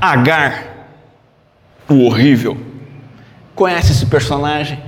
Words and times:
Agar, 0.00 0.88
o 1.88 2.06
horrível. 2.06 2.56
Conhece 3.54 3.92
esse 3.92 4.06
personagem? 4.06 4.78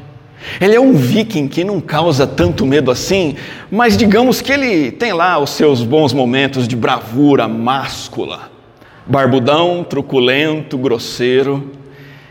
Ele 0.61 0.75
é 0.75 0.81
um 0.81 0.95
viking 0.95 1.49
que 1.49 1.63
não 1.63 1.81
causa 1.81 2.27
tanto 2.27 2.65
medo 2.65 2.91
assim, 2.91 3.37
mas 3.71 3.97
digamos 3.97 4.41
que 4.41 4.51
ele 4.51 4.91
tem 4.91 5.13
lá 5.13 5.39
os 5.39 5.51
seus 5.51 5.85
bons 5.85 6.15
momentos 6.15 6.67
de 6.67 6.75
bravura 6.75 7.47
máscula. 7.47 8.51
Barbudão, 9.07 9.85
truculento, 9.85 10.79
grosseiro. 10.79 11.73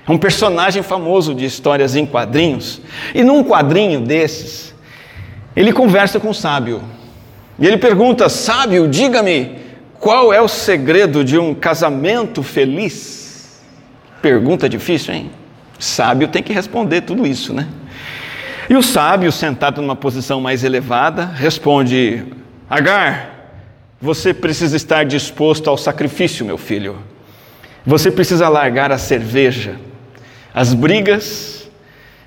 É 0.08 0.12
um 0.12 0.18
personagem 0.18 0.82
famoso 0.82 1.36
de 1.36 1.46
histórias 1.46 1.96
em 1.96 2.06
quadrinhos. 2.06 2.82
E 3.14 3.24
num 3.24 3.44
quadrinho 3.44 4.02
desses, 4.02 4.74
ele 5.56 5.72
conversa 5.72 6.20
com 6.20 6.30
o 6.30 6.34
sábio. 6.34 6.82
E 7.60 7.68
ele 7.68 7.78
pergunta: 7.78 8.28
Sábio, 8.28 8.88
diga-me, 8.88 9.61
qual 10.02 10.34
é 10.34 10.42
o 10.42 10.48
segredo 10.48 11.24
de 11.24 11.38
um 11.38 11.54
casamento 11.54 12.42
feliz? 12.42 13.62
Pergunta 14.20 14.68
difícil, 14.68 15.14
hein? 15.14 15.32
Sábio 15.78 16.28
tem 16.28 16.42
que 16.42 16.52
responder 16.52 17.02
tudo 17.02 17.26
isso, 17.26 17.54
né? 17.54 17.68
E 18.68 18.76
o 18.76 18.82
sábio, 18.82 19.32
sentado 19.32 19.80
numa 19.80 19.96
posição 19.96 20.42
mais 20.42 20.64
elevada, 20.64 21.26
responde: 21.26 22.26
Agar, 22.68 23.52
você 24.02 24.34
precisa 24.34 24.76
estar 24.76 25.06
disposto 25.06 25.70
ao 25.70 25.78
sacrifício, 25.78 26.44
meu 26.44 26.58
filho. 26.58 26.98
Você 27.86 28.10
precisa 28.10 28.50
largar 28.50 28.92
a 28.92 28.98
cerveja, 28.98 29.76
as 30.52 30.74
brigas 30.74 31.70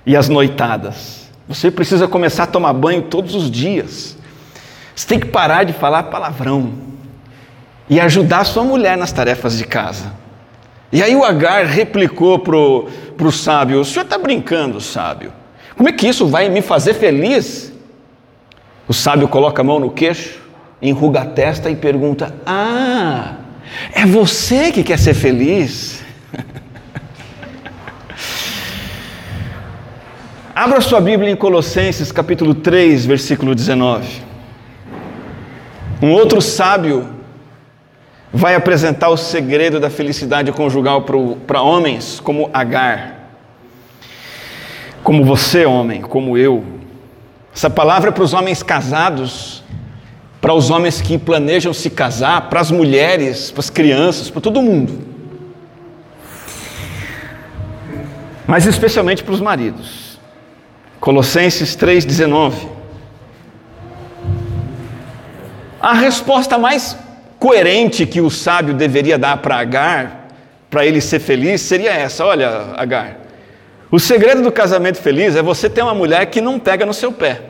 e 0.07 0.17
as 0.17 0.29
noitadas. 0.29 1.29
Você 1.49 1.73
precisa 1.73 2.07
começar 2.07 2.45
a 2.45 2.49
tomar 2.49 2.73
banho 2.73 3.03
todos 3.03 3.35
os 3.35 3.51
dias. 3.51 4.17
Você 4.95 5.09
tem 5.09 5.19
que 5.19 5.27
parar 5.27 5.65
de 5.65 5.73
falar 5.73 6.05
palavrão 6.05 6.94
e 7.89 8.01
ajudar 8.01 8.45
sua 8.45 8.65
mulher 8.65 8.97
nas 8.97 9.13
tarefas 9.13 9.57
de 9.59 9.65
casa. 9.65 10.13
E 10.93 11.03
aí 11.03 11.15
o 11.17 11.25
Agar 11.25 11.67
replicou 11.67 12.39
para 12.39 12.57
o 12.57 13.33
sábio: 13.33 13.81
O 13.81 13.85
senhor 13.85 14.05
está 14.05 14.17
brincando, 14.17 14.81
sábio? 14.81 15.33
Como 15.77 15.89
é 15.89 15.93
que 15.93 16.07
isso 16.07 16.27
vai 16.27 16.49
me 16.49 16.63
fazer 16.63 16.95
feliz? 16.95 17.73
O 18.87 18.93
sábio 18.93 19.27
coloca 19.29 19.61
a 19.63 19.65
mão 19.65 19.81
no 19.81 19.91
queixo, 19.91 20.41
enruga 20.81 21.23
a 21.23 21.27
testa 21.27 21.69
e 21.71 21.77
pergunta: 21.77 22.35
Ah, 22.47 23.37
é 23.93 24.07
você 24.07 24.71
que 24.71 24.85
quer 24.85 24.99
ser 24.99 25.15
feliz? 25.15 26.03
Abra 30.55 30.81
sua 30.81 31.01
Bíblia 31.01 31.31
em 31.31 31.37
Colossenses 31.37 32.13
capítulo 32.13 32.55
3, 32.55 33.05
versículo 33.05 33.53
19. 33.55 34.23
Um 36.01 36.13
outro 36.13 36.41
sábio 36.41 37.14
vai 38.35 38.57
apresentar 38.57 39.11
o 39.11 39.17
segredo 39.17 39.79
da 39.79 39.89
felicidade 39.89 40.51
conjugal 40.51 41.03
para 41.47 41.63
homens 41.63 42.19
como 42.19 42.51
Agar. 42.53 43.31
Como 45.05 45.25
você, 45.25 45.65
homem, 45.65 46.03
como 46.03 46.37
eu. 46.37 46.65
Essa 47.55 47.71
palavra 47.71 48.11
é 48.11 48.13
para 48.13 48.25
os 48.25 48.33
homens 48.33 48.61
casados, 48.61 49.63
para 50.41 50.53
os 50.53 50.69
homens 50.69 51.01
que 51.01 51.17
planejam 51.17 51.73
se 51.73 51.89
casar, 51.89 52.49
para 52.49 52.59
as 52.59 52.73
mulheres, 52.73 53.53
para 53.53 53.61
as 53.61 53.71
crianças, 53.71 54.29
para 54.29 54.41
todo 54.41 54.61
mundo. 54.61 55.15
Mas 58.49 58.67
especialmente 58.67 59.23
para 59.23 59.35
os 59.35 59.41
maridos. 59.41 60.19
Colossenses 60.99 61.77
3,19. 61.77 62.53
A 65.81 65.93
resposta 65.93 66.59
mais 66.59 66.97
coerente 67.45 68.07
que 68.07 68.23
o 68.23 68.31
sábio 68.31 68.73
deveria 68.73 69.19
dar 69.19 69.37
para 69.37 69.57
Agar, 69.57 70.29
para 70.71 70.87
ele 70.87 70.99
ser 70.99 71.21
feliz, 71.21 71.61
seria 71.61 71.93
essa: 71.93 72.25
olha, 72.25 72.73
Agar, 72.75 73.19
o 73.91 74.01
segredo 74.01 74.41
do 74.41 74.51
casamento 74.51 74.97
feliz 74.97 75.37
é 75.37 75.43
você 75.43 75.69
ter 75.69 75.83
uma 75.83 75.93
mulher 75.93 76.25
que 76.25 76.41
não 76.41 76.59
pega 76.59 76.87
no 76.87 76.95
seu 76.95 77.13
pé. 77.13 77.43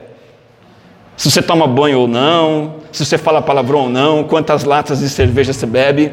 Se 1.17 1.31
você 1.31 1.41
toma 1.41 1.69
banho 1.69 2.01
ou 2.01 2.09
não, 2.09 2.81
se 2.91 3.07
você 3.07 3.17
fala 3.17 3.41
palavrão 3.41 3.83
ou 3.83 3.89
não, 3.89 4.25
quantas 4.25 4.65
latas 4.65 4.99
de 4.99 5.09
cerveja 5.09 5.53
você 5.53 5.65
bebe. 5.65 6.11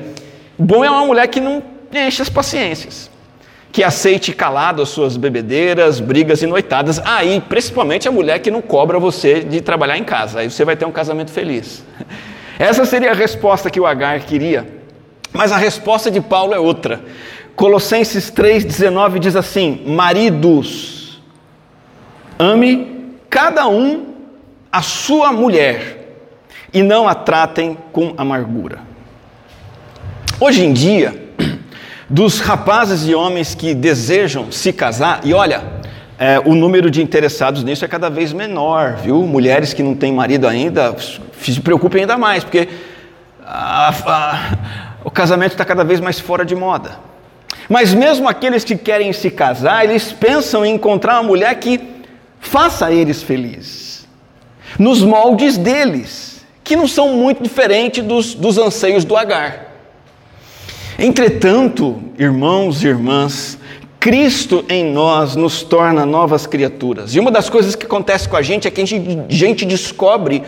Bom 0.59 0.85
é 0.85 0.91
uma 0.91 1.03
mulher 1.03 1.27
que 1.27 1.39
não 1.39 1.63
enche 1.91 2.21
as 2.21 2.29
paciências, 2.29 3.09
que 3.71 3.83
aceite 3.83 4.31
calado 4.31 4.83
as 4.83 4.89
suas 4.89 5.17
bebedeiras, 5.17 5.99
brigas 5.99 6.43
e 6.43 6.45
noitadas. 6.45 7.01
Aí, 7.03 7.37
ah, 7.37 7.49
principalmente 7.49 8.07
a 8.07 8.11
mulher 8.11 8.37
que 8.37 8.51
não 8.51 8.61
cobra 8.61 8.99
você 8.99 9.39
de 9.39 9.59
trabalhar 9.59 9.97
em 9.97 10.03
casa. 10.03 10.41
Aí 10.41 10.51
você 10.51 10.63
vai 10.63 10.75
ter 10.75 10.85
um 10.85 10.91
casamento 10.91 11.31
feliz. 11.31 11.83
Essa 12.61 12.85
seria 12.85 13.09
a 13.09 13.15
resposta 13.15 13.71
que 13.71 13.79
o 13.79 13.87
Agar 13.87 14.19
queria. 14.19 14.67
Mas 15.33 15.51
a 15.51 15.57
resposta 15.57 16.11
de 16.11 16.21
Paulo 16.21 16.53
é 16.53 16.59
outra. 16.59 17.03
Colossenses 17.55 18.31
3,19 18.31 19.17
diz 19.17 19.35
assim: 19.35 19.81
Maridos, 19.87 21.19
ame 22.37 23.15
cada 23.31 23.67
um 23.67 24.13
a 24.71 24.83
sua 24.83 25.33
mulher 25.33 26.19
e 26.71 26.83
não 26.83 27.07
a 27.07 27.15
tratem 27.15 27.75
com 27.91 28.13
amargura. 28.15 28.81
Hoje 30.39 30.63
em 30.63 30.71
dia, 30.71 31.33
dos 32.07 32.41
rapazes 32.41 33.07
e 33.07 33.15
homens 33.15 33.55
que 33.55 33.73
desejam 33.73 34.51
se 34.51 34.71
casar, 34.71 35.21
e 35.23 35.33
olha, 35.33 35.63
é, 36.23 36.39
o 36.45 36.53
número 36.53 36.91
de 36.91 37.01
interessados 37.01 37.63
nisso 37.63 37.83
é 37.83 37.87
cada 37.87 38.07
vez 38.07 38.31
menor, 38.31 38.97
viu? 38.97 39.23
Mulheres 39.23 39.73
que 39.73 39.81
não 39.81 39.95
têm 39.95 40.13
marido 40.13 40.47
ainda, 40.47 40.95
se 41.41 41.59
preocupem 41.59 42.01
ainda 42.01 42.15
mais, 42.15 42.43
porque 42.43 42.69
a, 43.43 43.89
a, 43.89 44.57
o 45.03 45.09
casamento 45.09 45.53
está 45.53 45.65
cada 45.65 45.83
vez 45.83 45.99
mais 45.99 46.19
fora 46.19 46.45
de 46.45 46.55
moda. 46.55 46.99
Mas 47.67 47.91
mesmo 47.91 48.29
aqueles 48.29 48.63
que 48.63 48.75
querem 48.75 49.11
se 49.13 49.31
casar, 49.31 49.83
eles 49.83 50.11
pensam 50.11 50.63
em 50.63 50.75
encontrar 50.75 51.15
uma 51.15 51.23
mulher 51.23 51.55
que 51.55 51.81
faça 52.39 52.91
eles 52.91 53.23
felizes, 53.23 54.07
nos 54.77 55.01
moldes 55.01 55.57
deles, 55.57 56.45
que 56.63 56.75
não 56.75 56.87
são 56.87 57.15
muito 57.15 57.41
diferentes 57.41 58.03
dos, 58.03 58.35
dos 58.35 58.59
anseios 58.59 59.03
do 59.03 59.17
Agar. 59.17 59.71
Entretanto, 60.99 61.99
irmãos 62.15 62.83
e 62.83 62.87
irmãs, 62.89 63.57
Cristo 64.01 64.65
em 64.67 64.83
nós 64.83 65.35
nos 65.35 65.61
torna 65.61 66.07
novas 66.07 66.47
criaturas. 66.47 67.13
E 67.13 67.19
uma 67.19 67.29
das 67.29 67.51
coisas 67.51 67.75
que 67.75 67.85
acontece 67.85 68.27
com 68.27 68.35
a 68.35 68.41
gente 68.41 68.67
é 68.67 68.71
que 68.71 68.81
a 68.81 68.85
gente, 68.85 69.19
a 69.29 69.31
gente 69.31 69.63
descobre 69.63 70.41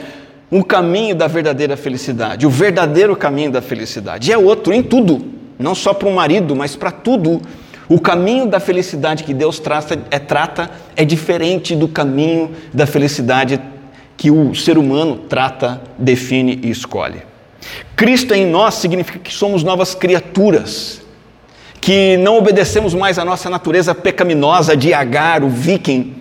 o 0.50 0.64
caminho 0.64 1.14
da 1.14 1.28
verdadeira 1.28 1.78
felicidade, 1.78 2.48
o 2.48 2.50
verdadeiro 2.50 3.16
caminho 3.16 3.52
da 3.52 3.62
felicidade. 3.62 4.32
E 4.32 4.34
é 4.34 4.38
outro 4.40 4.74
em 4.74 4.82
tudo, 4.82 5.24
não 5.60 5.76
só 5.76 5.94
para 5.94 6.10
o 6.10 6.16
marido, 6.16 6.56
mas 6.56 6.76
para 6.76 6.90
tudo. 6.90 7.44
O 7.88 8.00
caminho 8.00 8.48
da 8.48 8.60
felicidade 8.60 9.24
que 9.24 9.36
Deus 9.36 9.62
é, 10.10 10.18
trata 10.18 10.72
é 10.96 11.06
diferente 11.06 11.76
do 11.76 11.88
caminho 11.88 12.50
da 12.74 12.88
felicidade 12.88 13.62
que 14.18 14.32
o 14.32 14.56
ser 14.56 14.80
humano 14.80 15.16
trata, 15.30 15.80
define 15.96 16.60
e 16.64 16.72
escolhe. 16.72 17.22
Cristo 17.96 18.34
em 18.34 18.48
nós 18.48 18.74
significa 18.74 19.20
que 19.20 19.32
somos 19.32 19.62
novas 19.62 19.94
criaturas 19.94 21.03
que 21.84 22.16
não 22.16 22.38
obedecemos 22.38 22.94
mais 22.94 23.20
à 23.20 23.26
nossa 23.26 23.50
natureza 23.50 23.94
pecaminosa 23.94 24.74
de 24.74 24.94
Agar, 24.94 25.44
o 25.44 25.50
viking, 25.50 26.16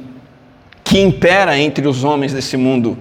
que 0.83 0.99
impera 0.99 1.57
entre 1.57 1.87
os 1.87 2.03
homens 2.03 2.33
desse 2.33 2.57
mundo. 2.57 2.99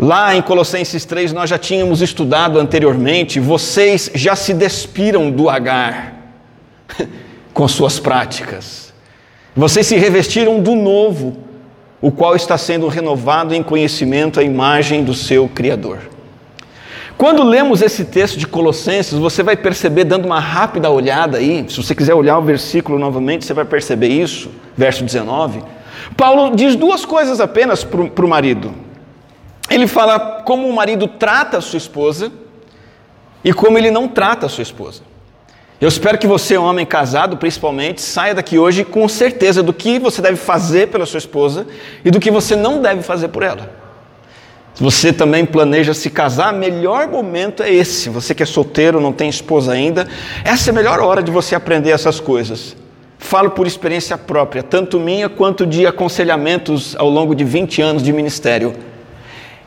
Lá 0.00 0.34
em 0.34 0.42
Colossenses 0.42 1.04
3 1.04 1.32
nós 1.32 1.48
já 1.48 1.56
tínhamos 1.56 2.02
estudado 2.02 2.58
anteriormente, 2.58 3.38
vocês 3.38 4.10
já 4.16 4.34
se 4.34 4.52
despiram 4.52 5.30
do 5.30 5.48
Agar 5.48 6.12
com 7.54 7.68
suas 7.68 8.00
práticas. 8.00 8.92
Vocês 9.54 9.86
se 9.86 9.96
revestiram 9.96 10.58
do 10.58 10.74
novo, 10.74 11.36
o 12.00 12.10
qual 12.10 12.34
está 12.34 12.58
sendo 12.58 12.88
renovado 12.88 13.54
em 13.54 13.62
conhecimento 13.62 14.40
à 14.40 14.42
imagem 14.42 15.04
do 15.04 15.14
seu 15.14 15.48
Criador. 15.48 16.15
Quando 17.16 17.42
lemos 17.42 17.80
esse 17.80 18.04
texto 18.04 18.38
de 18.38 18.46
Colossenses, 18.46 19.18
você 19.18 19.42
vai 19.42 19.56
perceber, 19.56 20.04
dando 20.04 20.26
uma 20.26 20.38
rápida 20.38 20.90
olhada 20.90 21.38
aí, 21.38 21.64
se 21.66 21.82
você 21.82 21.94
quiser 21.94 22.12
olhar 22.12 22.36
o 22.36 22.42
versículo 22.42 22.98
novamente, 22.98 23.46
você 23.46 23.54
vai 23.54 23.64
perceber 23.64 24.08
isso, 24.08 24.50
verso 24.76 25.02
19. 25.02 25.62
Paulo 26.14 26.54
diz 26.54 26.76
duas 26.76 27.06
coisas 27.06 27.40
apenas 27.40 27.82
para 27.82 28.24
o 28.24 28.28
marido. 28.28 28.74
Ele 29.70 29.86
fala 29.86 30.42
como 30.44 30.68
o 30.68 30.74
marido 30.74 31.08
trata 31.08 31.56
a 31.56 31.60
sua 31.62 31.78
esposa 31.78 32.30
e 33.42 33.50
como 33.50 33.78
ele 33.78 33.90
não 33.90 34.08
trata 34.08 34.44
a 34.44 34.48
sua 34.48 34.62
esposa. 34.62 35.02
Eu 35.80 35.88
espero 35.88 36.18
que 36.18 36.26
você, 36.26 36.58
homem 36.58 36.84
casado 36.84 37.38
principalmente, 37.38 38.02
saia 38.02 38.34
daqui 38.34 38.58
hoje 38.58 38.84
com 38.84 39.08
certeza 39.08 39.62
do 39.62 39.72
que 39.72 39.98
você 39.98 40.20
deve 40.20 40.36
fazer 40.36 40.88
pela 40.88 41.06
sua 41.06 41.18
esposa 41.18 41.66
e 42.04 42.10
do 42.10 42.20
que 42.20 42.30
você 42.30 42.54
não 42.54 42.82
deve 42.82 43.02
fazer 43.02 43.28
por 43.28 43.42
ela. 43.42 43.85
Se 44.76 44.82
você 44.82 45.10
também 45.10 45.46
planeja 45.46 45.94
se 45.94 46.10
casar, 46.10 46.52
melhor 46.52 47.08
momento 47.08 47.62
é 47.62 47.72
esse. 47.72 48.10
Você 48.10 48.34
que 48.34 48.42
é 48.42 48.46
solteiro, 48.46 49.00
não 49.00 49.10
tem 49.10 49.26
esposa 49.26 49.72
ainda, 49.72 50.06
essa 50.44 50.68
é 50.68 50.70
a 50.70 50.74
melhor 50.74 51.00
hora 51.00 51.22
de 51.22 51.30
você 51.30 51.54
aprender 51.54 51.92
essas 51.92 52.20
coisas. 52.20 52.76
Falo 53.18 53.52
por 53.52 53.66
experiência 53.66 54.18
própria, 54.18 54.62
tanto 54.62 55.00
minha 55.00 55.30
quanto 55.30 55.66
de 55.66 55.86
aconselhamentos 55.86 56.94
ao 56.98 57.08
longo 57.08 57.34
de 57.34 57.42
20 57.42 57.80
anos 57.80 58.02
de 58.02 58.12
ministério. 58.12 58.74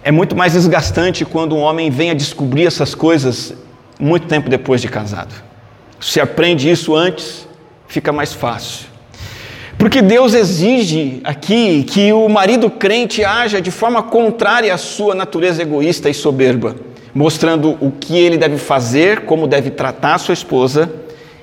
É 0.03 0.11
muito 0.11 0.35
mais 0.35 0.53
desgastante 0.53 1.25
quando 1.25 1.55
um 1.55 1.61
homem 1.61 1.89
vem 1.89 2.11
a 2.11 2.13
descobrir 2.13 2.67
essas 2.67 2.93
coisas 2.93 3.55
muito 3.99 4.27
tempo 4.27 4.47
depois 4.47 4.79
de 4.79 4.87
casado. 4.87 5.33
Se 5.99 6.21
aprende 6.21 6.69
isso 6.69 6.95
antes, 6.95 7.47
fica 7.87 8.11
mais 8.11 8.31
fácil. 8.31 8.85
Porque 9.79 10.01
Deus 10.01 10.33
exige 10.33 11.21
aqui 11.23 11.83
que 11.83 12.11
o 12.11 12.27
marido 12.27 12.69
crente 12.69 13.23
haja 13.23 13.61
de 13.61 13.71
forma 13.71 14.03
contrária 14.03 14.73
à 14.73 14.77
sua 14.77 15.15
natureza 15.15 15.61
egoísta 15.61 16.09
e 16.09 16.13
soberba, 16.13 16.75
mostrando 17.15 17.77
o 17.79 17.89
que 17.89 18.17
ele 18.17 18.37
deve 18.37 18.57
fazer, 18.57 19.21
como 19.21 19.47
deve 19.47 19.69
tratar 19.69 20.15
a 20.15 20.17
sua 20.17 20.33
esposa 20.33 20.91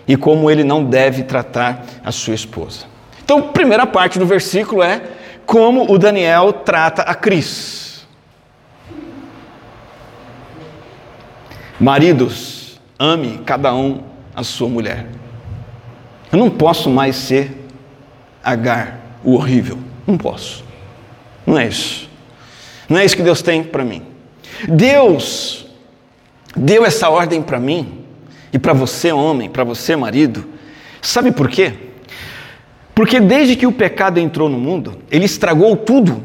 e 0.06 0.18
como 0.18 0.50
ele 0.50 0.62
não 0.62 0.84
deve 0.84 1.22
tratar 1.22 1.86
a 2.04 2.12
sua 2.12 2.34
esposa. 2.34 2.84
Então, 3.24 3.40
primeira 3.40 3.86
parte 3.86 4.18
do 4.18 4.26
versículo 4.26 4.82
é 4.82 5.00
como 5.46 5.90
o 5.90 5.96
Daniel 5.98 6.52
trata 6.52 7.00
a 7.02 7.14
Cris. 7.14 8.06
Maridos, 11.80 12.78
ame 12.98 13.40
cada 13.46 13.74
um 13.74 14.02
a 14.34 14.42
sua 14.42 14.68
mulher. 14.68 15.06
Eu 16.30 16.38
não 16.38 16.50
posso 16.50 16.90
mais 16.90 17.16
ser 17.16 17.65
Agar, 18.46 19.18
o 19.24 19.34
horrível. 19.34 19.76
Não 20.06 20.16
posso. 20.16 20.64
Não 21.44 21.58
é 21.58 21.66
isso. 21.66 22.08
Não 22.88 22.98
é 22.98 23.04
isso 23.04 23.16
que 23.16 23.22
Deus 23.22 23.42
tem 23.42 23.64
para 23.64 23.84
mim. 23.84 24.02
Deus 24.68 25.66
deu 26.56 26.84
essa 26.84 27.10
ordem 27.10 27.42
para 27.42 27.58
mim 27.58 28.04
e 28.52 28.58
para 28.58 28.72
você, 28.72 29.10
homem, 29.10 29.50
para 29.50 29.64
você, 29.64 29.96
marido. 29.96 30.46
Sabe 31.02 31.32
por 31.32 31.48
quê? 31.48 31.74
Porque 32.94 33.18
desde 33.18 33.56
que 33.56 33.66
o 33.66 33.72
pecado 33.72 34.18
entrou 34.18 34.48
no 34.48 34.58
mundo, 34.58 34.96
ele 35.10 35.24
estragou 35.24 35.76
tudo. 35.76 36.22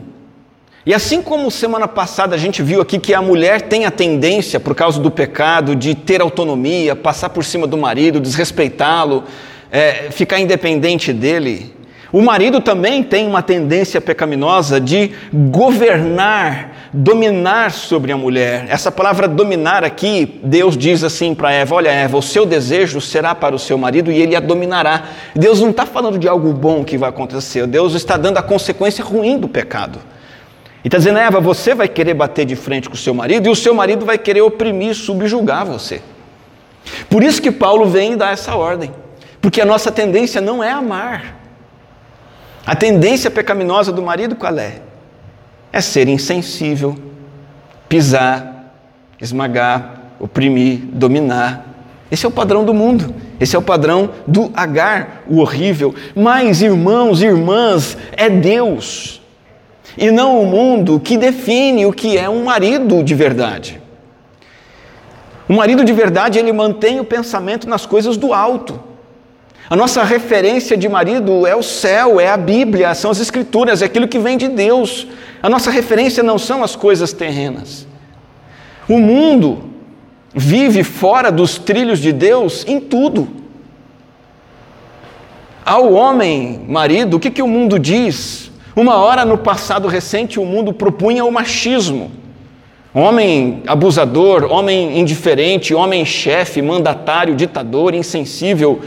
E 0.85 0.94
assim 0.94 1.21
como 1.21 1.51
semana 1.51 1.88
passada 1.88 2.35
a 2.35 2.38
gente 2.38 2.63
viu 2.63 2.81
aqui 2.81 2.97
que 2.97 3.13
a 3.13 3.21
mulher 3.21 3.63
tem 3.63 3.85
a 3.85 3.91
tendência, 3.91 4.59
por 4.59 4.74
causa 4.74 5.00
do 5.00 5.12
pecado, 5.12 5.75
de 5.75 5.94
ter 5.94 6.21
autonomia, 6.21 6.95
passar 6.95 7.29
por 7.29 7.44
cima 7.44 7.67
do 7.67 7.77
marido, 7.77 8.19
desrespeitá-lo, 8.19 9.24
é, 9.71 10.09
ficar 10.12 10.39
independente 10.39 11.13
dele, 11.13 11.75
o 12.11 12.21
marido 12.21 12.59
também 12.59 13.01
tem 13.01 13.25
uma 13.25 13.41
tendência 13.41 14.01
pecaminosa 14.01 14.81
de 14.81 15.11
governar, 15.33 16.89
dominar 16.91 17.71
sobre 17.71 18.11
a 18.11 18.17
mulher. 18.17 18.65
Essa 18.67 18.91
palavra 18.91 19.29
dominar 19.29 19.85
aqui, 19.85 20.41
Deus 20.43 20.75
diz 20.75 21.05
assim 21.05 21.33
para 21.33 21.53
Eva: 21.53 21.75
Olha, 21.75 21.89
Eva, 21.89 22.17
o 22.17 22.21
seu 22.21 22.45
desejo 22.45 22.99
será 22.99 23.33
para 23.33 23.55
o 23.55 23.59
seu 23.59 23.77
marido 23.77 24.11
e 24.11 24.21
ele 24.21 24.35
a 24.35 24.41
dominará. 24.41 25.05
Deus 25.33 25.61
não 25.61 25.69
está 25.69 25.85
falando 25.85 26.17
de 26.19 26.27
algo 26.27 26.51
bom 26.51 26.83
que 26.83 26.97
vai 26.97 27.09
acontecer, 27.09 27.65
Deus 27.65 27.93
está 27.93 28.17
dando 28.17 28.37
a 28.37 28.43
consequência 28.43 29.05
ruim 29.05 29.37
do 29.37 29.47
pecado. 29.47 29.99
E 30.83 30.87
está 30.87 30.97
dizendo, 30.97 31.19
Eva, 31.19 31.39
você 31.39 31.73
vai 31.73 31.87
querer 31.87 32.15
bater 32.15 32.45
de 32.45 32.55
frente 32.57 32.89
com 32.89 32.95
o 32.95 32.97
seu 32.97 33.13
marido 33.13 33.47
e 33.47 33.49
o 33.49 33.55
seu 33.55 33.73
marido 33.73 34.05
vai 34.05 34.17
querer 34.17 34.41
oprimir, 34.41 34.95
subjugar 34.95 35.65
você. 35.65 36.01
Por 37.09 37.23
isso 37.23 37.41
que 37.41 37.51
Paulo 37.51 37.85
vem 37.85 38.13
e 38.13 38.15
dá 38.15 38.31
essa 38.31 38.55
ordem. 38.55 38.91
Porque 39.39 39.61
a 39.61 39.65
nossa 39.65 39.91
tendência 39.91 40.41
não 40.41 40.63
é 40.63 40.71
amar. 40.71 41.40
A 42.65 42.75
tendência 42.75 43.31
pecaminosa 43.31 43.91
do 43.91 44.01
marido 44.01 44.35
qual 44.35 44.57
é? 44.57 44.81
É 45.73 45.81
ser 45.81 46.07
insensível, 46.07 46.95
pisar, 47.89 48.73
esmagar, 49.19 50.01
oprimir, 50.19 50.79
dominar. 50.91 51.65
Esse 52.11 52.25
é 52.25 52.29
o 52.29 52.31
padrão 52.31 52.63
do 52.63 52.73
mundo. 52.73 53.13
Esse 53.39 53.55
é 53.55 53.59
o 53.59 53.61
padrão 53.61 54.11
do 54.27 54.51
Agar, 54.53 55.23
o 55.27 55.39
horrível. 55.39 55.95
Mas, 56.15 56.61
irmãos 56.61 57.21
e 57.21 57.25
irmãs, 57.25 57.97
é 58.11 58.29
Deus 58.29 59.21
e 59.97 60.11
não 60.11 60.41
o 60.41 60.45
mundo 60.45 60.99
que 60.99 61.17
define 61.17 61.85
o 61.85 61.93
que 61.93 62.17
é 62.17 62.29
um 62.29 62.43
marido 62.43 63.03
de 63.03 63.13
verdade. 63.13 63.81
O 65.47 65.53
marido 65.53 65.83
de 65.83 65.91
verdade, 65.91 66.39
ele 66.39 66.53
mantém 66.53 66.99
o 66.99 67.05
pensamento 67.05 67.67
nas 67.67 67.85
coisas 67.85 68.15
do 68.15 68.33
alto. 68.33 68.79
A 69.71 69.75
nossa 69.77 70.03
referência 70.03 70.75
de 70.75 70.89
marido 70.89 71.47
é 71.47 71.56
o 71.56 71.63
céu, 71.63 72.19
é 72.19 72.27
a 72.27 72.35
Bíblia, 72.35 72.94
são 72.94 73.09
as 73.09 73.21
Escrituras, 73.21 73.81
é 73.81 73.85
aquilo 73.85 74.06
que 74.06 74.19
vem 74.19 74.38
de 74.38 74.50
Deus. 74.50 75.07
A 75.41 75.47
nossa 75.47 75.71
referência 75.71 76.21
não 76.21 76.38
são 76.38 76.62
as 76.62 76.75
coisas 76.75 77.13
terrenas. 77.13 77.88
O 78.89 79.00
mundo 79.00 79.63
vive 80.35 80.83
fora 80.83 81.31
dos 81.31 81.57
trilhos 81.57 82.00
de 82.00 82.12
Deus 82.12 82.65
em 82.68 82.81
tudo. 82.81 83.29
Ao 85.63 85.94
homem, 85.94 86.65
marido, 86.67 87.15
o 87.15 87.19
que, 87.21 87.31
que 87.31 87.41
o 87.41 87.47
mundo 87.47 87.79
diz? 87.79 88.51
Uma 88.75 88.97
hora 88.97 89.24
no 89.24 89.38
passado 89.38 89.88
recente 89.88 90.38
o 90.38 90.45
mundo 90.45 90.74
propunha 90.74 91.24
o 91.24 91.31
machismo. 91.31 92.12
Homem 92.94 93.63
abusador, 93.65 94.51
homem 94.51 95.00
indiferente, 95.00 95.74
homem 95.74 96.03
chefe, 96.03 96.62
mandatário, 96.62 97.33
ditador, 97.35 97.94
insensível, 97.95 98.81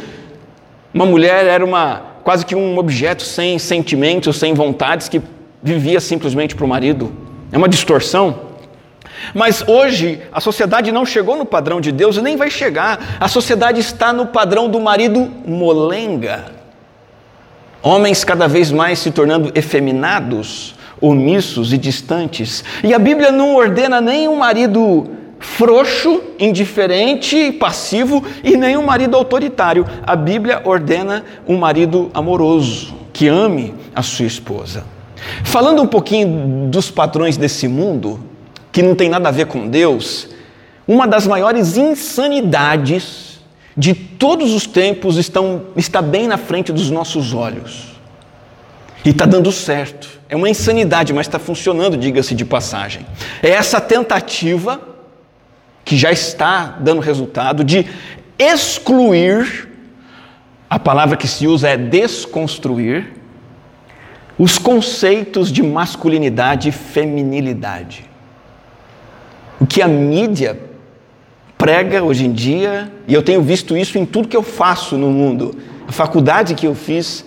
uma 0.95 1.05
mulher 1.05 1.45
era 1.45 1.65
uma 1.65 2.15
quase 2.23 2.47
que 2.47 2.55
um 2.55 2.79
objeto 2.79 3.25
sem 3.25 3.59
sentimentos, 3.59 4.37
sem 4.37 4.55
vontades, 4.55 5.09
que 5.09 5.21
vivia 5.63 6.01
simplesmente 6.01 6.55
para 6.55 6.65
o 6.65 6.69
marido. 6.69 7.13
É 7.51 7.59
uma 7.59 7.69
distorção. 7.69 8.55
Mas 9.35 9.65
hoje 9.67 10.23
a 10.33 10.41
sociedade 10.41 10.93
não 10.93 11.05
chegou 11.05 11.37
no 11.37 11.45
padrão 11.45 11.81
de 11.81 11.91
Deus 11.91 12.17
e 12.17 12.23
nem 12.23 12.37
vai 12.37 12.51
chegar. 12.51 13.17
A 13.21 13.29
sociedade 13.29 13.81
está 13.81 14.13
no 14.13 14.27
padrão 14.27 14.69
do 14.69 14.81
marido 14.81 15.31
molenga. 15.47 16.53
Homens 17.83 18.25
cada 18.25 18.47
vez 18.47 18.71
mais 18.71 18.99
se 18.99 19.11
tornando 19.11 19.53
efeminados, 19.55 20.75
omissos 21.01 21.73
e 21.73 21.79
distantes. 21.79 22.65
E 22.83 22.95
a 22.95 22.99
Bíblia 22.99 23.31
não 23.31 23.55
ordena 23.55 24.01
nem 24.01 24.29
um 24.29 24.37
marido 24.37 25.11
frouxo, 25.45 26.21
indiferente, 26.39 27.53
passivo 27.53 28.25
e 28.43 28.57
nem 28.57 28.77
um 28.77 28.83
marido 28.83 29.17
autoritário. 29.17 29.87
A 30.03 30.17
Bíblia 30.17 30.63
ordena 30.65 31.25
um 31.47 31.57
marido 31.57 32.11
amoroso, 32.15 32.95
que 33.13 33.29
ame 33.29 33.75
a 33.95 34.03
sua 34.03 34.25
esposa. 34.25 34.85
Falando 35.45 35.83
um 35.83 35.87
pouquinho 35.87 36.69
dos 36.69 36.91
padrões 36.91 37.37
desse 37.37 37.69
mundo, 37.69 38.19
que 38.73 38.83
não 38.83 38.95
tem 38.95 39.09
nada 39.09 39.29
a 39.29 39.33
ver 39.33 39.47
com 39.47 39.69
Deus, 39.69 40.29
uma 40.89 41.07
das 41.07 41.27
maiores 41.27 41.77
insanidades 41.77 43.39
de 43.77 43.95
todos 43.95 44.53
os 44.53 44.67
tempos 44.67 45.17
estão, 45.17 45.67
está 45.77 46.03
bem 46.03 46.27
na 46.27 46.37
frente 46.37 46.73
dos 46.73 46.91
nossos 46.91 47.33
olhos. 47.33 47.95
E 49.05 49.11
está 49.11 49.27
dando 49.27 49.53
certo. 49.53 50.09
É 50.29 50.35
uma 50.35 50.49
insanidade, 50.49 51.13
mas 51.13 51.27
está 51.27 51.39
funcionando, 51.39 51.97
diga-se 51.97 52.35
de 52.35 52.45
passagem. 52.45 53.07
É 53.43 53.51
essa 53.51 53.81
tentativa 53.81 54.94
que 55.85 55.97
já 55.97 56.11
está 56.11 56.79
dando 56.81 57.01
resultado 57.01 57.63
de 57.63 57.87
excluir, 58.39 59.69
a 60.69 60.79
palavra 60.79 61.17
que 61.17 61.29
se 61.29 61.47
usa 61.47 61.69
é 61.69 61.77
desconstruir, 61.77 63.13
os 64.39 64.59
conceitos 64.59 65.53
de 65.53 65.63
masculinidade 65.63 66.69
e 66.69 66.73
feminilidade. 66.73 68.05
O 69.61 69.67
que 69.67 69.81
a 69.81 69.87
mídia 69.87 70.59
prega 71.57 72.03
hoje 72.03 72.27
em 72.27 72.33
dia, 72.33 72.93
e 73.07 73.15
eu 73.15 73.23
tenho 73.23 73.41
visto 73.43 73.77
isso 73.77 73.99
em 73.99 74.05
tudo 74.05 74.27
que 74.27 74.37
eu 74.37 74.43
faço 74.43 74.97
no 74.97 75.11
mundo, 75.11 75.57
a 75.87 75.93
faculdade 75.93 76.55
que 76.55 76.67
eu 76.67 76.75
fiz, 76.75 77.25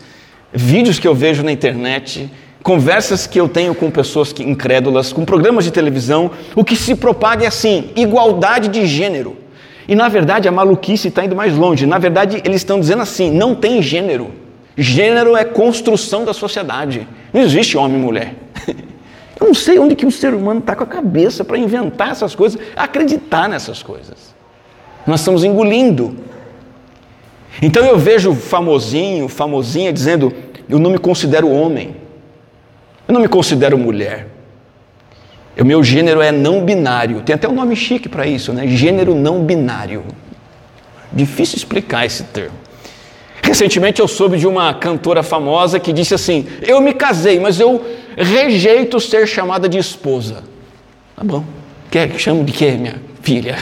vídeos 0.52 1.00
que 1.00 1.08
eu 1.08 1.16
vejo 1.16 1.44
na 1.44 1.52
internet, 1.52 2.30
conversas 2.68 3.26
que 3.26 3.40
eu 3.40 3.48
tenho 3.48 3.74
com 3.74 3.90
pessoas 3.90 4.34
que, 4.34 4.44
incrédulas, 4.44 5.14
com 5.14 5.24
programas 5.24 5.64
de 5.64 5.72
televisão, 5.72 6.32
o 6.54 6.66
que 6.66 6.76
se 6.76 6.96
propaga 6.96 7.46
é 7.46 7.48
assim: 7.48 7.92
igualdade 7.96 8.68
de 8.68 8.86
gênero. 8.86 9.38
E 9.88 9.96
na 9.96 10.10
verdade 10.10 10.50
a 10.50 10.52
maluquice 10.52 11.08
está 11.08 11.24
indo 11.24 11.34
mais 11.34 11.56
longe. 11.56 11.86
Na 11.86 11.98
verdade, 11.98 12.42
eles 12.44 12.58
estão 12.58 12.78
dizendo 12.78 13.04
assim: 13.04 13.32
não 13.32 13.56
tem 13.56 13.82
gênero. 13.82 14.32
Gênero 14.76 15.38
é 15.38 15.46
construção 15.46 16.26
da 16.26 16.34
sociedade. 16.34 17.08
Não 17.32 17.42
existe 17.42 17.78
homem 17.78 17.98
e 17.98 18.02
mulher. 18.02 18.36
Eu 19.40 19.48
não 19.48 19.54
sei 19.54 19.80
onde 19.80 19.96
que 19.96 20.06
o 20.06 20.12
ser 20.12 20.34
humano 20.34 20.60
está 20.60 20.76
com 20.76 20.84
a 20.84 20.88
cabeça 20.88 21.46
para 21.46 21.58
inventar 21.58 22.10
essas 22.10 22.36
coisas, 22.36 22.60
acreditar 22.76 23.48
nessas 23.48 23.82
coisas. 23.82 24.36
Nós 25.06 25.22
estamos 25.22 25.46
engolindo. 25.46 26.18
Então 27.62 27.86
eu 27.86 27.98
vejo 27.98 28.34
famosinho, 28.34 29.30
famosinha 29.30 29.94
dizendo: 29.94 30.34
eu 30.68 30.78
não 30.78 30.92
me 30.92 30.98
considero 30.98 31.50
homem. 31.50 32.07
Eu 33.08 33.14
não 33.14 33.22
me 33.22 33.28
considero 33.28 33.78
mulher. 33.78 34.28
O 35.60 35.66
meu 35.66 35.84
gênero 35.84 36.22
é 36.22 36.32
não 36.32 36.64
binário. 36.64 37.22
Tem 37.22 37.34
até 37.34 37.48
um 37.48 37.54
nome 37.54 37.76
chique 37.76 38.08
para 38.08 38.28
isso, 38.28 38.54
né? 38.54 38.68
Gênero 38.68 39.16
não 39.16 39.44
binário. 39.44 40.04
Difícil 41.12 41.58
explicar 41.58 42.06
esse 42.06 42.24
termo. 42.26 42.56
Recentemente 43.42 44.02
eu 44.02 44.08
soube 44.08 44.38
de 44.38 44.46
uma 44.46 44.74
cantora 44.74 45.24
famosa 45.24 45.80
que 45.80 45.94
disse 45.94 46.14
assim: 46.14 46.46
Eu 46.62 46.82
me 46.82 46.94
casei, 46.94 47.40
mas 47.40 47.60
eu 47.60 47.84
rejeito 48.18 49.00
ser 49.00 49.26
chamada 49.26 49.70
de 49.70 49.78
esposa. 49.78 50.44
Tá 51.16 51.24
bom. 51.24 51.44
Quer 51.90 52.10
que 52.10 52.20
chamo 52.20 52.44
de 52.44 52.52
quê, 52.52 52.72
minha 52.72 53.02
filha? 53.22 53.56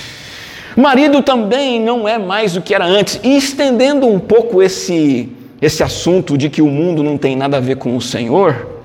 Marido 0.76 1.22
também 1.22 1.80
não 1.80 2.06
é 2.06 2.18
mais 2.18 2.54
o 2.56 2.60
que 2.60 2.74
era 2.74 2.84
antes. 2.84 3.18
E 3.24 3.36
estendendo 3.36 4.06
um 4.06 4.20
pouco 4.20 4.62
esse 4.62 5.34
esse 5.60 5.82
assunto 5.82 6.36
de 6.36 6.50
que 6.50 6.62
o 6.62 6.68
mundo 6.68 7.02
não 7.02 7.16
tem 7.16 7.36
nada 7.36 7.56
a 7.56 7.60
ver 7.60 7.76
com 7.76 7.96
o 7.96 8.00
Senhor, 8.00 8.76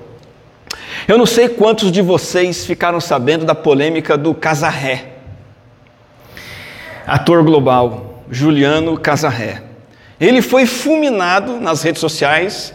eu 1.06 1.18
não 1.18 1.26
sei 1.26 1.48
quantos 1.48 1.90
de 1.90 2.00
vocês 2.00 2.64
ficaram 2.64 3.00
sabendo 3.00 3.44
da 3.44 3.54
polêmica 3.54 4.16
do 4.16 4.34
Casarré, 4.34 5.12
ator 7.06 7.42
global, 7.42 8.22
Juliano 8.30 8.98
Casarré. 8.98 9.62
Ele 10.20 10.40
foi 10.40 10.66
fulminado 10.66 11.60
nas 11.60 11.82
redes 11.82 12.00
sociais 12.00 12.72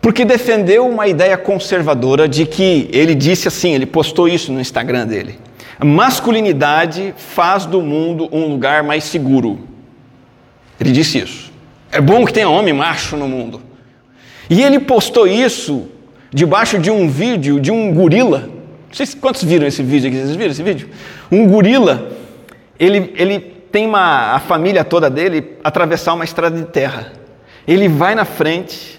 porque 0.00 0.24
defendeu 0.24 0.88
uma 0.88 1.06
ideia 1.06 1.36
conservadora 1.36 2.26
de 2.26 2.44
que 2.44 2.88
ele 2.92 3.14
disse 3.14 3.46
assim, 3.46 3.72
ele 3.72 3.86
postou 3.86 4.26
isso 4.26 4.50
no 4.50 4.60
Instagram 4.60 5.06
dele. 5.06 5.38
Masculinidade 5.84 7.14
faz 7.16 7.66
do 7.66 7.80
mundo 7.80 8.28
um 8.32 8.46
lugar 8.46 8.82
mais 8.82 9.04
seguro. 9.04 9.60
Ele 10.80 10.90
disse 10.90 11.18
isso. 11.18 11.51
É 11.92 12.00
bom 12.00 12.24
que 12.24 12.32
tenha 12.32 12.48
homem 12.48 12.72
macho 12.72 13.18
no 13.18 13.28
mundo. 13.28 13.60
E 14.48 14.62
ele 14.62 14.80
postou 14.80 15.26
isso 15.26 15.88
debaixo 16.32 16.78
de 16.78 16.90
um 16.90 17.06
vídeo 17.06 17.60
de 17.60 17.70
um 17.70 17.92
gorila. 17.92 18.48
Não 18.88 18.94
sei 18.94 19.06
quantos 19.20 19.44
viram 19.44 19.66
esse 19.66 19.82
vídeo 19.82 20.08
aqui. 20.08 20.16
Vocês 20.16 20.34
viram 20.34 20.50
esse 20.50 20.62
vídeo? 20.62 20.88
Um 21.30 21.46
gorila, 21.46 22.10
ele, 22.80 23.12
ele 23.16 23.38
tem 23.40 23.86
uma, 23.86 24.34
a 24.34 24.38
família 24.38 24.82
toda 24.84 25.10
dele 25.10 25.58
atravessar 25.62 26.14
uma 26.14 26.24
estrada 26.24 26.56
de 26.56 26.64
terra. 26.64 27.12
Ele 27.68 27.88
vai 27.88 28.14
na 28.14 28.24
frente 28.24 28.98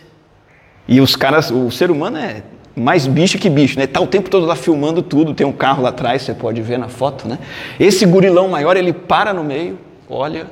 e 0.88 1.02
os 1.02 1.16
caras, 1.16 1.50
o 1.50 1.72
ser 1.72 1.90
humano 1.90 2.18
é 2.18 2.44
mais 2.76 3.08
bicho 3.08 3.38
que 3.38 3.50
bicho, 3.50 3.80
né? 3.80 3.88
Tá 3.88 4.00
o 4.00 4.08
tempo 4.08 4.30
todo 4.30 4.46
lá 4.46 4.56
filmando 4.56 5.02
tudo, 5.02 5.34
tem 5.34 5.46
um 5.46 5.52
carro 5.52 5.82
lá 5.82 5.90
atrás, 5.90 6.22
você 6.22 6.34
pode 6.34 6.62
ver 6.62 6.78
na 6.78 6.90
foto, 6.90 7.28
né? 7.28 7.40
Esse 7.80 8.06
gorilão 8.06 8.48
maior, 8.48 8.76
ele 8.78 8.94
para 8.94 9.34
no 9.34 9.44
meio, 9.44 9.80
olha, 10.10 10.48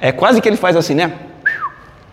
é 0.00 0.12
quase 0.12 0.40
que 0.40 0.48
ele 0.48 0.56
faz 0.56 0.76
assim, 0.76 0.94
né? 0.94 1.12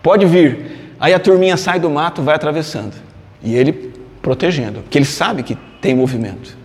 Pode 0.03 0.25
vir. 0.25 0.95
Aí 0.99 1.13
a 1.13 1.19
turminha 1.19 1.57
sai 1.57 1.79
do 1.79 1.89
mato, 1.89 2.21
vai 2.21 2.35
atravessando. 2.35 2.93
E 3.41 3.55
ele 3.55 3.93
protegendo, 4.21 4.81
porque 4.81 4.97
ele 4.97 5.05
sabe 5.05 5.43
que 5.43 5.57
tem 5.81 5.95
movimento. 5.95 6.55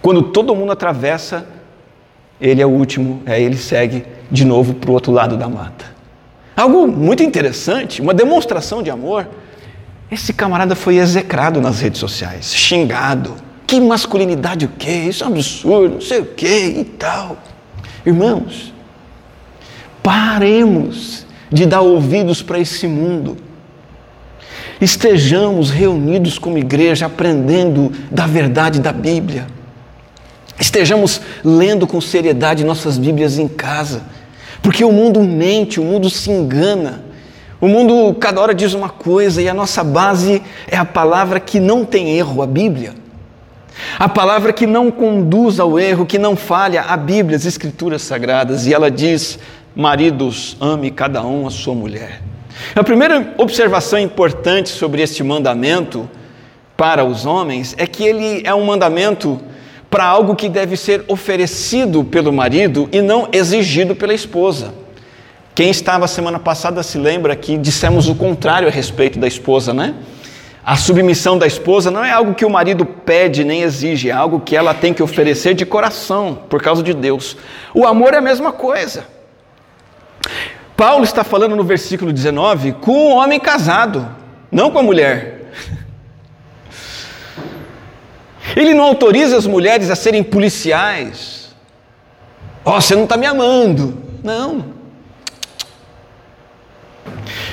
Quando 0.00 0.22
todo 0.22 0.54
mundo 0.54 0.72
atravessa, 0.72 1.46
ele 2.40 2.60
é 2.60 2.66
o 2.66 2.70
último, 2.70 3.22
aí 3.24 3.44
ele 3.44 3.56
segue 3.56 4.04
de 4.30 4.44
novo 4.44 4.74
para 4.74 4.90
o 4.90 4.94
outro 4.94 5.12
lado 5.12 5.36
da 5.36 5.48
mata. 5.48 5.84
Algo 6.56 6.86
muito 6.86 7.22
interessante, 7.22 8.02
uma 8.02 8.12
demonstração 8.12 8.82
de 8.82 8.90
amor. 8.90 9.28
Esse 10.10 10.32
camarada 10.32 10.74
foi 10.74 10.96
execrado 10.96 11.60
nas 11.60 11.80
redes 11.80 11.98
sociais, 11.98 12.54
xingado. 12.54 13.34
Que 13.66 13.80
masculinidade 13.80 14.66
o 14.66 14.68
quê? 14.68 15.06
Isso 15.08 15.24
é 15.24 15.26
um 15.26 15.30
absurdo, 15.30 15.94
não 15.94 16.00
sei 16.00 16.20
o 16.20 16.26
quê 16.26 16.74
e 16.78 16.84
tal. 16.84 17.38
Irmãos, 18.04 18.74
paremos 20.02 21.21
de 21.52 21.66
dar 21.66 21.82
ouvidos 21.82 22.42
para 22.42 22.58
esse 22.58 22.86
mundo. 22.86 23.36
Estejamos 24.80 25.70
reunidos 25.70 26.38
como 26.38 26.58
igreja 26.58 27.06
aprendendo 27.06 27.92
da 28.10 28.26
verdade 28.26 28.80
da 28.80 28.92
Bíblia. 28.92 29.46
Estejamos 30.58 31.20
lendo 31.44 31.86
com 31.86 32.00
seriedade 32.00 32.64
nossas 32.64 32.98
Bíblias 32.98 33.38
em 33.38 33.46
casa, 33.46 34.02
porque 34.62 34.84
o 34.84 34.92
mundo 34.92 35.20
mente, 35.22 35.78
o 35.78 35.84
mundo 35.84 36.08
se 36.08 36.30
engana. 36.30 37.04
O 37.60 37.68
mundo 37.68 38.14
cada 38.18 38.40
hora 38.40 38.54
diz 38.54 38.74
uma 38.74 38.88
coisa 38.88 39.40
e 39.40 39.48
a 39.48 39.54
nossa 39.54 39.84
base 39.84 40.42
é 40.66 40.76
a 40.76 40.84
palavra 40.84 41.38
que 41.38 41.60
não 41.60 41.84
tem 41.84 42.16
erro, 42.16 42.42
a 42.42 42.46
Bíblia. 42.46 42.94
A 43.98 44.08
palavra 44.08 44.52
que 44.52 44.66
não 44.66 44.90
conduz 44.90 45.58
ao 45.58 45.78
erro, 45.78 46.06
que 46.06 46.18
não 46.18 46.36
falha, 46.36 46.82
a 46.82 46.96
Bíblia, 46.96 47.36
as 47.36 47.46
Escrituras 47.46 48.02
Sagradas, 48.02 48.66
e 48.66 48.74
ela 48.74 48.90
diz: 48.90 49.38
Maridos, 49.74 50.56
ame 50.60 50.90
cada 50.90 51.22
um 51.22 51.46
a 51.46 51.50
sua 51.50 51.74
mulher. 51.74 52.20
A 52.74 52.84
primeira 52.84 53.34
observação 53.38 53.98
importante 53.98 54.68
sobre 54.68 55.00
este 55.00 55.22
mandamento 55.22 56.08
para 56.76 57.04
os 57.04 57.24
homens 57.24 57.74
é 57.78 57.86
que 57.86 58.04
ele 58.04 58.42
é 58.44 58.54
um 58.54 58.66
mandamento 58.66 59.40
para 59.88 60.04
algo 60.04 60.36
que 60.36 60.48
deve 60.48 60.76
ser 60.76 61.04
oferecido 61.08 62.04
pelo 62.04 62.32
marido 62.32 62.86
e 62.92 63.00
não 63.00 63.28
exigido 63.32 63.94
pela 63.94 64.12
esposa. 64.12 64.74
Quem 65.54 65.70
estava 65.70 66.06
semana 66.06 66.38
passada 66.38 66.82
se 66.82 66.98
lembra 66.98 67.34
que 67.34 67.56
dissemos 67.56 68.08
o 68.08 68.14
contrário 68.14 68.68
a 68.68 68.70
respeito 68.70 69.18
da 69.18 69.26
esposa, 69.26 69.72
né? 69.72 69.94
A 70.64 70.76
submissão 70.76 71.38
da 71.38 71.46
esposa 71.46 71.90
não 71.90 72.04
é 72.04 72.10
algo 72.10 72.34
que 72.34 72.44
o 72.44 72.50
marido 72.50 72.84
pede 72.84 73.42
nem 73.42 73.62
exige, 73.62 74.10
é 74.10 74.12
algo 74.12 74.40
que 74.40 74.54
ela 74.54 74.74
tem 74.74 74.92
que 74.94 75.02
oferecer 75.02 75.54
de 75.54 75.66
coração, 75.66 76.38
por 76.48 76.62
causa 76.62 76.82
de 76.82 76.94
Deus. 76.94 77.36
O 77.74 77.86
amor 77.86 78.14
é 78.14 78.18
a 78.18 78.22
mesma 78.22 78.52
coisa. 78.52 79.04
Paulo 80.76 81.04
está 81.04 81.22
falando 81.22 81.54
no 81.54 81.64
versículo 81.64 82.12
19 82.12 82.72
com 82.72 82.92
o 82.92 83.08
um 83.10 83.16
homem 83.16 83.38
casado, 83.38 84.08
não 84.50 84.70
com 84.70 84.78
a 84.78 84.82
mulher. 84.82 85.52
Ele 88.56 88.74
não 88.74 88.84
autoriza 88.84 89.36
as 89.36 89.46
mulheres 89.46 89.90
a 89.90 89.96
serem 89.96 90.22
policiais. 90.22 91.54
Ó, 92.64 92.76
oh, 92.76 92.80
você 92.80 92.94
não 92.94 93.04
está 93.04 93.16
me 93.16 93.26
amando. 93.26 93.96
Não. 94.22 94.82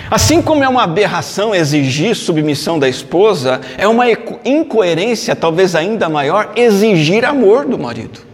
Assim 0.10 0.42
como 0.42 0.64
é 0.64 0.68
uma 0.68 0.84
aberração 0.84 1.54
exigir 1.54 2.16
submissão 2.16 2.80
da 2.80 2.90
esposa, 2.90 3.62
é 3.78 3.88
uma 3.88 4.06
incoerência 4.44 5.36
talvez 5.36 5.76
ainda 5.76 6.10
maior 6.10 6.54
exigir 6.56 7.24
amor 7.24 7.66
do 7.66 7.78
marido. 7.78 8.29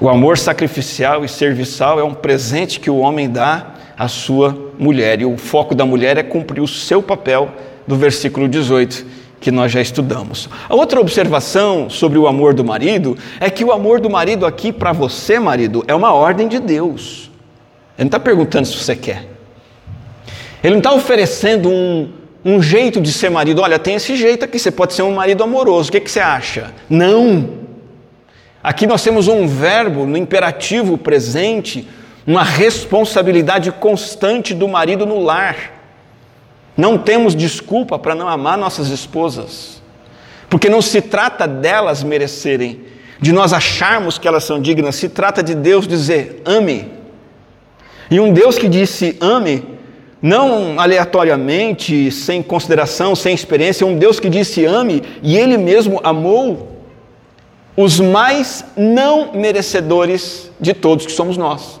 O 0.00 0.08
amor 0.08 0.38
sacrificial 0.38 1.26
e 1.26 1.28
serviçal 1.28 2.00
é 2.00 2.02
um 2.02 2.14
presente 2.14 2.80
que 2.80 2.88
o 2.88 2.96
homem 2.96 3.28
dá 3.28 3.74
à 3.98 4.08
sua 4.08 4.72
mulher, 4.78 5.20
e 5.20 5.26
o 5.26 5.36
foco 5.36 5.74
da 5.74 5.84
mulher 5.84 6.16
é 6.16 6.22
cumprir 6.22 6.62
o 6.62 6.66
seu 6.66 7.02
papel 7.02 7.50
do 7.86 7.96
versículo 7.96 8.48
18 8.48 9.04
que 9.38 9.50
nós 9.50 9.70
já 9.70 9.80
estudamos. 9.82 10.48
A 10.70 10.74
outra 10.74 10.98
observação 10.98 11.90
sobre 11.90 12.18
o 12.18 12.26
amor 12.26 12.54
do 12.54 12.64
marido 12.64 13.14
é 13.38 13.50
que 13.50 13.62
o 13.62 13.70
amor 13.70 14.00
do 14.00 14.08
marido 14.08 14.46
aqui 14.46 14.72
para 14.72 14.90
você, 14.90 15.38
marido, 15.38 15.84
é 15.86 15.94
uma 15.94 16.14
ordem 16.14 16.48
de 16.48 16.58
Deus. 16.58 17.30
Ele 17.98 18.04
não 18.04 18.06
está 18.06 18.20
perguntando 18.20 18.66
se 18.66 18.76
você 18.78 18.96
quer. 18.96 19.26
Ele 20.64 20.72
não 20.72 20.78
está 20.78 20.94
oferecendo 20.94 21.68
um, 21.68 22.10
um 22.42 22.62
jeito 22.62 23.02
de 23.02 23.12
ser 23.12 23.30
marido. 23.30 23.60
Olha, 23.60 23.78
tem 23.78 23.96
esse 23.96 24.16
jeito 24.16 24.46
aqui, 24.46 24.58
você 24.58 24.70
pode 24.70 24.94
ser 24.94 25.02
um 25.02 25.14
marido 25.14 25.44
amoroso. 25.44 25.90
O 25.90 25.92
que, 25.92 26.00
que 26.00 26.10
você 26.10 26.20
acha? 26.20 26.72
Não. 26.88 27.59
Aqui 28.62 28.86
nós 28.86 29.02
temos 29.02 29.26
um 29.26 29.46
verbo 29.46 30.04
no 30.04 30.18
imperativo 30.18 30.98
presente, 30.98 31.88
uma 32.26 32.42
responsabilidade 32.42 33.72
constante 33.72 34.52
do 34.52 34.68
marido 34.68 35.06
no 35.06 35.18
lar. 35.18 35.72
Não 36.76 36.98
temos 36.98 37.34
desculpa 37.34 37.98
para 37.98 38.14
não 38.14 38.28
amar 38.28 38.58
nossas 38.58 38.88
esposas, 38.88 39.82
porque 40.48 40.68
não 40.68 40.82
se 40.82 41.00
trata 41.00 41.48
delas 41.48 42.02
merecerem, 42.02 42.82
de 43.18 43.32
nós 43.32 43.52
acharmos 43.52 44.18
que 44.18 44.28
elas 44.28 44.44
são 44.44 44.60
dignas, 44.60 44.96
se 44.96 45.08
trata 45.08 45.42
de 45.42 45.54
Deus 45.54 45.88
dizer: 45.88 46.42
ame. 46.44 46.86
E 48.10 48.20
um 48.20 48.32
Deus 48.32 48.58
que 48.58 48.68
disse 48.68 49.16
ame, 49.20 49.64
não 50.20 50.78
aleatoriamente, 50.78 52.10
sem 52.10 52.42
consideração, 52.42 53.14
sem 53.14 53.34
experiência, 53.34 53.86
um 53.86 53.96
Deus 53.96 54.20
que 54.20 54.28
disse 54.28 54.66
ame 54.66 55.02
e 55.22 55.38
Ele 55.38 55.56
mesmo 55.56 55.98
amou 56.04 56.79
os 57.76 58.00
mais 58.00 58.64
não 58.76 59.32
merecedores 59.32 60.50
de 60.60 60.74
todos 60.74 61.06
que 61.06 61.12
somos 61.12 61.36
nós. 61.36 61.80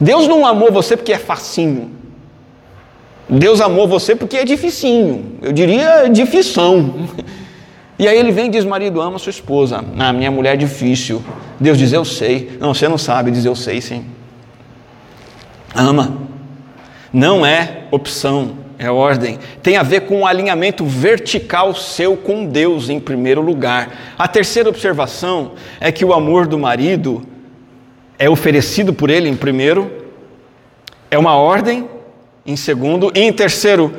Deus 0.00 0.28
não 0.28 0.46
amou 0.46 0.70
você 0.70 0.96
porque 0.96 1.12
é 1.12 1.18
facinho. 1.18 1.90
Deus 3.28 3.60
amou 3.60 3.86
você 3.86 4.14
porque 4.16 4.36
é 4.36 4.44
dificinho. 4.44 5.38
Eu 5.42 5.52
diria 5.52 6.08
difição. 6.08 7.08
E 7.98 8.06
aí 8.06 8.16
ele 8.16 8.30
vem 8.30 8.46
e 8.46 8.48
diz: 8.48 8.64
marido, 8.64 9.00
ama 9.00 9.18
sua 9.18 9.30
esposa. 9.30 9.84
Ah, 9.98 10.12
minha 10.12 10.30
mulher 10.30 10.54
é 10.54 10.56
difícil. 10.56 11.20
Deus 11.58 11.76
diz: 11.76 11.92
eu 11.92 12.04
sei. 12.04 12.56
Não, 12.60 12.72
você 12.72 12.86
não 12.86 12.96
sabe. 12.96 13.32
Diz: 13.32 13.44
eu 13.44 13.56
sei 13.56 13.80
sim. 13.80 14.04
Ama. 15.74 16.16
Não 17.12 17.44
é 17.44 17.86
opção 17.90 18.52
é 18.78 18.88
ordem, 18.88 19.40
tem 19.60 19.76
a 19.76 19.82
ver 19.82 20.02
com 20.02 20.18
o 20.18 20.18
um 20.20 20.26
alinhamento 20.26 20.84
vertical 20.84 21.74
seu 21.74 22.16
com 22.16 22.46
Deus 22.46 22.88
em 22.88 23.00
primeiro 23.00 23.40
lugar. 23.40 24.14
A 24.16 24.28
terceira 24.28 24.68
observação 24.68 25.52
é 25.80 25.90
que 25.90 26.04
o 26.04 26.12
amor 26.12 26.46
do 26.46 26.56
marido 26.56 27.26
é 28.16 28.30
oferecido 28.30 28.94
por 28.94 29.10
ele 29.10 29.28
em 29.28 29.34
primeiro, 29.34 29.90
é 31.10 31.18
uma 31.18 31.34
ordem 31.34 31.88
em 32.46 32.54
segundo, 32.54 33.10
e 33.14 33.20
em 33.20 33.32
terceiro, 33.32 33.92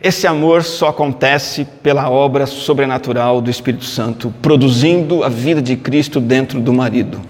esse 0.00 0.26
amor 0.26 0.62
só 0.62 0.88
acontece 0.88 1.66
pela 1.82 2.08
obra 2.08 2.46
sobrenatural 2.46 3.40
do 3.40 3.50
Espírito 3.50 3.84
Santo, 3.84 4.32
produzindo 4.40 5.24
a 5.24 5.28
vida 5.28 5.60
de 5.60 5.76
Cristo 5.76 6.20
dentro 6.20 6.60
do 6.60 6.72
marido. 6.72 7.20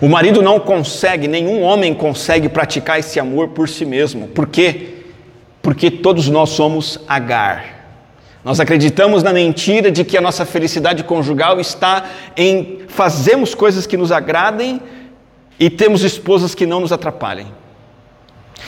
O 0.00 0.08
marido 0.08 0.42
não 0.42 0.60
consegue, 0.60 1.28
nenhum 1.28 1.62
homem 1.62 1.94
consegue 1.94 2.48
praticar 2.48 2.98
esse 2.98 3.20
amor 3.20 3.48
por 3.48 3.68
si 3.68 3.84
mesmo. 3.84 4.28
Por 4.28 4.46
quê? 4.48 5.01
Porque 5.62 5.90
todos 5.90 6.28
nós 6.28 6.50
somos 6.50 6.98
Agar. 7.08 7.80
Nós 8.44 8.58
acreditamos 8.58 9.22
na 9.22 9.32
mentira 9.32 9.90
de 9.90 10.04
que 10.04 10.18
a 10.18 10.20
nossa 10.20 10.44
felicidade 10.44 11.04
conjugal 11.04 11.60
está 11.60 12.04
em 12.36 12.80
fazermos 12.88 13.54
coisas 13.54 13.86
que 13.86 13.96
nos 13.96 14.10
agradem 14.10 14.80
e 15.60 15.70
temos 15.70 16.02
esposas 16.02 16.52
que 16.52 16.66
não 16.66 16.80
nos 16.80 16.90
atrapalhem. 16.90 17.46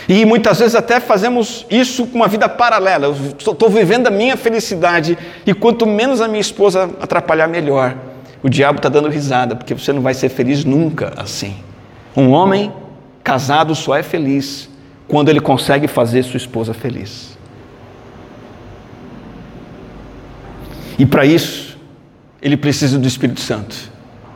E 0.09 0.25
muitas 0.25 0.61
vezes 0.61 0.77
até 0.77 1.01
fazemos 1.01 1.67
isso 1.69 2.07
com 2.07 2.17
uma 2.17 2.29
vida 2.29 2.49
paralela. 2.49 3.07
Eu 3.07 3.17
estou 3.37 3.69
vivendo 3.69 4.07
a 4.07 4.11
minha 4.11 4.37
felicidade 4.37 5.19
e 5.45 5.53
quanto 5.53 5.87
menos 5.87 6.21
a 6.21 6.29
minha 6.29 6.41
esposa 6.41 6.91
atrapalhar, 7.01 7.49
melhor. 7.49 7.97
O 8.43 8.49
diabo 8.49 8.77
está 8.77 8.89
dando 8.89 9.09
risada, 9.09 9.57
porque 9.57 9.75
você 9.75 9.93
não 9.93 10.03
vai 10.03 10.15
ser 10.15 10.29
feliz 10.29 10.65
nunca 10.65 11.15
assim. 11.17 11.57
Um 12.17 12.31
homem 12.31 12.73
casado 13.25 13.75
só 13.75 13.97
é 13.97 14.03
feliz 14.03 14.69
quando 15.07 15.29
ele 15.29 15.41
consegue 15.41 15.87
fazer 15.87 16.23
sua 16.23 16.39
esposa 16.39 16.73
feliz. 16.73 17.37
E 20.99 21.05
para 21.05 21.27
isso, 21.27 21.77
ele 22.41 22.57
precisa 22.57 22.99
do 22.99 23.09
Espírito 23.09 23.41
Santo, 23.41 23.75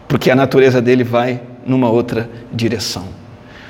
porque 0.06 0.30
a 0.30 0.36
natureza 0.36 0.80
dele 0.80 1.04
vai 1.04 1.40
numa 1.64 1.90
outra 1.90 2.28
direção. 2.52 3.06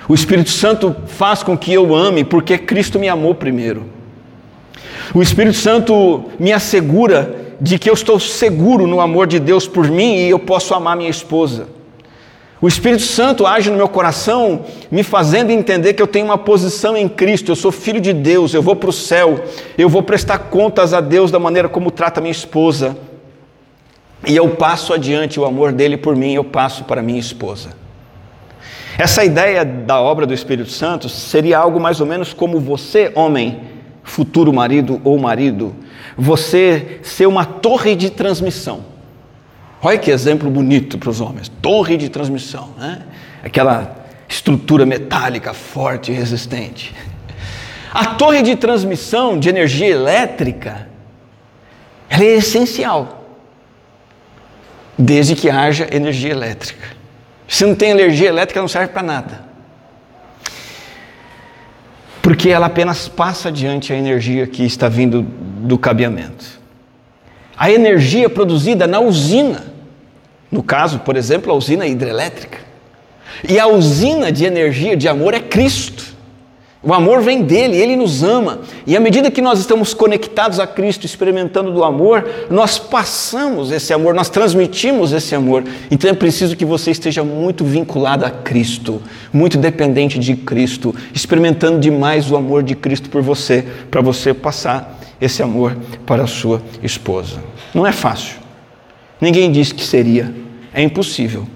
O 0.09 0.15
Espírito 0.15 0.51
Santo 0.51 0.97
faz 1.07 1.43
com 1.43 1.57
que 1.57 1.73
eu 1.73 1.95
ame, 1.95 2.25
porque 2.25 2.57
Cristo 2.57 2.99
me 2.99 3.09
amou 3.09 3.35
primeiro. 3.35 3.85
O 5.15 5.23
Espírito 5.23 5.57
Santo 5.57 6.25
me 6.39 6.53
assegura 6.53 7.37
de 7.61 7.79
que 7.79 7.91
eu 7.91 7.95
estou 7.95 8.19
seguro 8.19 8.87
no 8.87 9.01
amor 9.01 9.27
de 9.27 9.39
Deus 9.39 9.67
por 9.67 9.91
mim 9.91 10.15
e 10.17 10.31
eu 10.31 10.39
posso 10.39 10.75
amar 10.75 10.97
minha 10.97 11.11
esposa. 11.11 11.69
O 12.61 12.67
Espírito 12.67 13.03
Santo 13.03 13.47
age 13.47 13.71
no 13.71 13.77
meu 13.77 13.89
coração, 13.89 14.65
me 14.91 15.05
fazendo 15.05 15.51
entender 15.51 15.95
que 15.95 16.03
eu 16.03 16.09
tenho 16.09 16.25
uma 16.25 16.39
posição 16.39 16.97
em 16.97 17.09
Cristo, 17.09 17.53
eu 17.53 17.57
sou 17.57 17.71
filho 17.71 18.01
de 18.01 18.13
Deus, 18.13 18.53
eu 18.53 18.61
vou 18.61 18.75
para 18.75 18.91
o 18.91 18.93
céu, 18.93 19.45
eu 19.77 19.89
vou 19.89 20.03
prestar 20.03 20.39
contas 20.39 20.93
a 20.93 21.01
Deus 21.01 21.31
da 21.31 21.39
maneira 21.39 21.69
como 21.69 21.91
trata 21.93 22.21
minha 22.21 22.33
esposa. 22.33 22.97
E 24.27 24.35
eu 24.35 24.49
passo 24.57 24.93
adiante 24.93 25.39
o 25.39 25.45
amor 25.45 25.71
dele 25.71 25.97
por 25.97 26.17
mim, 26.17 26.35
eu 26.35 26.43
passo 26.43 26.83
para 26.83 27.01
minha 27.01 27.21
esposa. 27.21 27.71
Essa 28.99 29.25
ideia 29.25 29.65
da 29.65 30.01
obra 30.01 30.27
do 30.27 30.35
Espírito 30.35 30.71
Santo 30.71 31.09
seria 31.09 31.59
algo 31.59 31.79
mais 31.79 32.01
ou 32.01 32.07
menos 32.07 32.33
como 32.33 32.59
você, 32.59 33.13
homem, 33.15 33.61
futuro 34.03 34.53
marido 34.53 35.01
ou 35.05 35.17
marido, 35.17 35.77
você 36.17 36.99
ser 37.05 37.27
uma 37.27 37.45
torre 37.45 37.95
de 37.95 38.11
transmissão. 38.11 38.98
Olha 39.83 39.99
que 39.99 40.11
exemplo 40.11 40.51
bonito 40.51 40.99
para 40.99 41.11
os 41.11 41.21
homens: 41.21 41.49
torre 41.63 41.97
de 41.97 42.09
transmissão, 42.09 42.71
né? 42.79 43.03
aquela 43.43 43.97
estrutura 44.29 44.85
metálica 44.85 45.55
forte 45.55 46.13
e 46.13 46.15
resistente. 46.15 46.95
A 47.93 48.05
torre 48.05 48.43
de 48.43 48.55
transmissão 48.57 49.39
de 49.39 49.49
energia 49.49 49.89
elétrica 49.89 50.89
é 52.11 52.23
essencial, 52.23 53.27
desde 54.99 55.35
que 55.35 55.49
haja 55.49 55.89
energia 55.91 56.31
elétrica. 56.31 56.89
Se 57.47 57.65
não 57.65 57.75
tem 57.75 57.91
energia 57.91 58.29
elétrica, 58.29 58.61
não 58.61 58.69
serve 58.69 58.89
para 58.89 59.03
nada 59.03 59.49
porque 62.29 62.51
ela 62.51 62.67
apenas 62.67 63.09
passa 63.09 63.49
adiante 63.49 63.91
a 63.91 63.97
energia 63.97 64.47
que 64.47 64.63
está 64.63 64.87
vindo 64.87 65.23
do 65.23 65.79
cabeamento. 65.79 66.58
A 67.59 67.71
energia 67.73 68.31
produzida 68.31 68.87
na 68.87 69.01
usina, 69.01 69.65
no 70.51 70.63
caso, 70.63 71.01
por 71.01 71.17
exemplo, 71.17 71.51
a 71.53 71.57
usina 71.57 71.87
hidrelétrica. 71.89 72.59
E 73.49 73.59
a 73.59 73.67
usina 73.67 74.31
de 74.31 74.45
energia 74.45 74.97
de 74.97 75.09
amor 75.09 75.35
é 75.35 75.41
Cristo. 75.41 76.17
O 76.81 76.95
amor 76.95 77.21
vem 77.21 77.43
dele, 77.43 77.77
ele 77.77 77.97
nos 77.97 78.23
ama. 78.23 78.61
E 78.87 78.97
à 78.97 79.01
medida 79.01 79.33
que 79.33 79.43
nós 79.43 79.59
estamos 79.59 79.93
conectados 79.93 80.61
a 80.61 80.67
Cristo, 80.67 81.05
experimentando 81.05 81.73
do 81.73 81.83
amor, 81.83 82.47
nós 82.49 82.79
passamos 82.79 83.73
esse 83.73 83.93
amor, 83.93 84.15
nós 84.15 84.31
transmitimos 84.31 85.13
esse 85.13 85.35
amor. 85.35 85.65
Então 85.91 86.09
é 86.09 86.15
preciso 86.15 86.57
que 86.57 86.65
você 86.65 86.93
esteja 86.93 87.25
muito 87.25 87.65
vinculado 87.65 88.25
a 88.25 88.31
Cristo, 88.31 89.03
muito 89.33 89.59
dependente 89.59 90.21
de 90.21 90.37
Cristo, 90.37 90.95
experimentando 91.13 91.81
demais 91.81 92.31
o 92.31 92.37
amor 92.37 92.63
de 92.63 92.77
Cristo 92.77 93.11
por 93.11 93.23
você, 93.23 93.65
para 93.91 94.01
você 94.01 94.33
passar 94.33 94.98
esse 95.21 95.43
amor 95.43 95.77
para 96.07 96.25
a 96.25 96.27
sua 96.27 96.63
esposa. 96.83 97.43
Não 97.75 97.87
é 97.87 97.93
fácil. 97.93 98.37
Ninguém 99.21 99.51
disse 99.51 99.75
que 99.75 99.85
seria. 99.85 100.33
É 100.73 100.83
impossível 100.83 101.47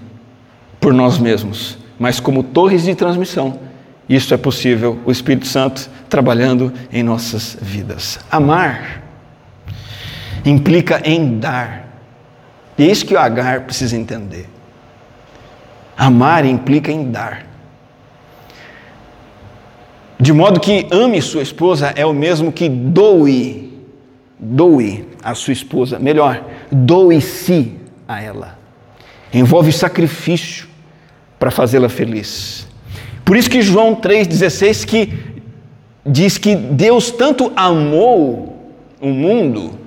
por 0.79 0.93
nós 0.93 1.17
mesmos, 1.17 1.77
mas 1.97 2.19
como 2.19 2.43
torres 2.43 2.83
de 2.83 2.95
transmissão 2.95 3.59
isso 4.07 4.33
é 4.33 4.37
possível, 4.37 4.99
o 5.05 5.11
Espírito 5.11 5.47
Santo 5.47 5.89
trabalhando 6.09 6.73
em 6.91 7.01
nossas 7.01 7.57
vidas. 7.61 8.19
Amar 8.29 9.01
implica 10.45 11.01
em 11.05 11.39
dar. 11.39 11.87
E 12.77 12.83
é 12.83 12.91
isso 12.91 13.05
que 13.05 13.13
o 13.13 13.19
Agar 13.19 13.61
precisa 13.61 13.95
entender. 13.95 14.49
Amar 15.97 16.45
implica 16.45 16.91
em 16.91 17.09
dar. 17.09 17.45
De 20.23 20.31
modo 20.31 20.57
que 20.57 20.87
ame 20.89 21.21
sua 21.21 21.41
esposa 21.41 21.91
é 21.97 22.05
o 22.05 22.13
mesmo 22.13 22.49
que 22.49 22.69
doe, 22.69 23.73
doe 24.39 25.05
a 25.21 25.35
sua 25.35 25.51
esposa. 25.51 25.99
Melhor, 25.99 26.41
doe-se 26.71 27.73
a 28.07 28.21
ela. 28.21 28.57
Envolve 29.33 29.73
sacrifício 29.73 30.65
para 31.37 31.51
fazê-la 31.51 31.89
feliz. 31.89 32.65
Por 33.25 33.35
isso 33.35 33.49
que 33.49 33.61
João 33.61 33.97
3,16 33.97 34.85
que 34.85 35.13
diz 36.05 36.37
que 36.37 36.55
Deus 36.55 37.11
tanto 37.11 37.51
amou 37.53 38.71
o 39.01 39.09
mundo 39.09 39.77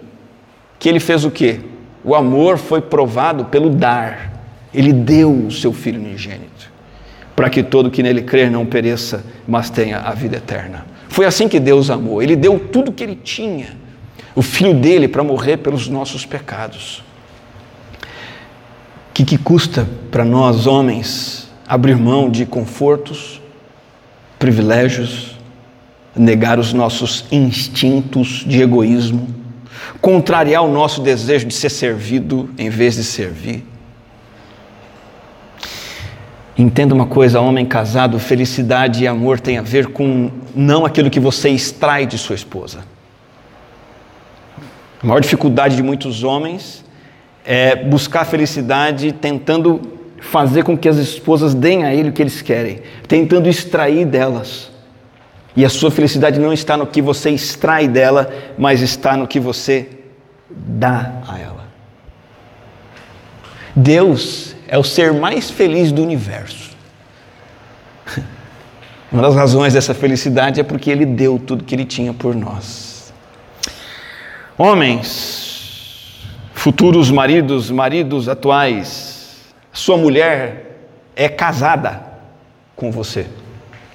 que 0.79 0.87
ele 0.87 1.01
fez 1.01 1.25
o 1.25 1.31
quê? 1.31 1.61
O 2.05 2.15
amor 2.15 2.59
foi 2.59 2.83
provado 2.83 3.47
pelo 3.47 3.71
dar. 3.71 4.35
Ele 4.75 4.93
deu 4.93 5.47
o 5.47 5.51
seu 5.51 5.73
Filho 5.73 5.99
unigênito, 5.99 6.56
para 7.37 7.51
que 7.51 7.63
todo 7.63 7.91
que 7.91 8.03
nele 8.03 8.23
crer 8.23 8.51
não 8.51 8.65
pereça, 8.65 9.23
mas 9.47 9.69
tenha 9.69 9.99
a 9.99 10.13
vida 10.13 10.39
eterna. 10.39 10.87
Foi 11.09 11.27
assim 11.27 11.47
que 11.47 11.61
Deus 11.61 11.91
amou. 11.91 12.23
Ele 12.23 12.35
deu 12.35 12.59
tudo 12.59 12.91
que 12.91 13.05
ele 13.05 13.15
tinha, 13.15 13.77
o 14.35 14.41
Filho 14.41 14.73
dele, 14.73 15.07
para 15.07 15.23
morrer 15.23 15.59
pelos 15.59 15.87
nossos 15.87 16.25
pecados. 16.25 17.05
O 19.11 19.13
que, 19.13 19.25
que 19.25 19.39
custa 19.39 19.87
para 20.11 20.25
nós, 20.25 20.67
homens, 20.67 21.49
abrir 21.69 21.97
mão 21.97 22.31
de 22.31 22.47
confortos, 22.47 23.41
privilégios, 24.39 25.37
negar 26.15 26.59
os 26.59 26.73
nossos 26.73 27.27
instintos 27.31 28.45
de 28.47 28.63
egoísmo, 28.63 29.29
contrariar 30.01 30.65
o 30.65 30.73
nosso 30.73 31.03
desejo 31.03 31.47
de 31.47 31.55
ser 31.55 31.71
servido 31.71 32.49
em 32.57 32.71
vez 32.71 32.95
de 32.95 33.05
servir. 33.05 33.65
Entenda 36.59 36.95
uma 36.95 37.07
coisa, 37.07 37.39
homem 37.39 37.67
casado, 37.67 38.19
felicidade 38.19 39.05
e 39.05 39.07
amor 39.07 39.39
tem 39.39 39.59
a 39.59 39.63
ver 39.63 39.89
com 39.89 40.31
não 40.55 40.87
aquilo 40.87 41.11
que 41.11 41.21
você 41.21 41.51
extrai 41.51 42.07
de 42.07 42.17
sua 42.17 42.35
esposa. 42.35 42.81
A 45.03 45.07
maior 45.07 45.21
dificuldade 45.21 45.77
de 45.77 45.83
muitos 45.83 46.25
homens 46.25 46.83
é 47.45 47.77
buscar 47.77 48.25
felicidade 48.25 49.13
tentando 49.13 49.83
fazer 50.19 50.65
com 50.65 50.79
que 50.79 50.89
as 50.89 50.97
esposas 50.97 51.55
deem 51.55 51.85
a 51.85 51.95
ele 51.95 52.09
o 52.09 52.13
que 52.13 52.23
eles 52.23 52.41
querem, 52.41 52.81
tentando 53.07 53.51
extrair 53.51 54.07
delas. 54.07 54.71
E 55.55 55.63
a 55.63 55.69
sua 55.69 55.91
felicidade 55.91 56.41
não 56.41 56.55
está 56.55 56.75
no 56.75 56.87
que 56.87 57.03
você 57.03 57.31
extrai 57.31 57.87
dela, 57.87 58.31
mas 58.57 58.81
está 58.81 59.15
no 59.15 59.27
que 59.27 59.39
você 59.39 59.91
dá 60.51 61.21
a 61.29 61.39
ela. 61.39 61.67
Deus 63.75 64.56
é 64.69 64.79
o 64.79 64.85
ser 64.85 65.13
mais 65.13 65.51
feliz 65.51 65.93
do 65.93 66.03
universo. 66.03 66.77
Uma 69.11 69.23
das 69.23 69.35
razões 69.35 69.75
dessa 69.75 69.95
felicidade 69.95 70.61
é 70.61 70.65
porque 70.65 70.91
Ele 70.91 71.07
deu 71.07 71.39
tudo 71.39 71.65
que 71.65 71.75
Ele 71.75 71.85
tinha 71.85 72.13
por 72.13 72.35
nós. 72.35 73.13
Homens, 74.59 76.19
futuros 76.55 77.11
maridos, 77.11 77.71
maridos 77.71 78.29
atuais, 78.29 79.45
sua 79.73 79.97
mulher 79.97 80.79
é 81.15 81.29
casada 81.29 82.03
com 82.75 82.91
você. 82.91 83.27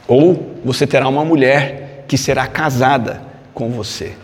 Ou 0.07 0.55
você 0.63 0.85
terá 0.85 1.07
uma 1.07 1.25
mulher 1.25 2.05
que 2.07 2.17
será 2.17 2.47
casada 2.47 3.21
com 3.53 3.69
você. 3.69 4.15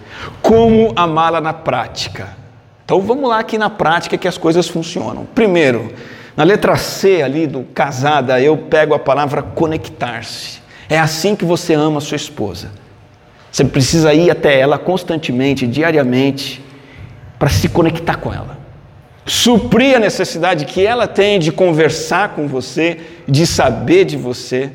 Como 0.42 0.94
amá-la 0.96 1.42
na 1.42 1.54
prática? 1.54 2.36
Então 2.84 3.02
vamos 3.02 3.30
lá 3.30 3.40
aqui 3.40 3.58
na 3.58 3.70
prática 3.70 4.18
que 4.18 4.28
as 4.28 4.38
coisas 4.38 4.68
funcionam. 4.68 5.26
Primeiro, 5.36 5.94
na 6.38 6.44
letra 6.44 6.78
C 6.78 7.22
ali 7.22 7.46
do 7.48 7.64
casada, 7.64 8.40
eu 8.40 8.56
pego 8.58 8.94
a 8.94 9.00
palavra 9.00 9.42
conectar-se. 9.42 10.62
É 10.88 10.98
assim 10.98 11.36
que 11.36 11.44
você 11.44 11.74
ama 11.74 11.98
a 11.98 12.02
sua 12.02 12.16
esposa. 12.16 12.72
Você 13.52 13.66
precisa 13.66 14.14
ir 14.14 14.32
até 14.32 14.58
ela 14.58 14.78
constantemente, 14.78 15.68
diariamente, 15.68 16.64
para 17.38 17.50
se 17.50 17.68
conectar 17.68 18.16
com 18.16 18.34
ela 18.34 18.58
suprir 19.28 19.98
a 19.98 20.00
necessidade 20.00 20.66
que 20.66 20.84
ela 20.86 21.06
tem 21.06 21.38
de 21.38 21.52
conversar 21.52 22.30
com 22.30 22.48
você, 22.48 23.02
de 23.28 23.46
saber 23.46 24.06
de 24.06 24.16
você, 24.16 24.72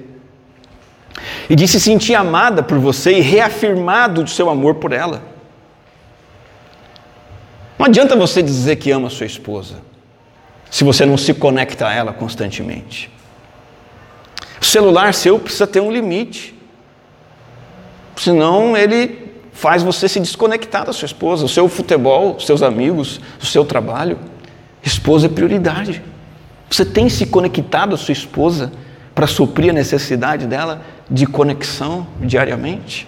e 1.49 1.57
de 1.57 1.67
se 1.67 1.81
sentir 1.81 2.15
amada 2.15 2.63
por 2.63 2.79
você 2.79 3.19
e 3.19 3.21
reafirmado 3.21 4.23
do 4.23 4.31
seu 4.31 4.51
amor 4.51 4.77
por 4.77 4.93
ela. 4.93 5.23
Não 7.79 7.87
adianta 7.87 8.15
você 8.15 8.43
dizer 8.43 8.77
que 8.77 8.91
ama 8.91 9.09
sua 9.09 9.27
esposa, 9.27 9.77
se 10.73 10.85
você 10.85 11.05
não 11.05 11.19
se 11.19 11.35
conecta 11.35 11.87
a 11.87 11.93
ela 11.93 12.15
constantemente. 12.15 13.11
O 14.59 14.65
celular 14.65 15.13
seu 15.13 15.39
precisa 15.39 15.67
ter 15.67 15.81
um 15.81 15.93
limite, 15.93 16.59
senão 18.17 18.75
ele 18.75 19.35
faz 19.53 19.83
você 19.83 20.09
se 20.09 20.19
desconectar 20.19 20.87
da 20.87 20.93
sua 20.95 21.05
esposa, 21.05 21.45
o 21.45 21.49
seu 21.49 21.69
futebol, 21.69 22.41
seus 22.41 22.63
amigos, 22.63 23.21
o 23.39 23.45
seu 23.45 23.67
trabalho. 23.67 24.19
Esposa 24.83 25.27
é 25.27 25.29
prioridade. 25.29 26.03
Você 26.71 26.87
tem 26.87 27.11
se 27.11 27.27
conectado 27.27 27.95
à 27.95 27.99
sua 27.99 28.13
esposa 28.13 28.73
para 29.15 29.27
suprir 29.27 29.69
a 29.69 29.75
necessidade 29.75 30.47
dela 30.47 30.81
de 31.11 31.27
conexão 31.27 32.07
diariamente? 32.19 33.07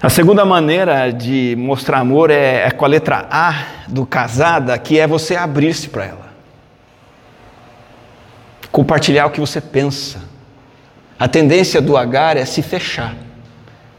A 0.00 0.08
segunda 0.08 0.44
maneira 0.44 1.10
de 1.10 1.56
mostrar 1.58 1.98
amor 1.98 2.30
é, 2.30 2.66
é 2.66 2.70
com 2.70 2.84
a 2.84 2.88
letra 2.88 3.26
A 3.28 3.64
do 3.88 4.06
casada, 4.06 4.78
que 4.78 4.96
é 4.96 5.08
você 5.08 5.34
abrir-se 5.34 5.88
para 5.88 6.04
ela. 6.04 6.28
Compartilhar 8.70 9.26
o 9.26 9.30
que 9.30 9.40
você 9.40 9.60
pensa. 9.60 10.22
A 11.18 11.26
tendência 11.26 11.80
do 11.80 11.96
Agar 11.96 12.36
é 12.36 12.44
se 12.44 12.62
fechar, 12.62 13.16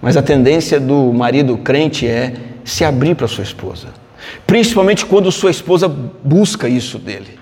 mas 0.02 0.16
a 0.16 0.22
tendência 0.22 0.80
do 0.80 1.12
marido 1.12 1.58
crente 1.58 2.08
é 2.08 2.34
se 2.64 2.86
abrir 2.86 3.14
para 3.14 3.28
sua 3.28 3.44
esposa. 3.44 3.90
Principalmente 4.48 5.06
quando 5.06 5.30
sua 5.34 5.52
esposa 5.52 5.90
busca 5.90 6.70
isso 6.70 6.98
dele. 6.98 7.38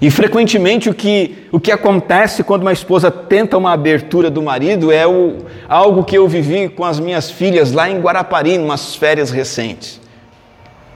E 0.00 0.10
frequentemente 0.10 0.90
o 0.90 0.94
que, 0.94 1.48
o 1.50 1.58
que 1.58 1.72
acontece 1.72 2.44
quando 2.44 2.62
uma 2.62 2.72
esposa 2.72 3.10
tenta 3.10 3.56
uma 3.56 3.72
abertura 3.72 4.30
do 4.30 4.42
marido 4.42 4.92
é 4.92 5.06
o, 5.06 5.38
algo 5.68 6.04
que 6.04 6.16
eu 6.16 6.28
vivi 6.28 6.68
com 6.68 6.84
as 6.84 7.00
minhas 7.00 7.30
filhas 7.30 7.72
lá 7.72 7.88
em 7.88 7.98
Guarapari, 7.98 8.58
umas 8.58 8.94
férias 8.94 9.30
recentes. 9.30 10.00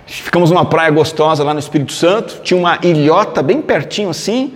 Ficamos 0.06 0.50
numa 0.50 0.64
praia 0.64 0.90
gostosa 0.90 1.42
lá 1.42 1.54
no 1.54 1.60
Espírito 1.60 1.92
Santo, 1.92 2.40
tinha 2.42 2.58
uma 2.58 2.78
ilhota 2.82 3.42
bem 3.42 3.62
pertinho 3.62 4.10
assim, 4.10 4.54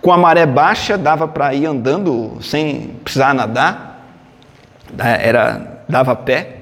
com 0.00 0.10
a 0.12 0.16
maré 0.16 0.46
baixa 0.46 0.96
dava 0.96 1.28
para 1.28 1.54
ir 1.54 1.66
andando 1.66 2.38
sem 2.40 2.96
precisar 3.04 3.34
nadar, 3.34 4.06
era 4.98 5.82
dava 5.88 6.16
pé. 6.16 6.56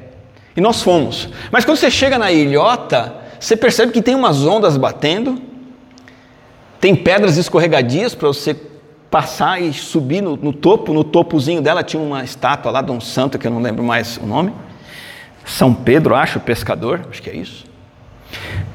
E 0.56 0.60
nós 0.60 0.82
fomos. 0.82 1.28
Mas 1.52 1.64
quando 1.64 1.76
você 1.76 1.90
chega 1.90 2.18
na 2.18 2.32
ilhota, 2.32 3.14
você 3.38 3.56
percebe 3.56 3.92
que 3.92 4.02
tem 4.02 4.14
umas 4.14 4.44
ondas 4.44 4.76
batendo, 4.76 5.40
tem 6.80 6.94
pedras 6.94 7.36
escorregadias 7.36 8.14
para 8.14 8.28
você 8.28 8.56
passar 9.10 9.60
e 9.60 9.72
subir 9.72 10.22
no, 10.22 10.36
no, 10.36 10.52
topo. 10.52 10.92
No 10.92 11.02
topozinho 11.02 11.60
dela 11.60 11.82
tinha 11.82 12.02
uma 12.02 12.22
estátua 12.22 12.70
lá 12.70 12.82
de 12.82 12.92
um 12.92 13.00
santo 13.00 13.38
que 13.38 13.46
eu 13.46 13.50
não 13.50 13.60
lembro 13.60 13.82
mais 13.82 14.18
o 14.18 14.26
nome. 14.26 14.52
São 15.44 15.72
Pedro, 15.72 16.14
acho, 16.14 16.38
pescador, 16.40 17.06
acho 17.10 17.22
que 17.22 17.30
é 17.30 17.36
isso. 17.36 17.64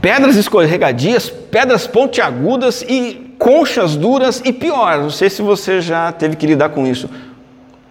Pedras 0.02 0.36
escorregadias, 0.36 1.30
pedras 1.30 1.86
pontiagudas 1.86 2.82
e 2.82 3.36
conchas 3.38 3.96
duras 3.96 4.42
e 4.44 4.52
pior, 4.52 5.00
não 5.00 5.10
sei 5.10 5.30
se 5.30 5.42
você 5.42 5.82
já 5.82 6.12
teve 6.12 6.36
que 6.36 6.48
lidar 6.48 6.70
com 6.70 6.88
isso. 6.88 7.10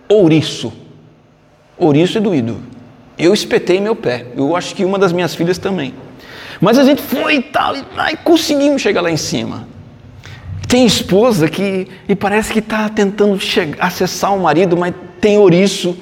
Ouriço. 0.08 0.72
Ouriço 1.78 2.18
é 2.18 2.20
doído. 2.20 2.58
Eu 3.16 3.32
espetei 3.32 3.80
meu 3.80 3.94
pé. 3.94 4.26
Eu 4.36 4.56
acho 4.56 4.74
que 4.74 4.84
uma 4.84 4.98
das 4.98 5.12
minhas 5.12 5.34
filhas 5.34 5.58
também. 5.58 5.94
Mas 6.60 6.78
a 6.78 6.84
gente 6.84 7.00
foi 7.02 7.36
e 7.36 7.42
tal, 7.42 7.74
e 7.76 8.16
conseguimos 8.24 8.82
chegar 8.82 9.00
lá 9.00 9.10
em 9.10 9.16
cima. 9.16 9.66
Tem 10.72 10.86
esposa 10.86 11.50
que 11.50 11.86
e 12.08 12.16
parece 12.16 12.50
que 12.50 12.60
está 12.60 12.88
tentando 12.88 13.38
chegar, 13.38 13.76
acessar 13.78 14.34
o 14.34 14.40
marido, 14.40 14.74
mas 14.74 14.94
tem 15.20 15.36
ouriço, 15.36 15.94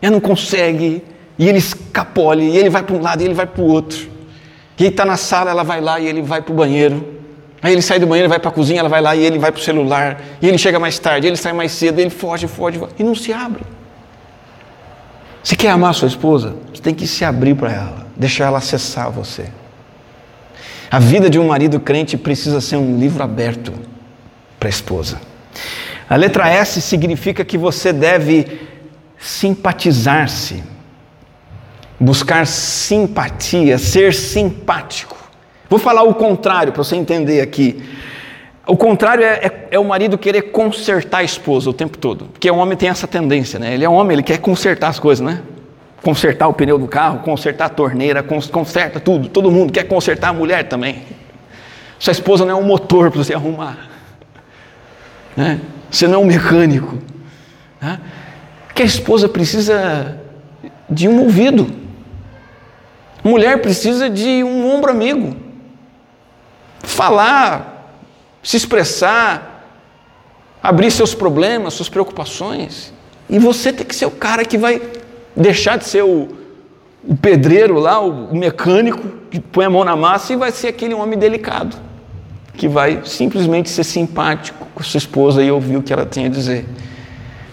e 0.00 0.08
não 0.08 0.18
consegue, 0.18 1.04
e 1.38 1.46
ele 1.46 1.58
escapole, 1.58 2.42
e 2.42 2.56
ele 2.56 2.70
vai 2.70 2.82
para 2.82 2.96
um 2.96 3.02
lado 3.02 3.20
e 3.20 3.26
ele 3.26 3.34
vai 3.34 3.44
para 3.44 3.60
o 3.60 3.66
outro. 3.66 4.08
E 4.78 4.84
ele 4.84 4.88
está 4.88 5.04
na 5.04 5.18
sala, 5.18 5.50
ela 5.50 5.62
vai 5.62 5.82
lá 5.82 6.00
e 6.00 6.06
ele 6.06 6.22
vai 6.22 6.40
para 6.40 6.50
o 6.50 6.56
banheiro. 6.56 7.06
Aí 7.60 7.70
ele 7.70 7.82
sai 7.82 7.98
do 7.98 8.06
banheiro, 8.06 8.30
vai 8.30 8.38
para 8.38 8.48
a 8.48 8.52
cozinha, 8.52 8.80
ela 8.80 8.88
vai 8.88 9.02
lá 9.02 9.14
e 9.14 9.22
ele 9.22 9.38
vai 9.38 9.52
para 9.52 9.60
o 9.60 9.62
celular. 9.62 10.18
E 10.40 10.48
ele 10.48 10.56
chega 10.56 10.80
mais 10.80 10.98
tarde, 10.98 11.26
ele 11.26 11.36
sai 11.36 11.52
mais 11.52 11.72
cedo, 11.72 11.98
ele 11.98 12.08
foge, 12.08 12.46
foge, 12.46 12.80
e 12.98 13.04
não 13.04 13.14
se 13.14 13.30
abre. 13.30 13.60
Você 15.44 15.54
quer 15.54 15.68
amar 15.68 15.92
sua 15.92 16.08
esposa? 16.08 16.56
Você 16.72 16.80
tem 16.80 16.94
que 16.94 17.06
se 17.06 17.26
abrir 17.26 17.54
para 17.54 17.70
ela, 17.70 18.06
deixar 18.16 18.46
ela 18.46 18.56
acessar 18.56 19.10
você. 19.10 19.50
A 20.90 20.98
vida 20.98 21.28
de 21.28 21.38
um 21.38 21.48
marido 21.48 21.78
crente 21.78 22.16
precisa 22.16 22.58
ser 22.62 22.76
um 22.76 22.98
livro 22.98 23.22
aberto 23.22 23.87
para 24.58 24.68
a 24.68 24.70
esposa. 24.70 25.20
A 26.08 26.16
letra 26.16 26.48
S 26.48 26.80
significa 26.80 27.44
que 27.44 27.58
você 27.58 27.92
deve 27.92 28.60
simpatizar-se, 29.18 30.62
buscar 31.98 32.46
simpatia, 32.46 33.76
ser 33.78 34.14
simpático. 34.14 35.16
Vou 35.68 35.78
falar 35.78 36.02
o 36.02 36.14
contrário 36.14 36.72
para 36.72 36.82
você 36.82 36.96
entender 36.96 37.40
aqui. 37.40 37.84
O 38.66 38.76
contrário 38.76 39.24
é, 39.24 39.34
é, 39.34 39.68
é, 39.72 39.78
o 39.78 39.84
marido 39.84 40.16
querer 40.16 40.42
consertar 40.42 41.18
a 41.18 41.22
esposa 41.22 41.68
o 41.68 41.72
tempo 41.72 41.98
todo. 41.98 42.26
Porque 42.26 42.50
o 42.50 42.56
homem 42.56 42.76
tem 42.76 42.88
essa 42.88 43.06
tendência, 43.06 43.58
né? 43.58 43.74
Ele 43.74 43.84
é 43.84 43.88
homem, 43.88 44.14
ele 44.14 44.22
quer 44.22 44.38
consertar 44.38 44.88
as 44.88 44.98
coisas, 44.98 45.24
né? 45.24 45.42
Consertar 46.02 46.48
o 46.48 46.54
pneu 46.54 46.78
do 46.78 46.86
carro, 46.86 47.20
consertar 47.20 47.66
a 47.66 47.68
torneira, 47.68 48.22
conserta 48.22 49.00
tudo. 49.00 49.28
Todo 49.28 49.50
mundo 49.50 49.72
quer 49.72 49.84
consertar 49.84 50.28
a 50.28 50.32
mulher 50.32 50.68
também. 50.68 51.02
Sua 51.98 52.12
esposa 52.12 52.44
não 52.44 52.52
é 52.52 52.54
um 52.54 52.64
motor 52.64 53.10
para 53.10 53.22
você 53.22 53.34
arrumar. 53.34 53.88
Né? 55.38 55.60
É 56.02 56.18
um 56.18 56.24
mecânico. 56.24 56.98
Né? 57.80 58.00
Que 58.74 58.82
a 58.82 58.84
esposa 58.84 59.28
precisa 59.28 60.20
de 60.90 61.06
um 61.06 61.20
ouvido. 61.20 61.70
Mulher 63.22 63.62
precisa 63.62 64.10
de 64.10 64.42
um 64.42 64.68
ombro 64.68 64.90
amigo. 64.90 65.36
Falar, 66.82 67.94
se 68.42 68.56
expressar, 68.56 69.64
abrir 70.60 70.90
seus 70.90 71.14
problemas, 71.14 71.74
suas 71.74 71.88
preocupações. 71.88 72.92
E 73.30 73.38
você 73.38 73.72
tem 73.72 73.86
que 73.86 73.94
ser 73.94 74.06
o 74.06 74.10
cara 74.10 74.44
que 74.44 74.58
vai 74.58 74.82
deixar 75.36 75.78
de 75.78 75.84
ser 75.84 76.02
o, 76.02 76.36
o 77.04 77.16
pedreiro 77.16 77.78
lá, 77.78 78.00
o 78.00 78.34
mecânico 78.34 79.06
que 79.30 79.38
põe 79.38 79.66
a 79.66 79.70
mão 79.70 79.84
na 79.84 79.94
massa 79.94 80.32
e 80.32 80.36
vai 80.36 80.50
ser 80.50 80.66
aquele 80.66 80.94
homem 80.94 81.16
delicado 81.16 81.87
que 82.58 82.66
vai 82.66 83.02
simplesmente 83.04 83.70
ser 83.70 83.84
simpático 83.84 84.66
com 84.74 84.82
sua 84.82 84.98
esposa 84.98 85.42
e 85.42 85.50
ouvir 85.50 85.76
o 85.76 85.82
que 85.82 85.92
ela 85.92 86.04
tem 86.04 86.26
a 86.26 86.28
dizer. 86.28 86.66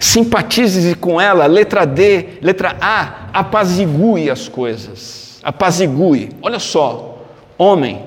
Simpatize 0.00 0.96
com 0.96 1.20
ela, 1.20 1.46
letra 1.46 1.86
D, 1.86 2.40
letra 2.42 2.76
A, 2.80 3.28
apazigue 3.32 4.28
as 4.28 4.48
coisas. 4.48 5.38
Apazigue. 5.44 6.30
Olha 6.42 6.58
só, 6.58 7.24
homem, 7.56 8.02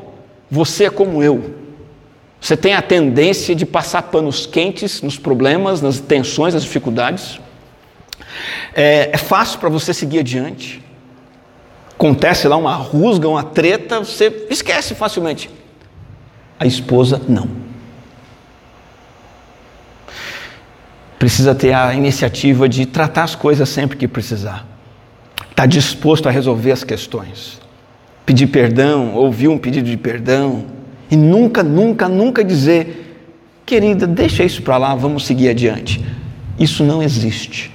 você 0.52 0.86
é 0.86 0.90
como 0.90 1.24
eu. 1.24 1.56
Você 2.40 2.58
tem 2.58 2.74
a 2.74 2.82
tendência 2.82 3.56
de 3.56 3.66
passar 3.66 4.04
panos 4.04 4.46
quentes 4.46 5.02
nos 5.02 5.18
problemas, 5.18 5.82
nas 5.82 6.00
tensões, 6.00 6.54
nas 6.54 6.64
dificuldades. 6.64 7.40
É, 8.76 9.10
é 9.14 9.18
fácil 9.18 9.58
para 9.60 9.70
você 9.70 9.94
seguir 9.94 10.20
adiante. 10.20 10.84
Acontece 11.94 12.48
lá 12.48 12.58
uma 12.58 12.76
rusga, 12.76 13.28
uma 13.28 13.44
treta, 13.44 14.00
você 14.00 14.48
esquece 14.50 14.94
facilmente. 14.96 15.50
A 16.60 16.67
esposa, 16.67 17.22
não. 17.28 17.48
Precisa 21.17 21.56
ter 21.56 21.74
a 21.74 21.93
iniciativa 21.93 22.67
de 22.67 22.86
tratar 22.86 23.24
as 23.24 23.36
coisas 23.36 23.67
sempre 23.69 23.98
que 23.98 24.08
precisar. 24.08 24.65
Está 25.50 25.65
disposto 25.65 26.28
a 26.28 26.32
resolver 26.32 26.72
as 26.72 26.84
questões. 26.84 27.60
Pedir 28.26 28.48
perdão, 28.48 29.15
ouvir 29.15 29.48
um 29.48 29.58
pedido 29.58 29.89
de 29.89 29.98
perdão. 29.98 30.65
E 31.10 31.15
nunca, 31.15 31.63
nunca, 31.63 32.08
nunca 32.08 32.43
dizer, 32.43 33.26
querida, 33.65 34.06
deixa 34.06 34.43
isso 34.43 34.62
para 34.62 34.78
lá, 34.78 34.95
vamos 34.95 35.26
seguir 35.26 35.50
adiante. 35.50 36.04
Isso 36.58 36.84
não 36.84 37.02
existe. 37.02 37.72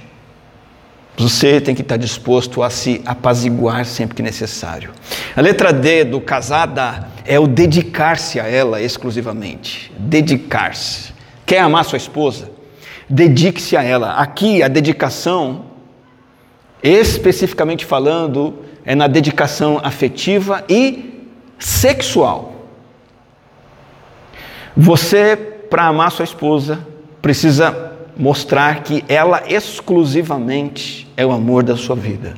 Você 1.17 1.61
tem 1.61 1.73
que 1.73 1.81
estar 1.81 1.95
disposto 1.95 2.61
a 2.61 2.69
se 2.69 3.01
apaziguar 3.05 3.85
sempre 3.85 4.15
que 4.15 4.21
necessário. 4.21 4.91
A 5.35 5.39
letra 5.39 5.71
D 5.71 6.03
do 6.03 6.19
casada 6.19 7.07
é 7.25 7.39
o 7.39 7.47
dedicar-se 7.47 8.37
a 8.39 8.45
ela 8.45 8.81
exclusivamente. 8.81 9.93
Dedicar-se. 9.97 11.13
Quer 11.45 11.59
amar 11.59 11.85
sua 11.85 11.97
esposa? 11.97 12.51
Dedique-se 13.09 13.77
a 13.77 13.83
ela. 13.83 14.15
Aqui 14.15 14.61
a 14.61 14.67
dedicação, 14.67 15.65
especificamente 16.83 17.85
falando, 17.85 18.65
é 18.83 18.93
na 18.93 19.07
dedicação 19.07 19.79
afetiva 19.81 20.65
e 20.67 21.29
sexual. 21.57 22.67
Você, 24.75 25.37
para 25.37 25.87
amar 25.87 26.11
sua 26.11 26.25
esposa, 26.25 26.85
precisa 27.21 27.93
mostrar 28.17 28.83
que 28.83 29.03
ela 29.07 29.43
exclusivamente 29.47 31.04
é 31.17 31.25
o 31.25 31.31
amor 31.31 31.63
da 31.63 31.75
sua 31.75 31.95
vida. 31.95 32.33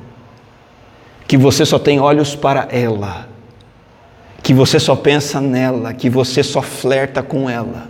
Que 1.28 1.38
você 1.38 1.66
só 1.66 1.78
tem 1.78 2.00
olhos 2.00 2.36
para 2.36 2.68
ela. 2.72 3.28
Que 4.42 4.54
você 4.54 4.80
só 4.80 4.96
pensa 4.96 5.42
nela, 5.42 5.94
que 5.94 6.10
você 6.10 6.42
só 6.44 6.62
flerta 6.62 7.22
com 7.22 7.50
ela. 7.50 7.90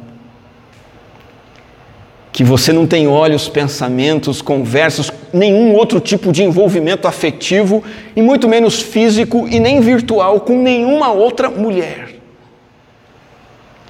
Que 2.32 2.43
você 2.43 2.71
não 2.71 2.88
tem 2.88 3.08
olhos, 3.08 3.50
pensamentos, 3.50 4.41
conversas, 4.41 5.12
nenhum 5.34 5.73
outro 5.73 6.00
tipo 6.00 6.32
de 6.32 6.43
envolvimento 6.43 7.08
afetivo, 7.08 7.84
e 8.15 8.21
muito 8.21 8.47
menos 8.47 8.82
físico 8.82 9.47
e 9.47 9.60
nem 9.60 9.82
virtual 9.82 10.41
com 10.41 10.62
nenhuma 10.62 11.12
outra 11.12 11.50
mulher. 11.50 12.15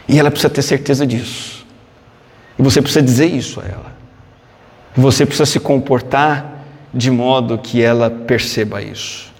E 0.07 0.17
ela 0.17 0.31
precisa 0.31 0.49
ter 0.49 0.61
certeza 0.61 1.05
disso. 1.05 1.65
E 2.57 2.61
você 2.61 2.81
precisa 2.81 3.03
dizer 3.03 3.27
isso 3.27 3.59
a 3.59 3.65
ela. 3.65 3.97
Você 4.95 5.25
precisa 5.25 5.45
se 5.45 5.59
comportar 5.59 6.56
de 6.93 7.11
modo 7.11 7.57
que 7.57 7.81
ela 7.81 8.09
perceba 8.09 8.81
isso. 8.81 9.33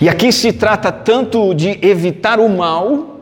E 0.00 0.08
aqui 0.08 0.30
se 0.30 0.52
trata 0.52 0.92
tanto 0.92 1.54
de 1.54 1.78
evitar 1.82 2.38
o 2.38 2.48
mal, 2.48 3.16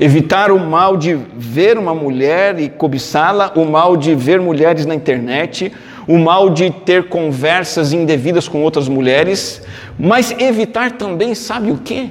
Evitar 0.00 0.50
o 0.50 0.58
mal 0.58 0.96
de 0.96 1.14
ver 1.14 1.76
uma 1.76 1.94
mulher 1.94 2.58
e 2.58 2.70
cobiçá-la, 2.70 3.52
o 3.54 3.66
mal 3.66 3.98
de 3.98 4.14
ver 4.14 4.40
mulheres 4.40 4.86
na 4.86 4.94
internet, 4.94 5.70
o 6.08 6.16
mal 6.16 6.48
de 6.48 6.70
ter 6.70 7.10
conversas 7.10 7.92
indevidas 7.92 8.48
com 8.48 8.62
outras 8.62 8.88
mulheres, 8.88 9.62
mas 9.98 10.30
evitar 10.38 10.92
também, 10.92 11.34
sabe 11.34 11.70
o 11.70 11.76
que? 11.76 12.10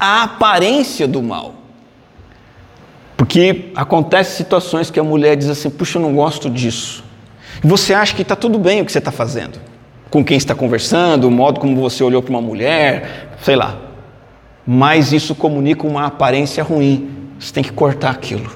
A 0.00 0.22
aparência 0.22 1.06
do 1.06 1.22
mal. 1.22 1.56
Porque 3.18 3.66
acontecem 3.74 4.34
situações 4.34 4.90
que 4.90 4.98
a 4.98 5.04
mulher 5.04 5.36
diz 5.36 5.50
assim: 5.50 5.68
puxa, 5.68 5.98
eu 5.98 6.02
não 6.02 6.14
gosto 6.14 6.48
disso. 6.48 7.04
Você 7.62 7.92
acha 7.92 8.14
que 8.14 8.22
está 8.22 8.36
tudo 8.36 8.58
bem 8.58 8.80
o 8.80 8.84
que 8.84 8.92
você 8.92 8.98
está 8.98 9.10
fazendo, 9.10 9.58
com 10.10 10.24
quem 10.24 10.36
está 10.36 10.54
conversando, 10.54 11.26
o 11.26 11.30
modo 11.30 11.60
como 11.60 11.76
você 11.76 12.02
olhou 12.04 12.22
para 12.22 12.30
uma 12.30 12.42
mulher, 12.42 13.36
sei 13.42 13.56
lá. 13.56 13.78
Mas 14.66 15.12
isso 15.12 15.34
comunica 15.34 15.86
uma 15.86 16.06
aparência 16.06 16.62
ruim. 16.62 17.10
Você 17.38 17.52
tem 17.52 17.62
que 17.62 17.72
cortar 17.72 18.10
aquilo. 18.10 18.50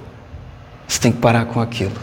Você 0.86 1.00
tem 1.00 1.10
que 1.10 1.18
parar 1.18 1.46
com 1.46 1.60
aquilo. 1.60 1.96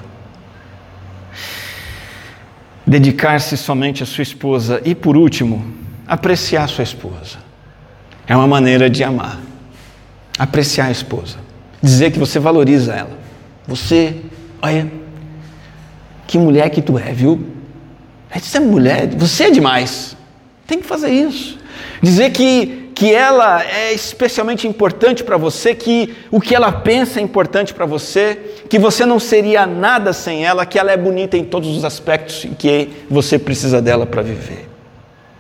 Dedicar-se 2.88 3.56
somente 3.56 4.02
à 4.02 4.06
sua 4.06 4.24
esposa. 4.24 4.82
E 4.84 4.96
por 4.96 5.16
último, 5.16 5.64
apreciar 6.08 6.68
sua 6.68 6.84
esposa. 6.84 7.38
É 8.28 8.36
uma 8.36 8.48
maneira 8.48 8.90
de 8.90 9.04
amar. 9.04 9.40
Apreciar 10.40 10.88
a 10.88 10.92
esposa. 10.92 11.38
Dizer 11.82 12.12
que 12.12 12.18
você 12.18 12.40
valoriza 12.40 12.96
ela. 12.96 13.18
Você, 13.68 14.16
olha, 14.62 14.92
que 16.30 16.38
mulher 16.38 16.70
que 16.70 16.80
tu 16.80 16.96
é, 16.96 17.12
viu? 17.12 17.44
Você 18.32 18.58
é 18.58 18.60
mulher, 18.60 19.08
você 19.18 19.46
é 19.46 19.50
demais. 19.50 20.16
Tem 20.68 20.78
que 20.78 20.86
fazer 20.86 21.10
isso. 21.10 21.58
Dizer 22.04 22.30
que, 22.30 22.92
que 22.94 23.12
ela 23.12 23.66
é 23.66 23.92
especialmente 23.94 24.68
importante 24.68 25.24
para 25.24 25.38
você, 25.38 25.74
que 25.74 26.16
o 26.30 26.40
que 26.40 26.54
ela 26.54 26.72
pensa 26.72 27.20
é 27.20 27.24
importante 27.24 27.74
para 27.74 27.88
você, 27.88 28.38
que 28.70 28.78
você 28.78 29.08
não 29.08 29.20
seria 29.20 29.66
nada 29.66 30.14
sem 30.14 30.46
ela, 30.46 30.68
que 30.68 30.78
ela 30.78 30.92
é 30.92 30.98
bonita 30.98 31.36
em 31.36 31.44
todos 31.44 31.76
os 31.76 31.84
aspectos 31.84 32.44
e 32.44 32.50
que 32.50 32.90
você 33.10 33.40
precisa 33.40 33.82
dela 33.82 34.06
para 34.06 34.22
viver. 34.22 34.70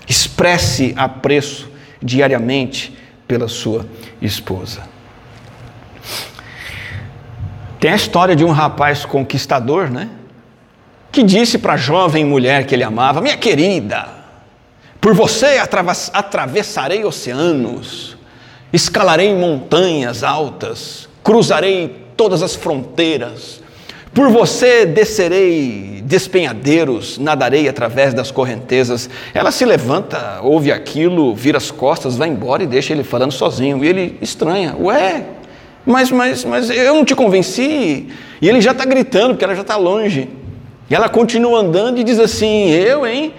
Expresse 0.08 0.96
apreço 0.98 1.70
diariamente 2.02 2.98
pela 3.28 3.48
sua 3.48 3.86
esposa. 4.20 4.82
Tem 7.80 7.92
a 7.92 7.96
história 7.96 8.36
de 8.36 8.44
um 8.44 8.50
rapaz 8.50 9.06
conquistador, 9.06 9.92
né? 9.92 10.10
Que 11.12 11.24
disse 11.24 11.58
para 11.58 11.74
a 11.74 11.78
jovem 11.78 12.26
mulher 12.26 12.66
que 12.66 12.76
ele 12.76 12.84
amava: 12.84 13.22
Minha 13.22 13.38
querida, 13.38 14.08
por 15.02 15.14
você 15.14 15.60
atravessarei 16.14 17.04
oceanos, 17.04 18.18
escalarei 18.72 19.34
montanhas 19.34 20.24
altas, 20.24 21.10
cruzarei 21.24 22.06
todas 22.16 22.44
as 22.44 22.56
fronteiras, 22.56 23.62
por 24.14 24.30
você 24.30 24.86
descerei 24.86 26.02
despenhadeiros, 26.04 27.18
nadarei 27.18 27.70
através 27.70 28.14
das 28.14 28.32
correntezas. 28.32 29.10
Ela 29.34 29.52
se 29.52 29.64
levanta, 29.64 30.40
ouve 30.42 30.72
aquilo, 30.72 31.36
vira 31.36 31.58
as 31.58 31.70
costas, 31.70 32.18
vai 32.18 32.28
embora 32.28 32.64
e 32.64 32.68
deixa 32.68 32.92
ele 32.92 33.04
falando 33.04 33.32
sozinho. 33.32 33.84
E 33.84 33.88
ele 33.88 34.18
estranha: 34.22 34.76
Ué, 34.80 35.24
mas, 35.86 36.12
mas, 36.12 36.44
mas 36.44 36.70
eu 36.70 36.96
não 36.96 37.06
te 37.06 37.16
convenci. 37.16 38.08
E 38.42 38.50
ele 38.50 38.62
já 38.62 38.72
está 38.72 38.84
gritando, 38.84 39.30
porque 39.30 39.44
ela 39.44 39.56
já 39.56 39.62
está 39.62 39.76
longe. 39.78 40.28
E 40.90 40.96
ela 40.96 41.08
continua 41.08 41.60
andando 41.60 42.00
e 42.00 42.04
diz 42.04 42.20
assim: 42.20 42.70
Eu, 42.70 43.06
hein? 43.06 43.34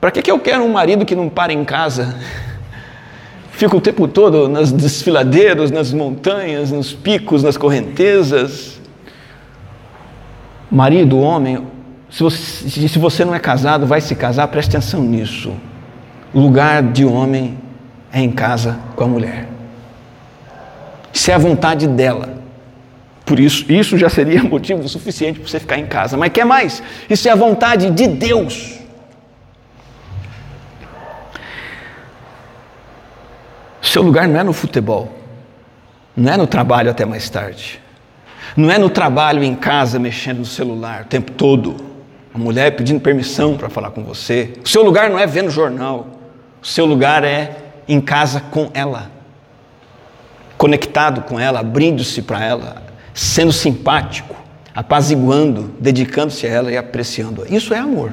Para 0.00 0.10
que, 0.10 0.22
que 0.22 0.30
eu 0.30 0.38
quero 0.38 0.62
um 0.62 0.68
marido 0.68 1.04
que 1.04 1.14
não 1.14 1.28
para 1.28 1.52
em 1.52 1.64
casa? 1.64 2.14
Fica 3.50 3.76
o 3.76 3.80
tempo 3.80 4.06
todo 4.06 4.48
nas 4.48 4.70
desfiladeiros, 4.72 5.70
nas 5.70 5.92
montanhas, 5.92 6.70
nos 6.70 6.92
picos, 6.92 7.42
nas 7.42 7.56
correntezas. 7.56 8.80
Marido, 10.70 11.18
homem, 11.18 11.64
se 12.10 12.22
você, 12.22 12.88
se 12.88 12.98
você 12.98 13.24
não 13.24 13.34
é 13.34 13.38
casado, 13.38 13.86
vai 13.86 14.00
se 14.00 14.14
casar, 14.14 14.48
preste 14.48 14.76
atenção 14.76 15.02
nisso. 15.02 15.52
O 16.32 16.40
lugar 16.40 16.82
de 16.82 17.04
homem 17.04 17.56
é 18.12 18.20
em 18.20 18.30
casa 18.30 18.78
com 18.96 19.04
a 19.04 19.08
mulher. 19.08 19.48
Isso 21.12 21.30
é 21.30 21.34
a 21.34 21.38
vontade 21.38 21.86
dela. 21.86 22.33
Por 23.24 23.40
isso, 23.40 23.70
isso 23.72 23.96
já 23.96 24.08
seria 24.08 24.42
motivo 24.44 24.86
suficiente 24.88 25.40
para 25.40 25.48
você 25.48 25.58
ficar 25.58 25.78
em 25.78 25.86
casa. 25.86 26.16
Mas 26.16 26.32
quer 26.32 26.44
mais? 26.44 26.82
Isso 27.08 27.26
é 27.28 27.30
a 27.30 27.36
vontade 27.36 27.90
de 27.90 28.06
Deus. 28.06 28.74
Seu 33.80 34.02
lugar 34.02 34.26
não 34.26 34.40
é 34.40 34.42
no 34.42 34.52
futebol, 34.52 35.12
não 36.16 36.32
é 36.32 36.36
no 36.36 36.48
trabalho 36.48 36.90
até 36.90 37.04
mais 37.04 37.30
tarde, 37.30 37.80
não 38.56 38.68
é 38.68 38.76
no 38.76 38.90
trabalho 38.90 39.44
em 39.44 39.54
casa 39.54 40.00
mexendo 40.00 40.38
no 40.38 40.44
celular 40.44 41.02
o 41.02 41.04
tempo 41.04 41.30
todo, 41.30 41.76
a 42.34 42.38
mulher 42.38 42.74
pedindo 42.74 42.98
permissão 42.98 43.56
para 43.56 43.68
falar 43.68 43.92
com 43.92 44.02
você. 44.02 44.54
O 44.64 44.68
seu 44.68 44.82
lugar 44.82 45.08
não 45.10 45.16
é 45.16 45.28
vendo 45.28 45.48
jornal, 45.48 46.08
o 46.60 46.66
seu 46.66 46.84
lugar 46.84 47.22
é 47.22 47.56
em 47.86 48.00
casa 48.00 48.40
com 48.40 48.68
ela, 48.74 49.12
conectado 50.58 51.22
com 51.22 51.38
ela, 51.38 51.60
abrindo-se 51.60 52.20
para 52.22 52.44
ela, 52.44 52.83
sendo 53.14 53.52
simpático, 53.52 54.34
apaziguando, 54.74 55.72
dedicando-se 55.78 56.46
a 56.46 56.50
ela 56.50 56.72
e 56.72 56.76
apreciando-a. 56.76 57.46
Isso 57.48 57.72
é 57.72 57.78
amor. 57.78 58.12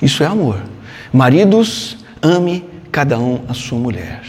Isso 0.00 0.22
é 0.22 0.26
amor. 0.26 0.62
Maridos, 1.12 1.98
ame 2.22 2.64
cada 2.90 3.18
um 3.18 3.44
a 3.46 3.52
sua 3.52 3.78
mulher. 3.78 4.22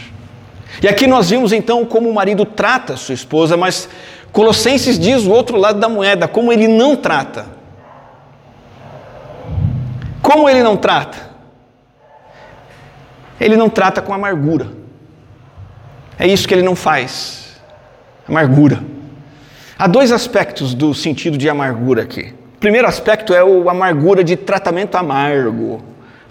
E 0.82 0.86
aqui 0.86 1.06
nós 1.06 1.30
vimos 1.30 1.52
então 1.52 1.84
como 1.86 2.08
o 2.08 2.14
marido 2.14 2.44
trata 2.44 2.92
a 2.92 2.96
sua 2.96 3.14
esposa, 3.14 3.56
mas 3.56 3.88
Colossenses 4.30 4.98
diz 4.98 5.24
o 5.24 5.30
outro 5.30 5.56
lado 5.56 5.80
da 5.80 5.88
moeda, 5.88 6.28
como 6.28 6.52
ele 6.52 6.68
não 6.68 6.94
trata. 6.94 7.46
Como 10.20 10.48
ele 10.48 10.62
não 10.62 10.76
trata? 10.76 11.16
Ele 13.40 13.56
não 13.56 13.70
trata 13.70 14.02
com 14.02 14.12
amargura. 14.12 14.68
É 16.18 16.26
isso 16.26 16.46
que 16.46 16.52
ele 16.52 16.62
não 16.62 16.76
faz. 16.76 17.58
Amargura. 18.28 18.97
Há 19.80 19.86
dois 19.86 20.10
aspectos 20.10 20.74
do 20.74 20.92
sentido 20.92 21.38
de 21.38 21.48
amargura 21.48 22.02
aqui. 22.02 22.34
O 22.56 22.58
primeiro 22.58 22.88
aspecto 22.88 23.32
é 23.32 23.44
o 23.44 23.70
amargura 23.70 24.24
de 24.24 24.34
tratamento 24.34 24.96
amargo, 24.96 25.80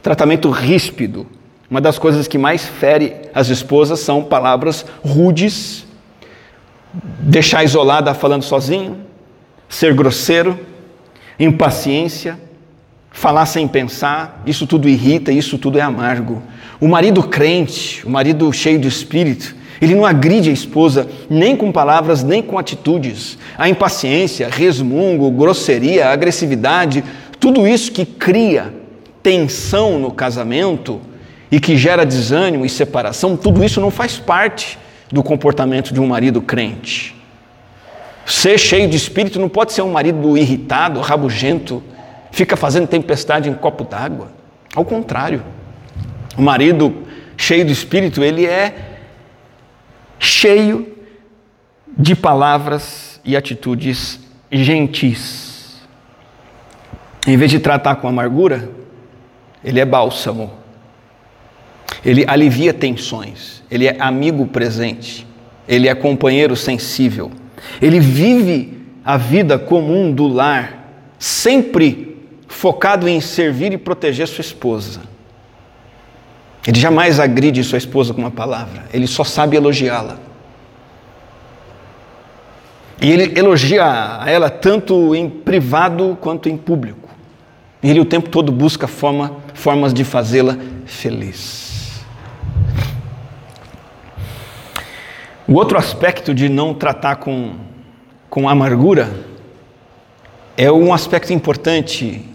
tratamento 0.04 0.50
ríspido. 0.50 1.26
Uma 1.72 1.80
das 1.80 1.98
coisas 1.98 2.28
que 2.28 2.38
mais 2.38 2.66
fere 2.66 3.16
as 3.34 3.48
esposas 3.48 4.02
são 4.02 4.22
palavras 4.22 4.86
rudes, 5.02 5.88
deixar 7.22 7.64
isolada 7.64 8.14
falando 8.14 8.44
sozinho, 8.44 8.98
ser 9.70 9.94
grosseiro, 9.94 10.60
impaciência, 11.40 12.38
falar 13.12 13.46
sem 13.46 13.66
pensar, 13.66 14.44
isso 14.46 14.68
tudo 14.68 14.90
irrita, 14.90 15.32
isso 15.32 15.58
tudo 15.58 15.80
é 15.80 15.82
amargo. 15.82 16.44
O 16.82 16.88
marido 16.90 17.24
crente, 17.24 18.06
o 18.06 18.10
marido 18.10 18.52
cheio 18.52 18.78
de 18.78 18.90
espírito, 18.90 19.56
ele 19.82 19.96
não 19.96 20.06
agride 20.06 20.50
a 20.50 20.54
esposa 20.54 21.08
nem 21.30 21.56
com 21.56 21.72
palavras, 21.72 22.24
nem 22.24 22.42
com 22.42 22.58
atitudes. 22.58 23.38
A 23.58 23.70
impaciência, 23.70 24.50
resmungo, 24.50 25.30
grosseria, 25.32 26.10
agressividade, 26.10 27.04
tudo 27.40 27.68
isso 27.68 27.92
que 27.92 28.06
cria 28.06 28.74
tensão 29.22 30.00
no 30.00 30.12
casamento 30.12 31.00
e 31.52 31.60
que 31.60 31.78
gera 31.78 32.06
desânimo 32.06 32.66
e 32.66 32.70
separação, 32.70 33.38
tudo 33.38 33.64
isso 33.64 33.80
não 33.80 33.92
faz 33.92 34.18
parte 34.18 34.78
do 35.12 35.24
comportamento 35.24 35.94
de 35.94 36.00
um 36.00 36.08
marido 36.08 36.42
crente. 36.42 37.16
Ser 38.26 38.58
cheio 38.58 38.90
de 38.90 38.98
espírito 38.98 39.40
não 39.40 39.48
pode 39.48 39.72
ser 39.72 39.82
um 39.82 39.92
marido 39.92 40.38
irritado, 40.38 41.00
rabugento, 41.00 41.82
fica 42.32 42.58
fazendo 42.58 42.88
tempestade 42.88 43.50
em 43.50 43.54
copo 43.54 43.86
d'água. 43.86 44.30
Ao 44.76 44.84
contrário, 44.84 45.42
o 46.38 46.42
marido 46.42 46.94
cheio 47.38 47.64
de 47.64 47.72
espírito, 47.72 48.24
ele 48.24 48.46
é 48.46 48.97
cheio 50.20 50.96
de 51.98 52.16
palavras 52.16 53.20
e 53.24 53.36
atitudes 53.36 54.20
gentis. 54.52 55.86
Em 57.26 57.36
vez 57.36 57.52
de 57.52 57.60
tratar 57.60 57.96
com 57.96 58.08
amargura, 58.08 58.70
ele 59.64 59.80
é 59.80 59.86
bálsamo. 59.86 60.52
Ele 62.06 62.24
alivia 62.28 62.74
tensões. 62.74 63.64
Ele 63.70 63.88
é 63.88 63.98
amigo 64.00 64.48
presente. 64.48 65.28
Ele 65.68 65.90
é 65.90 65.96
companheiro 65.96 66.56
sensível. 66.56 67.32
Ele 67.82 68.00
vive 68.00 68.82
a 69.04 69.18
vida 69.18 69.58
comum 69.58 70.12
do 70.12 70.28
lar, 70.28 71.14
sempre 71.20 72.18
focado 72.48 73.08
em 73.08 73.20
servir 73.20 73.74
e 73.74 73.78
proteger 73.78 74.28
sua 74.28 74.42
esposa. 74.42 75.02
Ele 76.68 76.78
jamais 76.78 77.18
agride 77.18 77.64
sua 77.64 77.78
esposa 77.78 78.14
com 78.14 78.20
uma 78.20 78.30
palavra, 78.30 78.84
ele 78.94 79.08
só 79.08 79.24
sabe 79.24 79.56
elogiá-la. 79.56 80.18
E 83.02 83.10
ele 83.10 83.40
elogia 83.40 83.86
a 84.22 84.30
ela 84.30 84.50
tanto 84.50 85.16
em 85.16 85.30
privado 85.30 86.18
quanto 86.20 86.50
em 86.50 86.58
público. 86.58 87.08
E 87.82 87.90
ele 87.90 88.02
o 88.02 88.06
tempo 88.06 88.28
todo 88.28 88.52
busca 88.52 88.86
forma, 88.86 89.38
formas 89.54 89.94
de 89.94 90.04
fazê-la 90.04 90.58
feliz. 90.86 92.04
O 95.48 95.54
outro 95.54 95.78
aspecto 95.78 96.34
de 96.34 96.50
não 96.50 96.74
tratar 96.74 97.18
com, 97.18 97.54
com 98.30 98.50
amargura 98.50 99.10
é 100.58 100.70
um 100.70 100.92
aspecto 100.94 101.32
importante, 101.32 102.28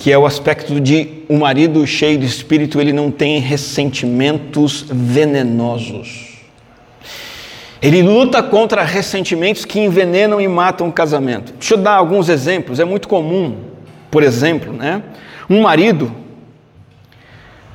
que 0.00 0.10
é 0.10 0.16
o 0.16 0.24
aspecto 0.24 0.80
de 0.80 1.24
o 1.28 1.34
um 1.34 1.38
marido 1.40 1.86
cheio 1.86 2.18
de 2.18 2.24
espírito, 2.24 2.80
ele 2.80 2.90
não 2.90 3.10
tem 3.10 3.38
ressentimentos 3.38 4.86
venenosos. 4.90 6.38
Ele 7.82 8.00
luta 8.00 8.42
contra 8.42 8.82
ressentimentos 8.82 9.66
que 9.66 9.78
envenenam 9.78 10.40
e 10.40 10.48
matam 10.48 10.88
o 10.88 10.92
casamento. 10.92 11.52
Deixa 11.52 11.74
eu 11.74 11.78
dar 11.78 11.96
alguns 11.96 12.30
exemplos, 12.30 12.80
é 12.80 12.84
muito 12.84 13.08
comum. 13.08 13.58
Por 14.10 14.22
exemplo, 14.22 14.72
né? 14.72 15.02
um 15.50 15.60
marido 15.60 16.10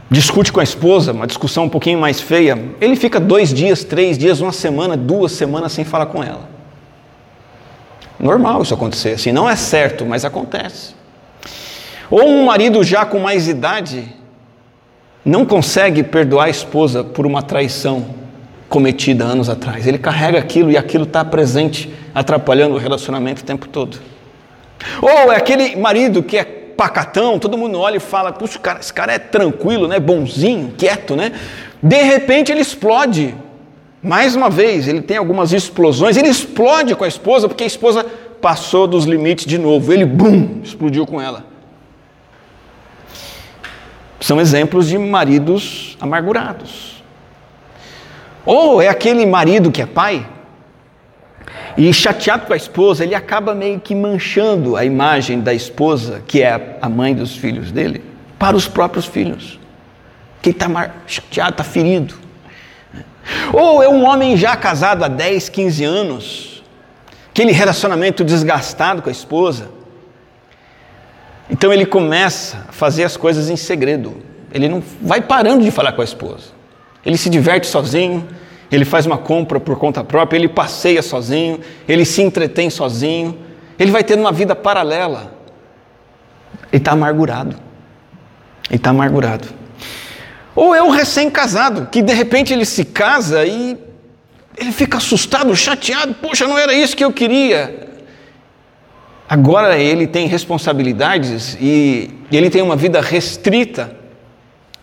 discute 0.10 0.52
com 0.52 0.60
a 0.60 0.64
esposa, 0.64 1.12
uma 1.12 1.28
discussão 1.28 1.66
um 1.66 1.70
pouquinho 1.70 2.00
mais 2.00 2.20
feia, 2.20 2.58
ele 2.82 2.96
fica 2.96 3.20
dois 3.20 3.54
dias, 3.54 3.84
três 3.84 4.18
dias, 4.18 4.42
uma 4.42 4.52
semana, 4.52 4.98
duas 4.98 5.32
semanas 5.34 5.74
sem 5.74 5.86
falar 5.86 6.08
com 6.08 6.24
ela. 6.24 6.50
Normal 8.20 8.64
isso 8.64 8.74
acontecer, 8.74 9.12
assim, 9.12 9.32
não 9.32 9.48
é 9.48 9.56
certo, 9.56 10.08
mas 10.08 10.26
acontece. 10.26 10.95
Ou 12.10 12.28
um 12.28 12.46
marido 12.46 12.84
já 12.84 13.06
com 13.06 13.20
mais 13.20 13.48
idade 13.48 14.08
não 15.24 15.44
consegue 15.44 16.04
perdoar 16.04 16.46
a 16.46 16.50
esposa 16.50 17.04
por 17.04 17.26
uma 17.26 17.42
traição 17.42 18.06
cometida 18.70 19.24
anos 19.24 19.50
atrás. 19.50 19.88
Ele 19.88 19.98
carrega 19.98 20.38
aquilo 20.38 20.72
e 20.72 20.78
aquilo 20.78 21.04
está 21.04 21.26
presente, 21.26 21.92
atrapalhando 22.14 22.76
o 22.76 22.78
relacionamento 22.78 23.42
o 23.42 23.46
tempo 23.46 23.68
todo. 23.68 23.98
Ou 25.02 25.32
é 25.32 25.36
aquele 25.36 25.76
marido 25.76 26.22
que 26.22 26.38
é 26.38 26.44
pacatão, 26.44 27.40
todo 27.40 27.58
mundo 27.58 27.80
olha 27.80 27.98
e 27.98 28.00
fala: 28.00 28.32
puxa, 28.32 28.60
cara, 28.60 28.80
esse 28.80 28.94
cara 28.94 29.14
é 29.14 29.20
tranquilo, 29.20 29.88
né? 29.88 30.00
bonzinho, 30.00 30.74
quieto, 30.78 31.16
né? 31.16 31.32
De 31.82 32.02
repente 32.04 32.52
ele 32.52 32.62
explode. 32.62 33.34
Mais 34.04 34.36
uma 34.36 34.52
vez, 34.52 34.88
ele 34.88 35.02
tem 35.02 35.18
algumas 35.18 35.52
explosões, 35.52 36.16
ele 36.16 36.28
explode 36.28 36.94
com 36.96 37.04
a 37.04 37.08
esposa, 37.08 37.48
porque 37.48 37.64
a 37.64 37.68
esposa 37.68 38.06
passou 38.40 38.86
dos 38.86 39.06
limites 39.06 39.48
de 39.48 39.58
novo. 39.58 39.92
Ele, 39.92 40.06
bum, 40.06 40.60
explodiu 40.64 41.08
com 41.08 41.20
ela. 41.20 41.55
São 44.26 44.42
exemplos 44.42 44.88
de 44.88 44.98
maridos 44.98 45.96
amargurados. 46.02 47.04
Ou 48.44 48.82
é 48.82 48.88
aquele 48.88 49.24
marido 49.24 49.72
que 49.72 49.84
é 49.84 49.86
pai 49.86 50.26
e 51.78 51.94
chateado 51.94 52.48
com 52.48 52.54
a 52.54 52.58
esposa, 52.58 53.04
ele 53.04 53.14
acaba 53.14 53.54
meio 53.54 53.80
que 53.80 53.94
manchando 53.94 54.76
a 54.76 54.84
imagem 54.84 55.42
da 55.42 55.54
esposa, 55.54 56.24
que 56.26 56.42
é 56.42 56.80
a 56.82 56.90
mãe 56.90 57.14
dos 57.14 57.36
filhos 57.36 57.72
dele, 57.72 58.04
para 58.40 58.58
os 58.58 58.68
próprios 58.68 59.06
filhos. 59.06 59.60
Que 60.42 60.50
está 60.50 60.68
chateado, 61.06 61.52
está 61.52 61.64
ferido. 61.64 62.16
Ou 63.54 63.84
é 63.84 63.88
um 63.88 64.04
homem 64.08 64.36
já 64.36 64.56
casado 64.56 65.04
há 65.04 65.08
10, 65.08 65.50
15 65.50 65.84
anos, 65.84 66.64
aquele 67.30 67.52
relacionamento 67.52 68.24
desgastado 68.24 69.04
com 69.04 69.10
a 69.10 69.12
esposa. 69.12 69.75
Então 71.50 71.72
ele 71.72 71.86
começa 71.86 72.66
a 72.68 72.72
fazer 72.72 73.04
as 73.04 73.16
coisas 73.16 73.50
em 73.50 73.56
segredo. 73.56 74.18
Ele 74.52 74.68
não 74.68 74.82
vai 75.02 75.22
parando 75.22 75.64
de 75.64 75.72
falar 75.72 75.92
com 75.92 76.02
a 76.02 76.06
esposa. 76.06 76.56
Ele 77.06 77.18
se 77.18 77.30
diverte 77.30 77.68
sozinho, 77.68 78.28
ele 78.72 78.84
faz 78.84 79.06
uma 79.06 79.18
compra 79.18 79.60
por 79.60 79.78
conta 79.78 80.04
própria, 80.04 80.38
ele 80.38 80.48
passeia 80.48 81.02
sozinho, 81.02 81.60
ele 81.88 82.04
se 82.04 82.22
entretém 82.22 82.70
sozinho, 82.70 83.38
ele 83.78 83.92
vai 83.92 84.04
tendo 84.04 84.22
uma 84.22 84.32
vida 84.32 84.56
paralela. 84.56 85.34
Ele 86.72 86.82
está 86.82 86.94
amargurado. 86.94 87.56
Ele 88.70 88.78
está 88.78 88.90
amargurado. 88.90 89.48
Ou 90.56 90.74
é 90.74 90.82
o 90.82 90.90
recém-casado, 90.90 91.88
que 91.92 92.02
de 92.02 92.14
repente 92.14 92.54
ele 92.54 92.66
se 92.66 92.86
casa 92.86 93.46
e 93.46 93.78
ele 94.58 94.72
fica 94.72 94.98
assustado, 94.98 95.56
chateado, 95.56 96.14
poxa, 96.16 96.48
não 96.48 96.58
era 96.58 96.74
isso 96.74 96.96
que 96.96 97.04
eu 97.04 97.12
queria. 97.12 97.95
Agora 99.28 99.78
ele 99.78 100.06
tem 100.06 100.28
responsabilidades 100.28 101.58
e 101.60 102.12
ele 102.32 102.50
tem 102.50 102.62
uma 102.62 102.76
vida 102.76 103.02
restrita. 103.02 103.96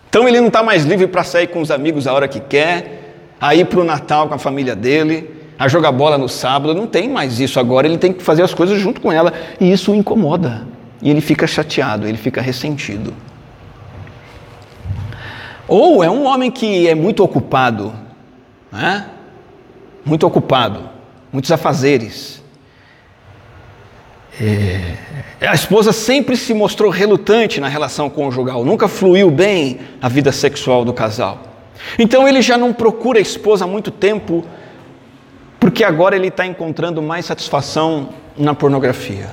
Então 0.08 0.28
ele 0.28 0.40
não 0.40 0.48
está 0.48 0.62
mais 0.62 0.84
livre 0.84 1.06
para 1.06 1.22
sair 1.22 1.46
com 1.46 1.60
os 1.60 1.70
amigos 1.70 2.06
a 2.06 2.12
hora 2.12 2.26
que 2.26 2.40
quer, 2.40 3.14
a 3.40 3.54
ir 3.54 3.66
para 3.66 3.80
o 3.80 3.84
Natal 3.84 4.28
com 4.28 4.34
a 4.34 4.38
família 4.38 4.74
dele, 4.74 5.30
a 5.58 5.68
jogar 5.68 5.92
bola 5.92 6.18
no 6.18 6.28
sábado, 6.28 6.74
não 6.74 6.86
tem 6.86 7.08
mais 7.08 7.38
isso 7.38 7.60
agora, 7.60 7.86
ele 7.86 7.98
tem 7.98 8.12
que 8.12 8.22
fazer 8.22 8.42
as 8.42 8.52
coisas 8.52 8.80
junto 8.80 9.00
com 9.00 9.12
ela, 9.12 9.32
e 9.60 9.70
isso 9.70 9.92
o 9.92 9.94
incomoda, 9.94 10.66
e 11.00 11.08
ele 11.08 11.20
fica 11.20 11.46
chateado, 11.46 12.06
ele 12.06 12.18
fica 12.18 12.40
ressentido. 12.40 13.14
Ou 15.68 16.02
é 16.02 16.10
um 16.10 16.24
homem 16.24 16.50
que 16.50 16.88
é 16.88 16.94
muito 16.94 17.22
ocupado, 17.22 17.92
né? 18.70 19.06
muito 20.04 20.26
ocupado, 20.26 20.90
muitos 21.32 21.50
afazeres, 21.52 22.41
é, 24.42 25.46
a 25.46 25.54
esposa 25.54 25.92
sempre 25.92 26.36
se 26.36 26.52
mostrou 26.52 26.90
relutante 26.90 27.60
na 27.60 27.68
relação 27.68 28.10
conjugal, 28.10 28.64
nunca 28.64 28.88
fluiu 28.88 29.30
bem 29.30 29.78
a 30.00 30.08
vida 30.08 30.32
sexual 30.32 30.84
do 30.84 30.92
casal. 30.92 31.38
Então 31.96 32.26
ele 32.26 32.42
já 32.42 32.58
não 32.58 32.72
procura 32.72 33.20
a 33.20 33.22
esposa 33.22 33.64
há 33.64 33.68
muito 33.68 33.92
tempo, 33.92 34.44
porque 35.60 35.84
agora 35.84 36.16
ele 36.16 36.26
está 36.26 36.44
encontrando 36.44 37.00
mais 37.00 37.24
satisfação 37.24 38.08
na 38.36 38.52
pornografia. 38.52 39.30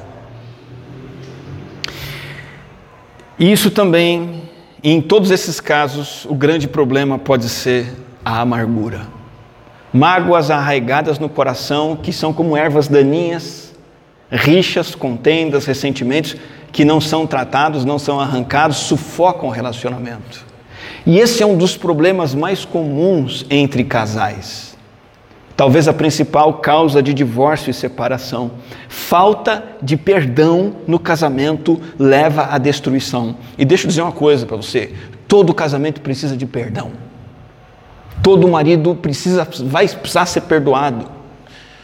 E 3.39 3.52
isso 3.52 3.72
também, 3.72 4.43
em 4.84 5.02
todos 5.02 5.32
esses 5.32 5.60
casos, 5.60 6.26
o 6.26 6.36
grande 6.36 6.67
problema 6.67 7.17
pode 7.17 7.50
ser 7.50 7.88
a 8.24 8.41
amargura. 8.41 9.08
Mágoas 9.91 10.52
arraigadas 10.52 11.17
no 11.17 11.30
coração 11.30 11.95
que 11.95 12.13
são 12.13 12.32
como 12.32 12.56
ervas 12.56 12.88
daninhas 12.88 13.68
Rixas, 14.32 14.94
contendas, 14.94 15.65
ressentimentos 15.65 16.36
que 16.72 16.86
não 16.86 17.02
são 17.02 17.26
tratados, 17.26 17.84
não 17.84 17.98
são 17.98 18.20
arrancados, 18.20 18.78
sufocam 18.78 19.50
o 19.50 19.52
relacionamento. 19.52 20.46
E 21.06 21.18
esse 21.18 21.42
é 21.42 21.46
um 21.46 21.58
dos 21.58 21.76
problemas 21.76 22.36
mais 22.36 22.63
comuns 22.63 23.46
entre 23.50 23.84
casais. 23.84 24.78
Talvez 25.60 25.89
a 25.89 25.94
principal 25.94 26.54
causa 26.54 27.04
de 27.04 27.13
divórcio 27.13 27.70
e 27.70 27.74
separação. 27.74 28.52
Falta 28.88 29.62
de 29.82 29.98
perdão 29.98 30.74
no 30.88 30.98
casamento 30.98 31.82
leva 31.98 32.48
à 32.50 32.58
destruição. 32.58 33.36
E 33.58 33.65
deixa 33.65 33.84
eu 33.84 33.89
dizer 33.89 34.02
uma 34.02 34.12
coisa 34.12 34.46
para 34.46 34.56
você: 34.56 34.94
todo 35.28 35.54
casamento 35.54 36.00
precisa 36.00 36.38
de 36.38 36.46
perdão. 36.46 36.92
Todo 38.24 38.48
marido 38.48 38.96
precisa, 38.96 39.46
vai 39.65 39.88
precisar 39.88 40.26
ser 40.28 40.42
perdoado. 40.42 41.18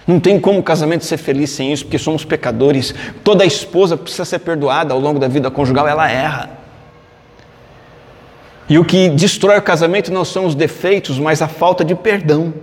Não 0.07 0.19
tem 0.19 0.39
como 0.39 0.59
o 0.59 0.63
casamento 0.63 1.03
ser 1.03 1.17
feliz 1.17 1.49
sem 1.49 1.73
isso, 1.73 1.85
porque 1.85 1.97
somos 1.97 2.23
pecadores. 2.23 2.93
Toda 3.23 3.45
esposa 3.45 3.97
precisa 3.97 4.23
ser 4.23 4.39
perdoada 4.39 4.93
ao 4.93 4.99
longo 4.99 5.19
da 5.19 5.27
vida 5.27 5.49
conjugal, 5.49 5.87
ela 5.87 6.09
erra. 6.09 6.49
E 8.69 8.77
o 8.77 8.85
que 8.85 9.09
destrói 9.09 9.57
o 9.57 9.61
casamento 9.61 10.11
não 10.11 10.25
são 10.25 10.45
os 10.45 10.55
defeitos, 10.55 11.17
mas 11.19 11.41
a 11.41 11.47
falta 11.47 11.83
de 11.83 11.95
perdão. 11.95 12.53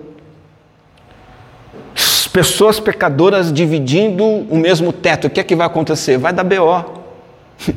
Pessoas 2.33 2.81
pecadoras 2.81 3.52
dividindo 3.52 4.24
o 4.24 4.57
mesmo 4.57 4.92
teto, 4.92 5.26
o 5.26 5.31
que 5.31 5.38
é 5.38 5.44
que 5.44 5.55
vai 5.55 5.66
acontecer? 5.66 6.16
Vai 6.16 6.33
dar 6.33 6.44
BO. 6.44 7.02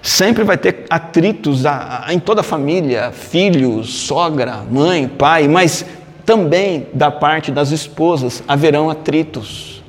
Sempre 0.00 0.44
vai 0.44 0.56
ter 0.58 0.84
atritos 0.88 1.62
em 2.10 2.20
toda 2.20 2.42
a 2.42 2.44
família, 2.44 3.10
filhos, 3.10 3.92
sogra, 3.92 4.58
mãe, 4.70 5.08
pai, 5.08 5.48
mas 5.48 5.84
também 6.24 6.86
da 6.92 7.10
parte 7.10 7.50
das 7.50 7.70
esposas 7.70 8.42
haverão 8.46 8.90
atritos. 8.90 9.82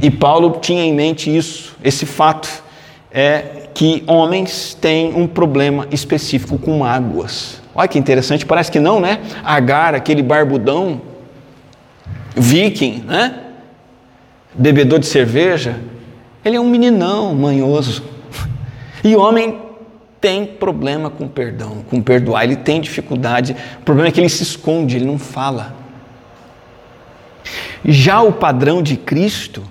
E 0.00 0.10
Paulo 0.10 0.58
tinha 0.60 0.84
em 0.84 0.92
mente 0.92 1.34
isso, 1.34 1.76
esse 1.82 2.04
fato 2.04 2.48
é 3.10 3.68
que 3.72 4.04
homens 4.06 4.74
têm 4.80 5.14
um 5.14 5.26
problema 5.26 5.86
específico 5.90 6.58
com 6.58 6.78
mágoas. 6.78 7.60
Olha 7.74 7.88
que 7.88 7.98
interessante, 7.98 8.46
parece 8.46 8.70
que 8.70 8.78
não, 8.78 9.00
né? 9.00 9.20
Agar, 9.42 9.94
aquele 9.94 10.22
barbudão, 10.22 11.00
viking, 12.36 13.04
né? 13.06 13.40
Bebedor 14.54 15.00
de 15.00 15.06
cerveja, 15.06 15.80
ele 16.44 16.56
é 16.56 16.60
um 16.60 16.68
meninão 16.68 17.34
manhoso. 17.34 18.02
E 19.02 19.16
homem 19.16 19.63
tem 20.24 20.46
problema 20.46 21.10
com 21.10 21.28
perdão, 21.28 21.84
com 21.90 22.00
perdoar, 22.00 22.44
ele 22.44 22.56
tem 22.56 22.80
dificuldade. 22.80 23.54
O 23.80 23.84
problema 23.84 24.08
é 24.08 24.10
que 24.10 24.18
ele 24.18 24.30
se 24.30 24.42
esconde, 24.42 24.96
ele 24.96 25.04
não 25.04 25.18
fala. 25.18 25.74
Já 27.84 28.22
o 28.22 28.32
padrão 28.32 28.82
de 28.82 28.96
Cristo 28.96 29.62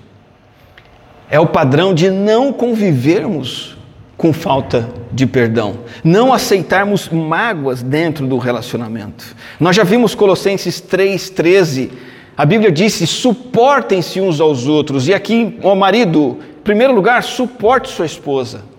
é 1.28 1.40
o 1.40 1.46
padrão 1.48 1.92
de 1.92 2.08
não 2.08 2.52
convivermos 2.52 3.76
com 4.16 4.32
falta 4.32 4.88
de 5.10 5.26
perdão, 5.26 5.80
não 6.04 6.32
aceitarmos 6.32 7.08
mágoas 7.08 7.82
dentro 7.82 8.24
do 8.24 8.38
relacionamento. 8.38 9.34
Nós 9.58 9.74
já 9.74 9.82
vimos 9.82 10.14
Colossenses 10.14 10.80
3,13. 10.80 11.90
A 12.36 12.46
Bíblia 12.46 12.70
disse: 12.70 13.08
suportem-se 13.08 14.20
uns 14.20 14.40
aos 14.40 14.68
outros. 14.68 15.08
E 15.08 15.14
aqui, 15.14 15.58
ó 15.64 15.74
marido, 15.74 16.38
em 16.60 16.62
primeiro 16.62 16.94
lugar, 16.94 17.24
suporte 17.24 17.88
sua 17.88 18.06
esposa. 18.06 18.72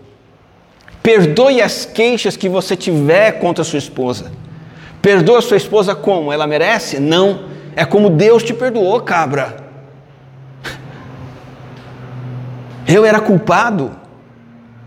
Perdoe 1.06 1.62
as 1.62 1.86
queixas 1.86 2.36
que 2.36 2.49
você 2.49 2.76
tiver 2.76 3.34
contra 3.34 3.64
sua 3.64 3.78
esposa. 3.78 4.32
Perdoa 5.03 5.39
sua 5.39 5.56
esposa 5.56 5.93
como? 5.93 6.34
Ela 6.34 6.47
merece? 6.47 6.99
Não. 6.99 7.41
É 7.76 7.86
como 7.86 8.10
Deus 8.10 8.41
te 8.41 8.56
perdoou, 8.56 8.99
cabra. 9.01 9.56
Eu 12.88 13.06
era 13.06 13.20
culpado. 13.20 13.91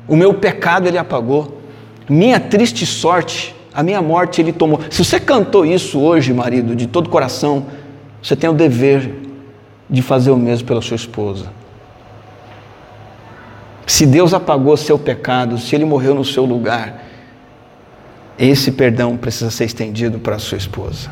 O 0.08 0.16
meu 0.16 0.34
pecado 0.34 0.88
ele 0.88 0.98
apagou. 0.98 1.60
Minha 2.08 2.40
triste 2.40 2.84
sorte, 2.84 3.54
a 3.72 3.80
minha 3.84 4.02
morte 4.02 4.40
ele 4.40 4.52
tomou. 4.52 4.80
Se 4.90 5.04
você 5.04 5.20
cantou 5.20 5.64
isso 5.64 6.00
hoje, 6.00 6.32
marido, 6.32 6.74
de 6.74 6.88
todo 6.88 7.08
coração, 7.08 7.66
você 8.20 8.34
tem 8.34 8.50
o 8.50 8.54
dever 8.54 9.14
de 9.88 10.02
fazer 10.02 10.32
o 10.32 10.36
mesmo 10.36 10.66
pela 10.66 10.82
sua 10.82 10.96
esposa. 10.96 11.57
Se 13.88 14.04
Deus 14.04 14.34
apagou 14.34 14.76
seu 14.76 14.98
pecado, 14.98 15.56
se 15.56 15.74
ele 15.74 15.86
morreu 15.86 16.14
no 16.14 16.22
seu 16.22 16.44
lugar, 16.44 17.04
esse 18.38 18.70
perdão 18.70 19.16
precisa 19.16 19.50
ser 19.50 19.64
estendido 19.64 20.18
para 20.18 20.36
a 20.36 20.38
sua 20.38 20.58
esposa. 20.58 21.10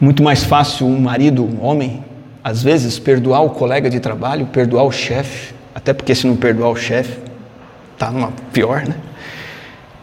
Muito 0.00 0.22
mais 0.22 0.44
fácil 0.44 0.86
um 0.86 1.00
marido, 1.00 1.44
um 1.44 1.60
homem, 1.60 2.04
às 2.42 2.62
vezes, 2.62 2.96
perdoar 2.96 3.42
o 3.42 3.50
colega 3.50 3.90
de 3.90 3.98
trabalho, 3.98 4.46
perdoar 4.46 4.84
o 4.84 4.92
chefe, 4.92 5.52
até 5.74 5.92
porque 5.92 6.14
se 6.14 6.24
não 6.28 6.36
perdoar 6.36 6.70
o 6.70 6.76
chefe, 6.76 7.18
está 7.94 8.12
numa 8.12 8.32
pior, 8.52 8.86
né? 8.86 8.94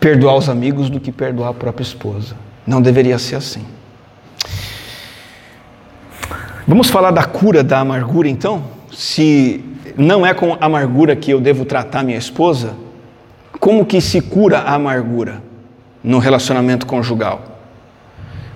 Perdoar 0.02 0.36
os 0.36 0.50
amigos 0.50 0.90
do 0.90 1.00
que 1.00 1.14
perdoar 1.14 1.52
a 1.52 1.54
própria 1.54 1.84
esposa. 1.84 2.36
Não 2.68 2.82
deveria 2.82 3.18
ser 3.18 3.36
assim. 3.38 3.66
Vamos 6.68 6.90
falar 6.90 7.12
da 7.12 7.24
cura 7.24 7.64
da 7.64 7.80
amargura 7.80 8.28
então? 8.28 8.81
Se 8.92 9.64
não 9.98 10.26
é 10.26 10.34
com 10.34 10.58
amargura 10.60 11.16
que 11.16 11.32
eu 11.32 11.40
devo 11.40 11.66
tratar 11.66 12.04
minha 12.04 12.18
esposa, 12.18 12.76
como 13.60 13.86
que 13.86 14.02
se 14.02 14.22
cura 14.22 14.60
a 14.60 14.76
amargura 14.76 15.42
no 16.04 16.20
relacionamento 16.20 16.86
conjugal? 16.86 17.52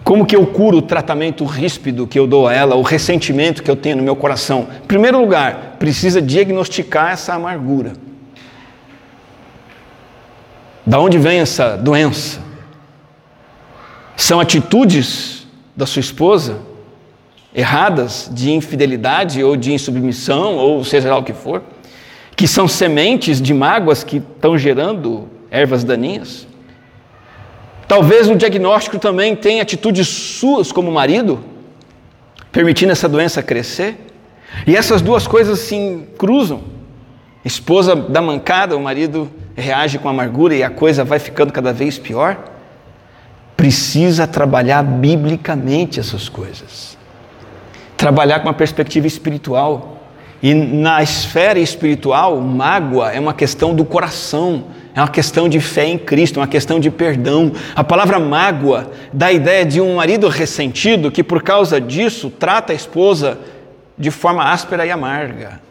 Como 0.04 0.26
que 0.26 0.36
eu 0.36 0.46
curo 0.46 0.78
o 0.78 0.82
tratamento 0.82 1.44
ríspido 1.46 2.06
que 2.06 2.20
eu 2.20 2.28
dou 2.28 2.48
a 2.48 2.54
ela, 2.54 2.76
o 2.76 2.82
ressentimento 2.82 3.64
que 3.64 3.72
eu 3.72 3.76
tenho 3.76 3.98
no 3.98 4.04
meu 4.04 4.16
coração? 4.16 4.68
Em 4.84 4.88
primeiro 4.88 5.20
lugar, 5.20 5.78
precisa 5.80 6.22
diagnosticar 6.22 7.12
essa 7.12 7.34
amargura. 7.34 7.94
Da 10.86 11.00
onde 11.00 11.18
vem 11.18 11.40
essa 11.40 11.76
doença? 11.76 12.40
São 14.16 14.40
atitudes 14.40 15.48
da 15.76 15.88
sua 15.88 16.02
esposa 16.02 16.60
erradas 17.56 18.30
de 18.32 18.52
infidelidade 18.52 19.42
ou 19.42 19.56
de 19.56 19.74
insubmissão, 19.74 20.58
ou 20.58 20.84
seja 20.84 21.10
lá 21.10 21.18
o 21.18 21.24
que 21.24 21.34
for, 21.34 21.64
que 22.36 22.48
são 22.48 22.68
sementes 22.68 23.42
de 23.42 23.54
mágoas 23.54 24.04
que 24.04 24.18
estão 24.18 24.58
gerando 24.58 25.30
ervas 25.50 25.84
daninhas? 25.84 26.46
Talvez 27.88 28.28
o 28.28 28.36
diagnóstico 28.36 29.00
também 29.00 29.36
tenha 29.36 29.62
atitudes 29.62 30.08
suas 30.08 30.72
como 30.72 30.92
marido, 30.92 31.40
permitindo 32.52 32.92
essa 32.92 33.08
doença 33.08 33.42
crescer. 33.42 33.96
E 34.66 34.76
essas 34.76 35.02
duas 35.02 35.28
coisas 35.28 35.60
se 35.60 36.08
cruzam. 36.18 36.62
esposa 37.44 37.96
dá 37.96 38.22
mancada, 38.22 38.76
o 38.76 38.82
marido 38.82 39.30
reage 39.56 40.00
com 40.00 40.10
amargura 40.10 40.56
e 40.56 40.64
a 40.64 40.70
coisa 40.70 41.04
vai 41.04 41.20
ficando 41.20 41.54
cada 41.54 41.72
vez 41.72 42.00
pior. 42.00 42.38
Precisa 43.56 44.26
trabalhar 44.26 44.84
biblicamente 44.84 46.00
essas 46.00 46.28
coisas. 46.28 46.95
Trabalhar 47.98 48.40
com 48.40 48.48
uma 48.48 48.54
perspectiva 48.54 49.08
espiritual. 49.08 49.96
E 50.42 50.54
na 50.54 51.02
esfera 51.02 51.60
espiritual, 51.60 52.40
mágoa 52.40 53.12
é 53.12 53.20
uma 53.20 53.34
questão 53.34 53.74
do 53.74 53.84
coração, 53.84 54.66
é 54.94 55.00
uma 55.00 55.08
questão 55.08 55.50
de 55.50 55.60
fé 55.60 55.88
em 55.88 55.98
Cristo, 55.98 56.40
uma 56.40 56.48
questão 56.48 56.80
de 56.80 56.92
perdão. 56.92 57.52
A 57.76 57.84
palavra 57.84 58.20
mágoa 58.20 58.92
dá 59.12 59.28
a 59.28 59.34
ideia 59.34 59.66
de 59.66 59.82
um 59.82 59.96
marido 59.96 60.28
ressentido 60.28 61.10
que, 61.10 61.24
por 61.24 61.42
causa 61.42 61.82
disso, 61.82 62.30
trata 62.30 62.74
a 62.74 62.76
esposa 62.76 63.40
de 63.98 64.12
forma 64.12 64.44
áspera 64.44 64.86
e 64.86 64.92
amarga. 64.92 65.62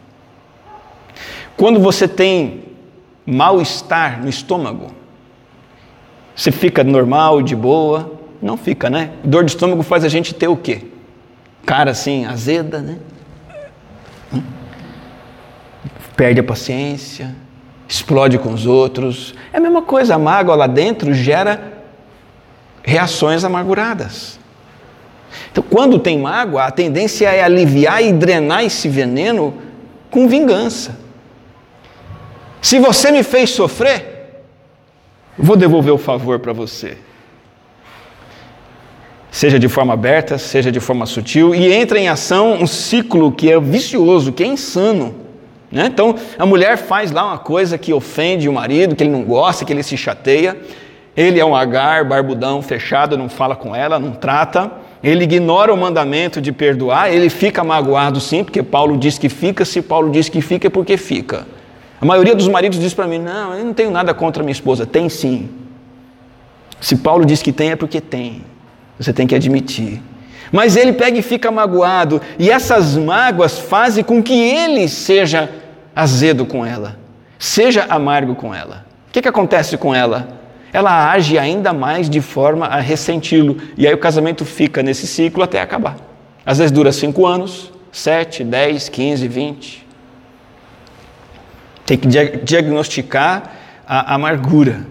Quando 1.55 1.79
você 1.79 2.07
tem 2.07 2.63
mal-estar 3.25 4.21
no 4.21 4.29
estômago, 4.29 4.91
você 6.35 6.51
fica 6.51 6.83
normal, 6.83 7.41
de 7.41 7.55
boa? 7.55 8.11
Não 8.41 8.57
fica, 8.57 8.89
né? 8.89 9.11
Dor 9.23 9.45
de 9.45 9.51
estômago 9.51 9.83
faz 9.83 10.03
a 10.03 10.09
gente 10.09 10.33
ter 10.33 10.49
o 10.49 10.57
quê? 10.57 10.81
Cara 11.65 11.91
assim, 11.91 12.25
azeda, 12.25 12.79
né? 12.79 12.97
Hum? 14.33 14.41
Perde 16.15 16.39
a 16.39 16.43
paciência, 16.43 17.35
explode 17.87 18.37
com 18.37 18.53
os 18.53 18.65
outros. 18.65 19.33
É 19.51 19.57
a 19.57 19.59
mesma 19.59 19.81
coisa, 19.81 20.15
a 20.15 20.19
mágoa 20.19 20.55
lá 20.55 20.67
dentro 20.67 21.13
gera 21.13 21.73
reações 22.83 23.43
amarguradas. 23.43 24.39
Então, 25.51 25.63
quando 25.63 25.99
tem 25.99 26.19
mágoa, 26.19 26.65
a 26.65 26.71
tendência 26.71 27.27
é 27.29 27.43
aliviar 27.43 28.03
e 28.03 28.13
drenar 28.13 28.63
esse 28.63 28.87
veneno 28.87 29.53
com 30.09 30.27
vingança. 30.27 30.97
Se 32.61 32.79
você 32.79 33.11
me 33.11 33.23
fez 33.23 33.49
sofrer, 33.49 34.43
vou 35.37 35.55
devolver 35.55 35.93
o 35.93 35.97
favor 35.97 36.39
para 36.39 36.53
você. 36.53 36.97
Seja 39.35 39.59
de 39.59 39.67
forma 39.67 39.91
aberta, 39.91 40.37
seja 40.37 40.71
de 40.71 40.79
forma 40.79 41.05
sutil, 41.05 41.53
e 41.53 41.73
entra 41.73 41.99
em 41.99 42.07
ação 42.07 42.53
um 42.53 42.65
ciclo 42.65 43.33
que 43.33 43.51
é 43.51 43.59
vicioso, 43.59 44.31
que 44.31 44.41
é 44.41 44.47
insano. 44.47 45.13
Né? 45.69 45.87
Então, 45.87 46.15
a 46.39 46.45
mulher 46.45 46.77
faz 46.77 47.11
lá 47.11 47.25
uma 47.25 47.37
coisa 47.37 47.77
que 47.77 47.91
ofende 47.91 48.47
o 48.47 48.53
marido, 48.53 48.95
que 48.95 49.03
ele 49.03 49.11
não 49.11 49.25
gosta, 49.25 49.65
que 49.65 49.73
ele 49.73 49.83
se 49.83 49.97
chateia. 49.97 50.57
Ele 51.17 51.37
é 51.37 51.43
um 51.43 51.53
agar, 51.53 52.05
barbudão, 52.05 52.61
fechado, 52.61 53.17
não 53.17 53.27
fala 53.27 53.57
com 53.57 53.75
ela, 53.75 53.99
não 53.99 54.11
trata. 54.11 54.71
Ele 55.03 55.25
ignora 55.25 55.73
o 55.73 55.75
mandamento 55.75 56.39
de 56.39 56.53
perdoar, 56.53 57.13
ele 57.13 57.29
fica 57.29 57.61
magoado 57.61 58.21
sim, 58.21 58.41
porque 58.41 58.63
Paulo 58.63 58.95
diz 58.95 59.17
que 59.17 59.27
fica, 59.27 59.65
se 59.65 59.81
Paulo 59.81 60.11
diz 60.11 60.29
que 60.29 60.39
fica 60.39 60.67
é 60.67 60.69
porque 60.69 60.95
fica. 60.95 61.45
A 61.99 62.05
maioria 62.05 62.35
dos 62.35 62.47
maridos 62.47 62.79
diz 62.79 62.93
para 62.93 63.05
mim: 63.05 63.19
não, 63.19 63.53
eu 63.53 63.65
não 63.65 63.73
tenho 63.73 63.91
nada 63.91 64.13
contra 64.13 64.41
minha 64.41 64.53
esposa. 64.53 64.85
Tem 64.85 65.09
sim. 65.09 65.49
Se 66.79 66.95
Paulo 66.95 67.25
diz 67.25 67.41
que 67.41 67.51
tem, 67.51 67.71
é 67.71 67.75
porque 67.75 67.99
tem. 67.99 68.54
Você 68.99 69.11
tem 69.11 69.27
que 69.27 69.35
admitir. 69.35 70.01
Mas 70.51 70.75
ele 70.75 70.93
pega 70.93 71.17
e 71.17 71.21
fica 71.21 71.51
magoado, 71.51 72.21
e 72.39 72.49
essas 72.49 72.95
mágoas 72.95 73.59
fazem 73.59 74.03
com 74.03 74.21
que 74.21 74.33
ele 74.33 74.87
seja 74.87 75.49
azedo 75.95 76.45
com 76.45 76.65
ela, 76.65 76.97
seja 77.37 77.85
amargo 77.89 78.35
com 78.35 78.53
ela. 78.53 78.85
O 79.09 79.11
que, 79.11 79.21
que 79.21 79.27
acontece 79.27 79.77
com 79.77 79.93
ela? 79.93 80.39
Ela 80.71 81.11
age 81.11 81.37
ainda 81.37 81.73
mais 81.73 82.09
de 82.09 82.21
forma 82.21 82.67
a 82.67 82.79
ressenti-lo, 82.79 83.57
e 83.77 83.87
aí 83.87 83.93
o 83.93 83.97
casamento 83.97 84.45
fica 84.45 84.83
nesse 84.83 85.07
ciclo 85.07 85.43
até 85.43 85.61
acabar. 85.61 85.97
Às 86.45 86.59
vezes 86.59 86.71
dura 86.71 86.91
cinco 86.91 87.25
anos, 87.25 87.71
sete, 87.91 88.43
dez, 88.43 88.87
quinze, 88.87 89.27
vinte. 89.27 89.85
Tem 91.85 91.97
que 91.97 92.07
diagnosticar 92.43 93.51
a 93.87 94.15
amargura. 94.15 94.85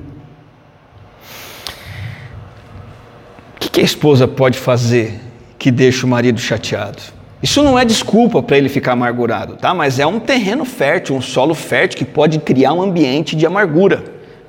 O 3.65 3.71
que 3.71 3.81
a 3.81 3.85
esposa 3.85 4.29
pode 4.29 4.59
fazer 4.59 5.21
que 5.59 5.71
deixa 5.71 6.07
o 6.07 6.09
marido 6.09 6.39
chateado. 6.39 7.03
Isso 7.43 7.63
não 7.63 7.79
é 7.79 7.85
desculpa 7.85 8.43
para 8.43 8.57
ele 8.59 8.69
ficar 8.69 8.93
amargurado, 8.93 9.57
tá? 9.57 9.75
Mas 9.75 9.99
é 9.99 10.07
um 10.07 10.21
terreno 10.21 10.65
fértil, 10.65 11.17
um 11.17 11.21
solo 11.21 11.55
fértil 11.55 11.99
que 11.99 12.05
pode 12.05 12.39
criar 12.39 12.73
um 12.73 12.83
ambiente 12.83 13.35
de 13.35 13.47
amargura. 13.47 14.05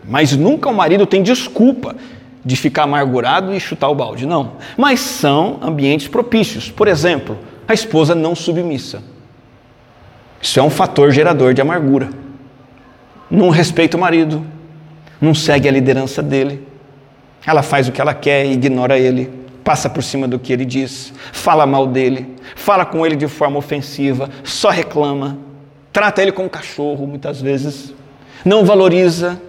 Mas 0.07 0.35
nunca 0.35 0.69
o 0.69 0.73
marido 0.73 1.05
tem 1.05 1.23
desculpa 1.23 1.95
de 2.43 2.55
ficar 2.55 2.83
amargurado 2.83 3.53
e 3.53 3.59
chutar 3.59 3.89
o 3.89 3.95
balde, 3.95 4.25
não. 4.25 4.53
Mas 4.77 4.99
são 4.99 5.59
ambientes 5.61 6.07
propícios. 6.07 6.69
Por 6.69 6.87
exemplo, 6.87 7.39
a 7.67 7.73
esposa 7.73 8.13
não 8.13 8.35
submissa. 8.35 9.01
Isso 10.41 10.59
é 10.59 10.63
um 10.63 10.69
fator 10.69 11.11
gerador 11.11 11.53
de 11.53 11.61
amargura. 11.61 12.09
Não 13.31 13.49
respeita 13.49 13.97
o 13.97 13.99
marido, 13.99 14.45
não 15.19 15.33
segue 15.33 15.67
a 15.67 15.71
liderança 15.71 16.21
dele. 16.21 16.74
Ela 17.45 17.61
faz 17.61 17.87
o 17.87 17.91
que 17.91 18.01
ela 18.01 18.13
quer 18.13 18.45
e 18.45 18.53
ignora 18.53 18.97
ele 18.97 19.45
passa 19.65 19.89
por 19.89 20.03
cima 20.03 20.27
do 20.27 20.37
que 20.37 20.53
ele 20.53 20.63
diz, 20.63 21.11
fala 21.33 21.65
mal 21.65 21.87
dele, 21.87 22.35
fala 22.55 22.85
com 22.85 23.03
ele 23.03 23.15
de 23.15 23.27
forma 23.27 23.57
ofensiva, 23.57 24.29
só 24.43 24.69
reclama, 24.69 25.39
trata 25.91 26.21
ele 26.21 26.31
como 26.31 26.47
cachorro 26.47 27.07
muitas 27.07 27.41
vezes, 27.41 27.91
não 28.45 28.63
valoriza. 28.63 29.41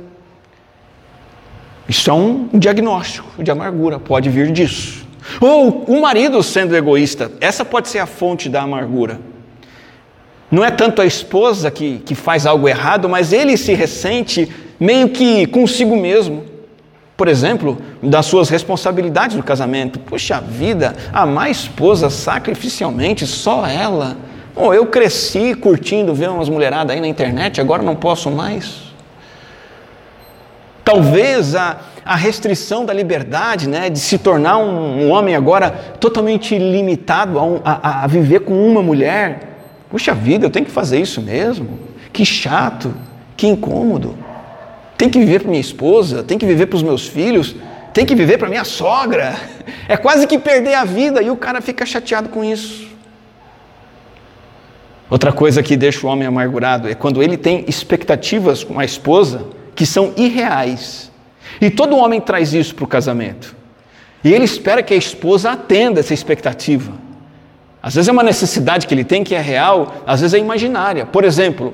Isso 1.87 2.09
é 2.11 2.15
um 2.15 2.49
diagnóstico 2.55 3.43
de 3.43 3.51
amargura, 3.51 3.99
pode 4.01 4.31
vir 4.31 4.51
disso. 4.51 5.07
Ou 5.39 5.85
o 5.87 6.01
marido 6.01 6.43
sendo 6.43 6.75
egoísta, 6.75 7.31
essa 7.39 7.63
pode 7.63 7.89
ser 7.89 7.99
a 7.99 8.07
fonte 8.07 8.49
da 8.49 8.63
amargura. 8.63 9.21
Não 10.51 10.65
é 10.65 10.71
tanto 10.71 11.03
a 11.03 11.07
esposa 11.07 11.71
que, 11.71 11.99
que 11.99 12.15
faz 12.15 12.47
algo 12.47 12.67
errado, 12.67 13.07
mas 13.07 13.35
ele 13.35 13.55
se 13.57 13.75
ressente 13.75 14.51
meio 14.81 15.11
que 15.11 15.47
consigo 15.47 15.95
mesmo 15.95 16.56
por 17.17 17.29
exemplo, 17.29 17.79
das 18.03 18.27
suas 18.27 18.51
responsabilidades 18.51 19.37
no 19.37 19.43
casamento. 19.43 19.99
Puxa 19.99 20.41
vida, 20.41 20.95
amar 21.13 21.47
a 21.47 21.51
esposa 21.51 22.11
sacrificialmente, 22.11 23.27
só 23.27 23.67
ela. 23.67 24.17
Oh, 24.55 24.73
eu 24.75 24.87
cresci 24.87 25.55
curtindo 25.55 26.15
ver 26.15 26.29
umas 26.29 26.49
mulheradas 26.49 26.95
aí 26.95 27.01
na 27.01 27.09
internet, 27.09 27.61
agora 27.61 27.83
não 27.83 27.97
posso 27.97 28.31
mais. 28.31 28.87
Talvez 30.85 31.55
a, 31.55 31.79
a 32.05 32.15
restrição 32.15 32.85
da 32.85 32.93
liberdade, 32.93 33.69
né, 33.69 33.89
de 33.89 33.99
se 33.99 34.19
tornar 34.19 34.59
um, 34.59 35.07
um 35.07 35.11
homem 35.11 35.35
agora 35.35 35.71
totalmente 35.99 36.57
limitado 36.57 37.39
a, 37.39 37.43
um, 37.43 37.61
a, 37.65 38.05
a 38.05 38.07
viver 38.07 38.41
com 38.41 38.55
uma 38.55 38.83
mulher. 38.83 39.57
Puxa 39.91 40.15
vida, 40.15 40.47
eu 40.47 40.51
tenho 40.51 40.67
que 40.67 40.71
fazer 40.71 41.01
isso 41.01 41.21
mesmo? 41.21 41.79
Que 42.13 42.25
chato, 42.25 42.95
que 43.37 43.47
incômodo. 43.47 44.26
Tem 44.97 45.11
que 45.11 45.19
viver 45.19 45.41
para 45.41 45.51
minha 45.51 45.61
esposa, 45.61 46.23
tem 46.23 46.39
que 46.39 46.47
viver 46.47 46.67
para 46.67 46.77
os 46.77 46.83
meus 46.83 47.07
filhos, 47.07 47.55
tem 47.93 48.07
que 48.07 48.15
viver 48.15 48.39
para 48.39 48.49
minha 48.49 48.65
sogra. 48.65 49.37
É 49.89 49.97
quase 49.97 50.27
que 50.27 50.37
perder 50.37 50.75
a 50.75 50.85
vida 50.85 51.23
e 51.23 51.31
o 51.31 51.37
cara 51.37 51.61
fica 51.61 51.87
chateado 51.87 52.29
com 52.29 52.45
isso. 52.45 52.89
Outra 55.09 55.33
coisa 55.33 55.63
que 55.63 55.77
deixa 55.77 56.05
o 56.05 56.11
homem 56.11 56.27
amargurado 56.27 56.89
é 56.89 56.95
quando 56.95 57.23
ele 57.23 57.37
tem 57.37 57.65
expectativas 57.69 58.65
com 58.65 58.81
a 58.81 58.85
esposa 58.85 59.47
que 59.75 59.87
são 59.87 60.13
irreais. 60.17 61.13
E 61.61 61.71
todo 61.71 61.97
homem 61.97 62.21
traz 62.21 62.53
isso 62.53 62.75
para 62.75 62.85
o 62.85 62.89
casamento. 62.89 63.55
E 64.25 64.33
ele 64.33 64.45
espera 64.45 64.83
que 64.83 64.93
a 64.93 64.97
esposa 64.97 65.53
atenda 65.53 66.01
essa 66.01 66.13
expectativa. 66.13 66.93
Às 67.81 67.95
vezes 67.95 68.09
é 68.09 68.13
uma 68.13 68.25
necessidade 68.25 68.87
que 68.89 68.93
ele 68.93 69.05
tem 69.05 69.23
que 69.23 69.35
é 69.35 69.41
real, 69.41 70.03
às 70.05 70.21
vezes 70.21 70.35
é 70.35 70.39
imaginária. 70.39 71.07
Por 71.07 71.25
exemplo, 71.25 71.73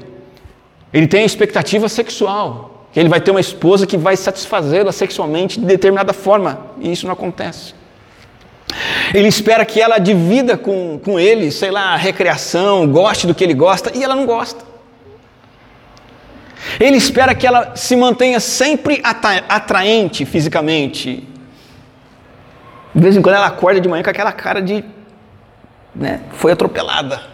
ele 0.93 1.07
tem 1.07 1.23
a 1.23 1.25
expectativa 1.25 1.89
sexual, 1.89 2.72
que 2.93 3.01
ele 3.01 3.09
vai 3.09 3.21
ter 3.21 3.31
uma 3.31 3.41
esposa 3.41 3.87
que 3.87 3.97
vai 3.97 4.17
satisfazê-la 4.17 4.93
sexualmente 4.93 5.59
de 5.59 5.67
determinada 5.67 6.13
forma, 6.13 6.67
e 6.81 6.93
isso 6.93 7.07
não 7.07 7.15
acontece. 7.15 7.75
Ele 9.15 9.29
espera 9.29 9.65
que 9.65 9.81
ela 9.81 9.99
divida 9.99 10.57
com, 10.57 11.01
com 11.03 11.19
ele, 11.19 11.51
sei 11.51 11.71
lá, 11.71 11.97
recreação, 11.97 12.87
goste 12.87 13.27
do 13.27 13.35
que 13.35 13.43
ele 13.43 13.55
gosta, 13.55 13.91
e 13.97 14.05
ela 14.05 14.15
não 14.15 14.27
gosta. 14.27 14.65
Ele 16.79 16.97
espera 16.97 17.35
que 17.35 17.47
ela 17.47 17.75
se 17.75 17.97
mantenha 17.97 18.41
sempre 18.41 19.03
atraente 19.49 20.25
fisicamente. 20.25 21.27
De 22.95 23.01
vez 23.01 23.17
em 23.17 23.23
quando 23.23 23.37
ela 23.37 23.47
acorda 23.47 23.81
de 23.81 23.89
manhã 23.89 24.03
com 24.03 24.11
aquela 24.11 24.33
cara 24.33 24.61
de. 24.61 24.85
Né, 25.95 26.21
foi 26.33 26.53
atropelada. 26.53 27.32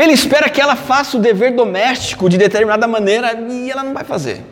Ele 0.00 0.14
espera 0.14 0.48
que 0.48 0.58
ela 0.58 0.76
faça 0.76 1.18
o 1.18 1.20
dever 1.20 1.54
doméstico 1.54 2.26
de 2.26 2.38
determinada 2.38 2.88
maneira 2.88 3.34
e 3.34 3.70
ela 3.70 3.82
não 3.82 3.92
vai 3.92 4.02
fazer. 4.02 4.42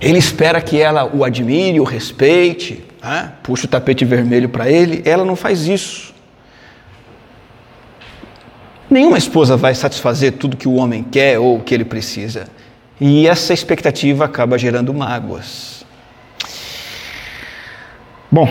Ele 0.00 0.16
espera 0.16 0.62
que 0.62 0.80
ela 0.80 1.04
o 1.04 1.22
admire, 1.22 1.78
o 1.78 1.84
respeite, 1.84 2.82
né? 3.02 3.34
puxa 3.42 3.66
o 3.66 3.68
tapete 3.68 4.02
vermelho 4.02 4.48
para 4.48 4.70
ele. 4.70 5.02
Ela 5.04 5.26
não 5.26 5.36
faz 5.36 5.66
isso. 5.66 6.14
Nenhuma 8.88 9.18
esposa 9.18 9.58
vai 9.58 9.74
satisfazer 9.74 10.32
tudo 10.32 10.56
que 10.56 10.66
o 10.66 10.76
homem 10.76 11.02
quer 11.02 11.38
ou 11.38 11.60
que 11.60 11.74
ele 11.74 11.84
precisa. 11.84 12.48
E 12.98 13.28
essa 13.28 13.52
expectativa 13.52 14.24
acaba 14.24 14.56
gerando 14.56 14.94
mágoas. 14.94 15.84
Bom, 18.30 18.48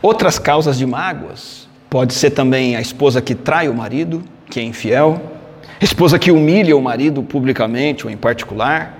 outras 0.00 0.38
causas 0.38 0.78
de 0.78 0.86
mágoas 0.86 1.66
pode 1.96 2.12
ser 2.12 2.28
também 2.28 2.76
a 2.76 2.80
esposa 2.82 3.22
que 3.22 3.34
trai 3.34 3.70
o 3.70 3.74
marido, 3.74 4.22
que 4.50 4.60
é 4.60 4.62
infiel, 4.62 5.18
a 5.80 5.82
esposa 5.82 6.18
que 6.18 6.30
humilha 6.30 6.76
o 6.76 6.82
marido 6.82 7.22
publicamente 7.22 8.04
ou 8.04 8.12
em 8.12 8.18
particular, 8.18 8.98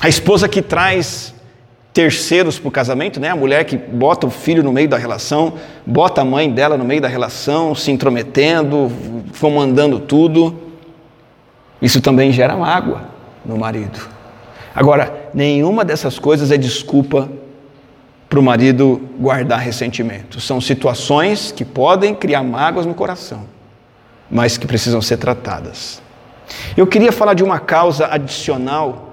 a 0.00 0.08
esposa 0.08 0.48
que 0.48 0.62
traz 0.62 1.34
terceiros 1.92 2.58
para 2.58 2.68
o 2.68 2.70
casamento, 2.70 3.20
né? 3.20 3.28
a 3.28 3.36
mulher 3.36 3.66
que 3.66 3.76
bota 3.76 4.26
o 4.26 4.30
filho 4.30 4.62
no 4.62 4.72
meio 4.72 4.88
da 4.88 4.96
relação, 4.96 5.52
bota 5.84 6.22
a 6.22 6.24
mãe 6.24 6.50
dela 6.50 6.78
no 6.78 6.86
meio 6.86 7.02
da 7.02 7.08
relação, 7.08 7.74
se 7.74 7.90
intrometendo, 7.90 8.90
comandando 9.38 10.00
tudo. 10.00 10.58
Isso 11.82 12.00
também 12.00 12.32
gera 12.32 12.56
mágoa 12.56 13.02
no 13.44 13.58
marido. 13.58 14.00
Agora, 14.74 15.28
nenhuma 15.34 15.84
dessas 15.84 16.18
coisas 16.18 16.50
é 16.50 16.56
desculpa 16.56 17.28
para 18.32 18.40
o 18.40 18.42
marido 18.42 19.10
guardar 19.20 19.60
ressentimento. 19.60 20.40
São 20.40 20.58
situações 20.58 21.52
que 21.52 21.66
podem 21.66 22.14
criar 22.14 22.42
mágoas 22.42 22.86
no 22.86 22.94
coração, 22.94 23.44
mas 24.30 24.56
que 24.56 24.66
precisam 24.66 25.02
ser 25.02 25.18
tratadas. 25.18 26.00
Eu 26.74 26.86
queria 26.86 27.12
falar 27.12 27.34
de 27.34 27.44
uma 27.44 27.60
causa 27.60 28.06
adicional 28.10 29.12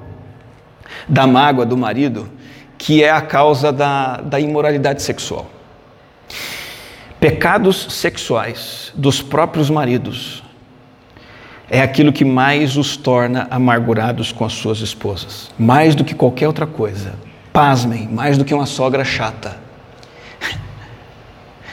da 1.06 1.28
mágoa 1.28 1.66
do 1.66 1.76
marido, 1.76 2.30
que 2.78 3.04
é 3.04 3.12
a 3.12 3.20
causa 3.20 3.74
da, 3.74 4.22
da 4.22 4.40
imoralidade 4.40 5.02
sexual. 5.02 5.50
Pecados 7.20 7.88
sexuais 7.90 8.94
dos 8.96 9.22
próprios 9.22 9.70
maridos 9.70 10.42
é 11.70 11.82
aquilo 11.82 12.14
que 12.14 12.24
mais 12.24 12.78
os 12.78 12.96
torna 12.96 13.50
amargurados 13.52 14.32
com 14.32 14.46
as 14.46 14.54
suas 14.54 14.80
esposas, 14.80 15.52
mais 15.60 15.94
do 15.94 16.06
que 16.06 16.16
qualquer 16.16 16.48
outra 16.48 16.66
coisa. 16.66 17.28
Pasmem, 17.60 18.08
mais 18.10 18.38
do 18.38 18.46
que 18.46 18.54
uma 18.54 18.66
sogra 18.66 19.04
chata. 19.04 19.58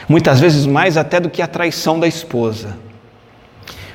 Muitas 0.09 0.37
vezes 0.37 0.65
mais 0.65 0.97
até 0.97 1.17
do 1.17 1.29
que 1.29 1.41
a 1.41 1.47
traição 1.47 1.97
da 1.97 2.05
esposa. 2.05 2.77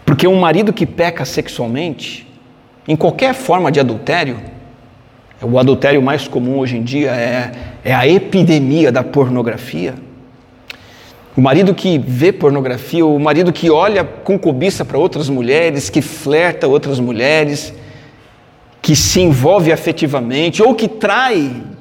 Porque 0.02 0.26
um 0.26 0.40
marido 0.40 0.72
que 0.72 0.86
peca 0.86 1.26
sexualmente, 1.26 2.26
em 2.88 2.96
qualquer 2.96 3.34
forma 3.34 3.70
de 3.70 3.78
adultério, 3.78 4.40
o 5.42 5.58
adultério 5.58 6.00
mais 6.00 6.26
comum 6.26 6.60
hoje 6.60 6.78
em 6.78 6.82
dia 6.82 7.10
é, 7.10 7.52
é 7.84 7.94
a 7.94 8.08
epidemia 8.08 8.90
da 8.90 9.02
pornografia. 9.02 9.94
O 11.36 11.42
marido 11.42 11.74
que 11.74 11.98
vê 11.98 12.32
pornografia, 12.32 13.04
o 13.04 13.18
marido 13.18 13.52
que 13.52 13.68
olha 13.68 14.02
com 14.02 14.38
cobiça 14.38 14.82
para 14.82 14.96
outras 14.96 15.28
mulheres, 15.28 15.90
que 15.90 16.00
flerta 16.00 16.66
outras 16.66 16.98
mulheres, 16.98 17.74
que 18.80 18.96
se 18.96 19.20
envolve 19.20 19.70
afetivamente 19.70 20.62
ou 20.62 20.74
que 20.74 20.88
trai 20.88 21.71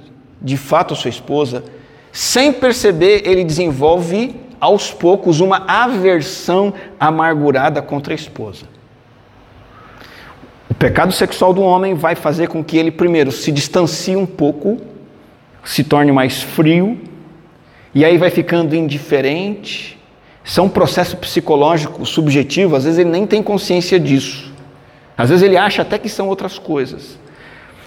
de 0.42 0.58
fato 0.58 0.96
sua 0.96 1.10
esposa, 1.10 1.64
sem 2.12 2.52
perceber, 2.52 3.22
ele 3.26 3.44
desenvolve 3.44 4.36
aos 4.60 4.92
poucos 4.92 5.40
uma 5.40 5.64
aversão 5.68 6.74
amargurada 7.00 7.82
contra 7.82 8.14
a 8.14 8.16
esposa. 8.16 8.66
O 10.70 10.74
pecado 10.74 11.12
sexual 11.12 11.54
do 11.54 11.62
homem 11.62 11.94
vai 11.94 12.16
fazer 12.16 12.48
com 12.48 12.64
que 12.64 12.78
ele, 12.78 12.92
primeiro, 12.92 13.32
se 13.32 13.52
distancie 13.52 14.16
um 14.16 14.26
pouco, 14.26 14.78
se 15.64 15.84
torne 15.84 16.12
mais 16.12 16.42
frio, 16.42 17.00
e 17.94 18.06
aí 18.06 18.18
vai 18.18 18.30
ficando 18.30 18.76
indiferente. 18.76 20.00
Isso 20.44 20.60
é 20.60 20.64
um 20.64 20.70
processo 20.70 21.18
psicológico 21.18 22.06
subjetivo, 22.06 22.76
às 22.76 22.84
vezes 22.84 23.00
ele 23.00 23.10
nem 23.10 23.28
tem 23.28 23.44
consciência 23.44 24.00
disso. 24.00 24.52
Às 25.18 25.30
vezes 25.30 25.44
ele 25.44 25.58
acha 25.58 25.82
até 25.82 25.98
que 25.98 26.10
são 26.10 26.28
outras 26.28 26.58
coisas. 26.58 27.20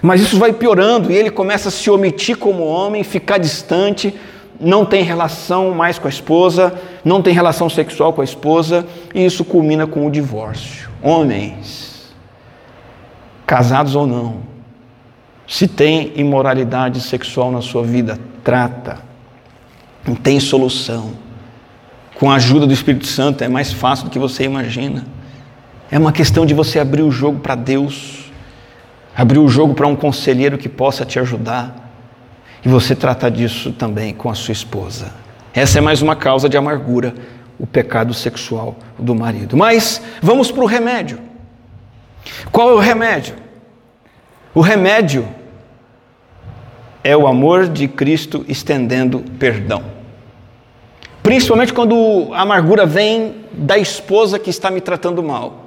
Mas 0.03 0.21
isso 0.21 0.39
vai 0.39 0.53
piorando 0.53 1.11
e 1.11 1.17
ele 1.17 1.31
começa 1.31 1.69
a 1.69 1.73
se 1.73 1.91
omitir 1.91 2.37
como 2.37 2.65
homem, 2.65 3.03
ficar 3.03 3.39
distante, 3.39 4.15
não 4.61 4.85
tem 4.85 5.03
relação 5.03 5.73
mais 5.73 5.99
com 5.99 6.07
a 6.07 6.11
esposa, 6.11 6.75
não 7.05 7.21
tem 7.21 7.35
relação 7.35 7.69
sexual 7.69 8.13
com 8.13 8.21
a 8.21 8.25
esposa, 8.25 8.87
e 9.15 9.25
isso 9.25 9.45
culmina 9.45 9.87
com 9.87 10.07
o 10.07 10.11
divórcio. 10.11 10.91
Homens, 11.03 12.15
casados 13.47 13.95
ou 13.95 14.07
não, 14.07 14.55
se 15.47 15.69
tem 15.69 16.13
imoralidade 16.17 17.01
sexual 17.01 17.51
na 17.51 17.61
sua 17.61 17.83
vida, 17.83 18.19
trata. 18.43 18.99
Não 20.07 20.15
tem 20.15 20.41
solução. 20.41 21.13
Com 22.15 22.31
a 22.31 22.37
ajuda 22.37 22.67
do 22.67 22.73
Espírito 22.73 23.07
Santo 23.07 23.43
é 23.43 23.49
mais 23.49 23.73
fácil 23.73 24.07
do 24.07 24.11
que 24.11 24.19
você 24.19 24.45
imagina. 24.45 25.05
É 25.91 25.99
uma 25.99 26.13
questão 26.13 26.47
de 26.47 26.55
você 26.55 26.79
abrir 26.79 27.03
o 27.03 27.11
jogo 27.11 27.41
para 27.41 27.55
Deus, 27.55 28.24
abrir 29.17 29.39
o 29.39 29.49
jogo 29.49 29.75
para 29.75 29.87
um 29.87 29.97
conselheiro 29.97 30.59
que 30.59 30.69
possa 30.69 31.05
te 31.05 31.19
ajudar. 31.19 31.93
E 32.65 32.69
você 32.69 32.95
trata 32.95 33.31
disso 33.31 33.73
também 33.73 34.15
com 34.15 34.31
a 34.31 34.35
sua 34.35 34.53
esposa. 34.53 35.13
Essa 35.53 35.79
é 35.79 35.81
mais 35.81 36.03
uma 36.03 36.17
causa 36.17 36.49
de 36.49 36.57
amargura, 36.57 37.15
o 37.59 37.67
pecado 37.67 38.13
sexual 38.13 38.77
do 38.99 39.15
marido. 39.15 39.57
Mas 39.57 40.03
vamos 40.21 40.51
para 40.51 40.65
o 40.65 40.67
remédio. 40.67 41.19
Qual 42.51 42.71
é 42.71 42.73
o 42.73 42.79
remédio? 42.79 43.37
O 44.55 44.61
remédio 44.61 45.29
é 47.03 47.17
o 47.17 47.27
amor 47.27 47.69
de 47.69 47.87
Cristo 47.87 48.45
estendendo 48.49 49.21
perdão. 49.39 49.85
Principalmente 51.23 51.73
quando 51.73 52.31
a 52.33 52.43
amargura 52.43 52.87
vem 52.87 53.45
da 53.53 53.79
esposa 53.79 54.39
que 54.39 54.51
está 54.51 54.71
me 54.71 54.81
tratando 54.81 55.23
mal. 55.23 55.64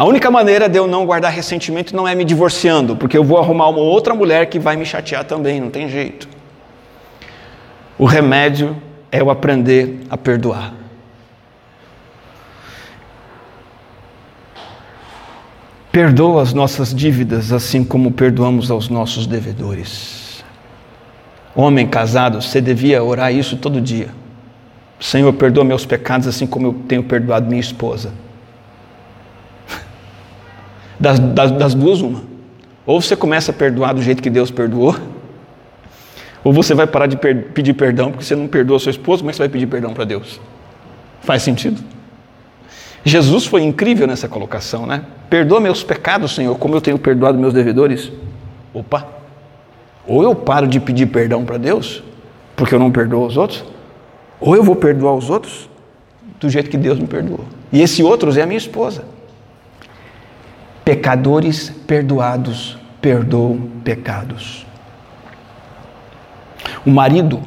A 0.00 0.04
única 0.06 0.30
maneira 0.30 0.66
de 0.66 0.78
eu 0.78 0.86
não 0.86 1.04
guardar 1.04 1.30
ressentimento 1.30 1.94
não 1.94 2.08
é 2.08 2.14
me 2.14 2.24
divorciando, 2.24 2.96
porque 2.96 3.18
eu 3.18 3.22
vou 3.22 3.36
arrumar 3.36 3.68
uma 3.68 3.80
outra 3.80 4.14
mulher 4.14 4.46
que 4.46 4.58
vai 4.58 4.74
me 4.74 4.86
chatear 4.86 5.26
também, 5.26 5.60
não 5.60 5.68
tem 5.68 5.90
jeito. 5.90 6.26
O 7.98 8.06
remédio 8.06 8.74
é 9.12 9.20
eu 9.20 9.28
aprender 9.28 10.00
a 10.08 10.16
perdoar. 10.16 10.72
Perdoa 15.92 16.40
as 16.40 16.54
nossas 16.54 16.94
dívidas, 16.94 17.52
assim 17.52 17.84
como 17.84 18.10
perdoamos 18.10 18.70
aos 18.70 18.88
nossos 18.88 19.26
devedores. 19.26 20.42
Homem 21.54 21.86
casado, 21.86 22.40
você 22.40 22.62
devia 22.62 23.04
orar 23.04 23.34
isso 23.34 23.54
todo 23.54 23.82
dia. 23.82 24.08
Senhor, 24.98 25.30
perdoa 25.34 25.62
meus 25.62 25.84
pecados, 25.84 26.26
assim 26.26 26.46
como 26.46 26.68
eu 26.68 26.72
tenho 26.88 27.02
perdoado 27.02 27.46
minha 27.46 27.60
esposa. 27.60 28.29
Das, 31.00 31.18
das, 31.18 31.50
das 31.52 31.74
duas, 31.74 32.00
uma. 32.02 32.22
Ou 32.86 33.00
você 33.00 33.16
começa 33.16 33.50
a 33.50 33.54
perdoar 33.54 33.94
do 33.94 34.02
jeito 34.02 34.22
que 34.22 34.30
Deus 34.30 34.50
perdoou, 34.50 34.94
ou 36.42 36.52
você 36.52 36.74
vai 36.74 36.86
parar 36.86 37.06
de 37.06 37.16
per 37.16 37.48
pedir 37.52 37.74
perdão 37.74 38.10
porque 38.10 38.24
você 38.24 38.34
não 38.34 38.46
perdoa 38.46 38.78
como 38.78 39.30
é 39.30 39.32
que 39.32 39.36
você 39.36 39.38
vai 39.38 39.48
pedir 39.48 39.66
perdão 39.66 39.92
para 39.92 40.04
Deus? 40.04 40.40
Faz 41.22 41.42
sentido? 41.42 41.82
Jesus 43.04 43.46
foi 43.46 43.62
incrível 43.62 44.06
nessa 44.06 44.28
colocação, 44.28 44.86
né? 44.86 45.04
Perdoa 45.28 45.60
meus 45.60 45.82
pecados, 45.82 46.34
Senhor, 46.34 46.56
como 46.58 46.74
eu 46.74 46.80
tenho 46.80 46.98
perdoado 46.98 47.38
meus 47.38 47.54
devedores. 47.54 48.12
Opa! 48.74 49.06
Ou 50.06 50.22
eu 50.22 50.34
paro 50.34 50.66
de 50.66 50.80
pedir 50.80 51.06
perdão 51.06 51.44
para 51.44 51.56
Deus, 51.56 52.02
porque 52.56 52.74
eu 52.74 52.78
não 52.78 52.90
perdoo 52.90 53.26
os 53.26 53.36
outros, 53.36 53.64
ou 54.40 54.56
eu 54.56 54.62
vou 54.62 54.76
perdoar 54.76 55.14
os 55.14 55.30
outros 55.30 55.68
do 56.40 56.48
jeito 56.48 56.70
que 56.70 56.76
Deus 56.76 56.98
me 56.98 57.06
perdoou. 57.06 57.44
E 57.72 57.80
esse 57.80 58.02
outros 58.02 58.36
é 58.36 58.42
a 58.42 58.46
minha 58.46 58.58
esposa. 58.58 59.04
Pecadores 60.90 61.70
perdoados 61.86 62.76
perdoam 63.00 63.60
pecados. 63.84 64.66
O 66.84 66.90
marido, 66.90 67.40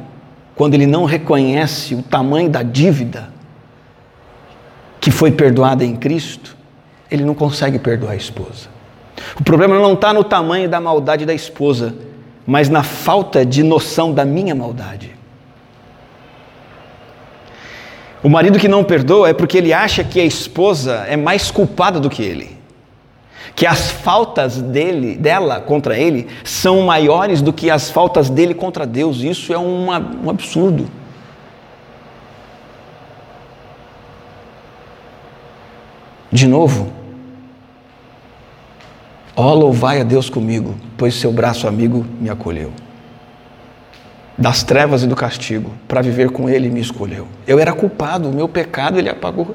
quando 0.54 0.72
ele 0.72 0.86
não 0.86 1.04
reconhece 1.04 1.94
o 1.94 2.02
tamanho 2.02 2.48
da 2.48 2.62
dívida 2.62 3.28
que 4.98 5.10
foi 5.10 5.30
perdoada 5.30 5.84
em 5.84 5.94
Cristo, 5.94 6.56
ele 7.10 7.22
não 7.22 7.34
consegue 7.34 7.78
perdoar 7.78 8.12
a 8.12 8.16
esposa. 8.16 8.68
O 9.38 9.44
problema 9.44 9.78
não 9.78 9.92
está 9.92 10.14
no 10.14 10.24
tamanho 10.24 10.66
da 10.66 10.80
maldade 10.80 11.26
da 11.26 11.34
esposa, 11.34 11.94
mas 12.46 12.70
na 12.70 12.82
falta 12.82 13.44
de 13.44 13.62
noção 13.62 14.10
da 14.10 14.24
minha 14.24 14.54
maldade. 14.54 15.14
O 18.22 18.30
marido 18.30 18.58
que 18.58 18.68
não 18.68 18.82
perdoa 18.82 19.28
é 19.28 19.34
porque 19.34 19.58
ele 19.58 19.70
acha 19.70 20.02
que 20.02 20.18
a 20.18 20.24
esposa 20.24 21.04
é 21.06 21.14
mais 21.14 21.50
culpada 21.50 22.00
do 22.00 22.08
que 22.08 22.22
ele. 22.22 22.63
Que 23.54 23.66
as 23.66 23.90
faltas 23.90 24.60
dele, 24.60 25.16
dela 25.16 25.60
contra 25.60 25.96
ele 25.96 26.26
são 26.42 26.82
maiores 26.82 27.40
do 27.40 27.52
que 27.52 27.70
as 27.70 27.90
faltas 27.90 28.28
dele 28.28 28.54
contra 28.54 28.84
Deus. 28.84 29.20
Isso 29.22 29.52
é 29.52 29.58
um 29.58 29.90
absurdo. 30.28 30.86
De 36.32 36.48
novo, 36.48 36.92
ó, 39.36 39.54
louvai 39.54 40.00
a 40.00 40.04
Deus 40.04 40.28
comigo, 40.28 40.74
pois 40.96 41.14
seu 41.14 41.32
braço 41.32 41.68
amigo 41.68 42.04
me 42.20 42.28
acolheu 42.28 42.72
das 44.36 44.64
trevas 44.64 45.02
e 45.02 45.06
do 45.06 45.14
castigo, 45.14 45.72
para 45.86 46.02
viver 46.02 46.30
com 46.30 46.48
Ele 46.48 46.68
me 46.68 46.80
escolheu. 46.80 47.28
Eu 47.46 47.58
era 47.58 47.72
culpado, 47.72 48.28
o 48.28 48.34
meu 48.34 48.48
pecado 48.48 48.98
Ele 48.98 49.08
apagou. 49.08 49.54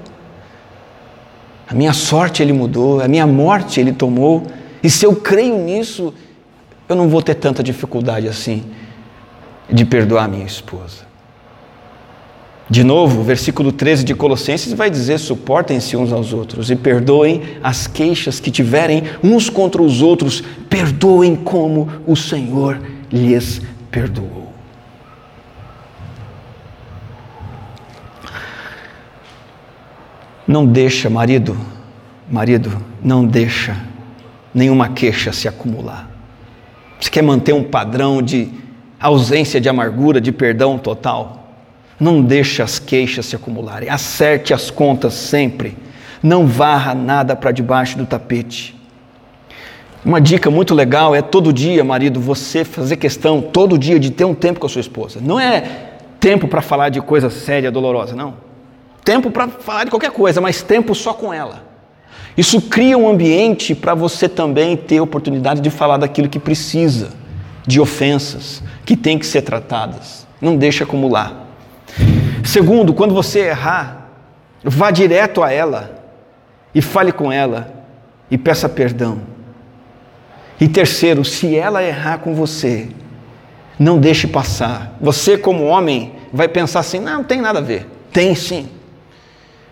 A 1.69 1.75
minha 1.75 1.93
sorte 1.93 2.41
Ele 2.41 2.51
mudou, 2.51 2.99
a 2.99 3.07
minha 3.07 3.27
morte 3.27 3.79
Ele 3.79 3.93
tomou. 3.93 4.47
E 4.81 4.89
se 4.89 5.05
eu 5.05 5.15
creio 5.15 5.57
nisso, 5.59 6.11
eu 6.87 6.95
não 6.95 7.07
vou 7.07 7.21
ter 7.21 7.35
tanta 7.35 7.61
dificuldade 7.61 8.27
assim 8.27 8.63
de 9.69 9.85
perdoar 9.85 10.27
minha 10.27 10.45
esposa. 10.45 11.07
De 12.67 12.83
novo, 12.83 13.21
o 13.21 13.23
versículo 13.23 13.71
13 13.71 14.03
de 14.03 14.15
Colossenses 14.15 14.73
vai 14.73 14.89
dizer: 14.89 15.19
suportem-se 15.19 15.95
uns 15.95 16.11
aos 16.11 16.33
outros 16.33 16.71
e 16.71 16.75
perdoem 16.75 17.41
as 17.63 17.85
queixas 17.85 18.39
que 18.39 18.49
tiverem 18.49 19.03
uns 19.23 19.49
contra 19.49 19.81
os 19.81 20.01
outros, 20.01 20.43
perdoem 20.69 21.35
como 21.35 21.87
o 22.05 22.15
Senhor 22.15 22.81
lhes 23.11 23.61
perdoou. 23.89 24.38
Não 30.49 30.65
deixa, 30.65 31.11
marido, 31.11 31.55
marido, 32.27 32.83
não 33.03 33.23
deixa 33.23 33.77
nenhuma 34.51 34.89
queixa 34.89 35.31
se 35.31 35.47
acumular. 35.47 36.09
Você 36.99 37.07
quer 37.11 37.21
manter 37.21 37.53
um 37.53 37.63
padrão 37.63 38.19
de 38.19 38.49
ausência 38.99 39.61
de 39.61 39.69
amargura, 39.69 40.19
de 40.19 40.31
perdão 40.31 40.75
total? 40.79 41.53
Não 41.99 42.19
deixa 42.23 42.63
as 42.63 42.79
queixas 42.79 43.27
se 43.27 43.35
acumularem. 43.35 43.89
Acerte 43.89 44.51
as 44.51 44.71
contas 44.71 45.13
sempre. 45.13 45.77
Não 46.23 46.47
varra 46.47 46.95
nada 46.95 47.35
para 47.35 47.51
debaixo 47.51 47.95
do 47.95 48.07
tapete. 48.07 48.75
Uma 50.03 50.19
dica 50.19 50.49
muito 50.49 50.73
legal 50.73 51.13
é 51.13 51.21
todo 51.21 51.53
dia, 51.53 51.83
marido, 51.83 52.19
você 52.19 52.65
fazer 52.65 52.95
questão 52.95 53.39
todo 53.39 53.77
dia 53.77 53.99
de 53.99 54.09
ter 54.09 54.25
um 54.25 54.33
tempo 54.33 54.59
com 54.59 54.65
a 54.65 54.69
sua 54.69 54.81
esposa. 54.81 55.19
Não 55.21 55.39
é 55.39 55.91
tempo 56.19 56.47
para 56.47 56.59
falar 56.59 56.89
de 56.89 56.99
coisa 57.01 57.29
séria, 57.29 57.69
dolorosa, 57.69 58.15
não 58.15 58.48
tempo 59.03 59.31
para 59.31 59.47
falar 59.47 59.85
de 59.85 59.89
qualquer 59.89 60.11
coisa, 60.11 60.39
mas 60.39 60.61
tempo 60.61 60.93
só 60.93 61.13
com 61.13 61.33
ela. 61.33 61.69
Isso 62.37 62.61
cria 62.61 62.97
um 62.97 63.09
ambiente 63.09 63.75
para 63.75 63.93
você 63.93 64.29
também 64.29 64.77
ter 64.77 65.01
oportunidade 65.01 65.61
de 65.61 65.69
falar 65.69 65.97
daquilo 65.97 66.29
que 66.29 66.39
precisa, 66.39 67.11
de 67.67 67.81
ofensas 67.81 68.63
que 68.85 68.95
tem 68.95 69.19
que 69.19 69.25
ser 69.25 69.41
tratadas. 69.41 70.25
Não 70.41 70.55
deixe 70.55 70.83
acumular. 70.83 71.47
Segundo, 72.43 72.93
quando 72.93 73.13
você 73.13 73.39
errar, 73.39 74.09
vá 74.63 74.89
direto 74.89 75.43
a 75.43 75.51
ela 75.51 76.01
e 76.73 76.81
fale 76.81 77.11
com 77.11 77.31
ela 77.31 77.85
e 78.31 78.37
peça 78.37 78.69
perdão. 78.69 79.19
E 80.61 80.67
terceiro, 80.67 81.25
se 81.25 81.55
ela 81.55 81.83
errar 81.83 82.19
com 82.19 82.33
você, 82.33 82.89
não 83.77 83.97
deixe 83.97 84.27
passar. 84.27 84.95
Você, 85.01 85.37
como 85.37 85.65
homem, 85.65 86.13
vai 86.31 86.47
pensar 86.47 86.79
assim: 86.79 86.99
não, 86.99 87.17
não 87.17 87.23
tem 87.23 87.41
nada 87.41 87.59
a 87.59 87.61
ver. 87.61 87.85
Tem 88.11 88.33
sim 88.33 88.78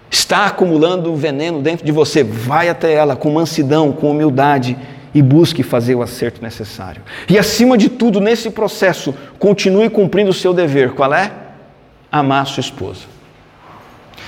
está 0.09 0.45
acumulando 0.45 1.15
veneno 1.15 1.61
dentro 1.61 1.85
de 1.85 1.91
você, 1.91 2.23
vai 2.23 2.69
até 2.69 2.93
ela 2.93 3.15
com 3.15 3.31
mansidão, 3.31 3.91
com 3.91 4.11
humildade 4.11 4.77
e 5.13 5.21
busque 5.21 5.63
fazer 5.63 5.95
o 5.95 6.01
acerto 6.01 6.41
necessário. 6.41 7.01
E 7.27 7.37
acima 7.37 7.77
de 7.77 7.89
tudo, 7.89 8.19
nesse 8.19 8.49
processo, 8.49 9.13
continue 9.39 9.89
cumprindo 9.89 10.31
o 10.31 10.33
seu 10.33 10.53
dever. 10.53 10.91
Qual 10.91 11.13
é? 11.13 11.31
Amar 12.11 12.45
sua 12.45 12.61
esposa. 12.61 13.01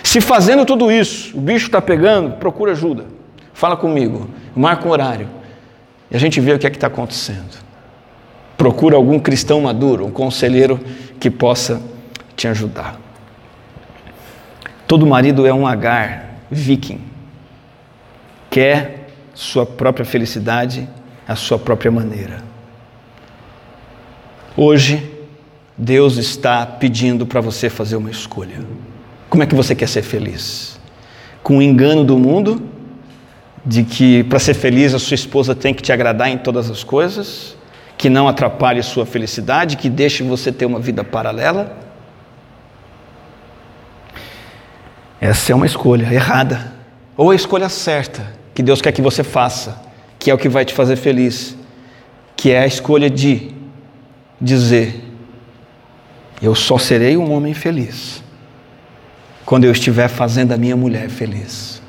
Se 0.04 0.22
fazendo 0.22 0.66
tudo 0.66 0.92
isso, 0.92 1.38
o 1.38 1.42
bicho 1.42 1.68
está 1.68 1.82
pegando, 1.82 2.38
procura 2.38 2.72
ajuda. 2.72 3.06
Fala 3.54 3.76
comigo, 3.78 4.30
marca 4.56 4.88
um 4.88 4.92
horário. 4.92 5.28
E 6.10 6.16
a 6.16 6.20
gente 6.20 6.40
vê 6.40 6.54
o 6.54 6.60
que 6.60 6.66
é 6.66 6.70
que 6.70 6.78
está 6.78 6.88
acontecendo. 6.88 7.60
Procura 8.58 8.96
algum 8.96 9.20
cristão 9.20 9.62
maduro, 9.62 10.06
um 10.06 10.12
conselheiro 10.12 10.80
que 11.20 11.30
possa 11.30 11.82
te 12.36 12.48
ajudar. 12.48 13.00
Todo 14.90 15.06
marido 15.06 15.46
é 15.46 15.54
um 15.54 15.68
agar 15.68 16.40
viking. 16.50 17.00
Quer 18.50 19.12
sua 19.36 19.64
própria 19.64 20.04
felicidade 20.04 20.90
à 21.28 21.36
sua 21.36 21.60
própria 21.60 21.92
maneira. 21.92 22.42
Hoje, 24.58 25.08
Deus 25.78 26.18
está 26.18 26.66
pedindo 26.66 27.24
para 27.28 27.40
você 27.40 27.70
fazer 27.70 27.98
uma 27.98 28.10
escolha. 28.10 28.66
Como 29.30 29.44
é 29.44 29.46
que 29.46 29.54
você 29.54 29.76
quer 29.76 29.88
ser 29.88 30.02
feliz? 30.02 30.80
Com 31.44 31.60
o 31.60 31.62
engano 31.62 32.04
do 32.04 32.18
mundo, 32.18 32.60
de 33.64 33.84
que 33.84 34.24
para 34.24 34.40
ser 34.40 34.56
feliz 34.56 34.96
a 34.96 34.98
sua 34.98 35.14
esposa 35.14 35.54
tem 35.54 35.72
que 35.72 35.84
te 35.84 35.92
agradar 35.92 36.30
em 36.30 36.38
todas 36.40 36.68
as 36.68 36.84
coisas, 36.84 37.56
que 37.96 38.10
não 38.10 38.28
atrapalhe 38.28 38.82
sua 38.82 39.06
felicidade, 39.06 39.78
que 39.78 39.88
deixe 39.88 40.24
você 40.24 40.52
ter 40.52 40.66
uma 40.66 40.80
vida 40.80 41.04
paralela? 41.04 41.89
Essa 45.22 45.52
é 45.52 45.56
uma 45.56 45.66
escolha 45.66 46.14
errada, 46.14 46.74
ou 47.18 47.32
a 47.32 47.36
escolha 47.36 47.68
certa, 47.68 48.34
que 48.54 48.64
Deus 48.64 48.82
quer 48.82 48.92
que 48.92 49.02
você 49.02 49.24
faça, 49.24 49.82
que 50.18 50.32
é 50.32 50.34
o 50.34 50.38
que 50.38 50.48
vai 50.48 50.64
te 50.64 50.74
fazer 50.74 50.96
feliz, 50.96 51.56
que 52.36 52.52
é 52.52 52.62
a 52.62 52.68
escolha 52.68 53.10
de 53.10 53.54
dizer: 54.40 55.04
Eu 56.42 56.56
só 56.56 56.78
serei 56.78 57.18
um 57.18 57.32
homem 57.32 57.54
feliz 57.54 58.24
quando 59.46 59.66
eu 59.66 59.72
estiver 59.72 60.08
fazendo 60.08 60.52
a 60.52 60.58
minha 60.58 60.76
mulher 60.76 61.10
feliz. 61.10 61.82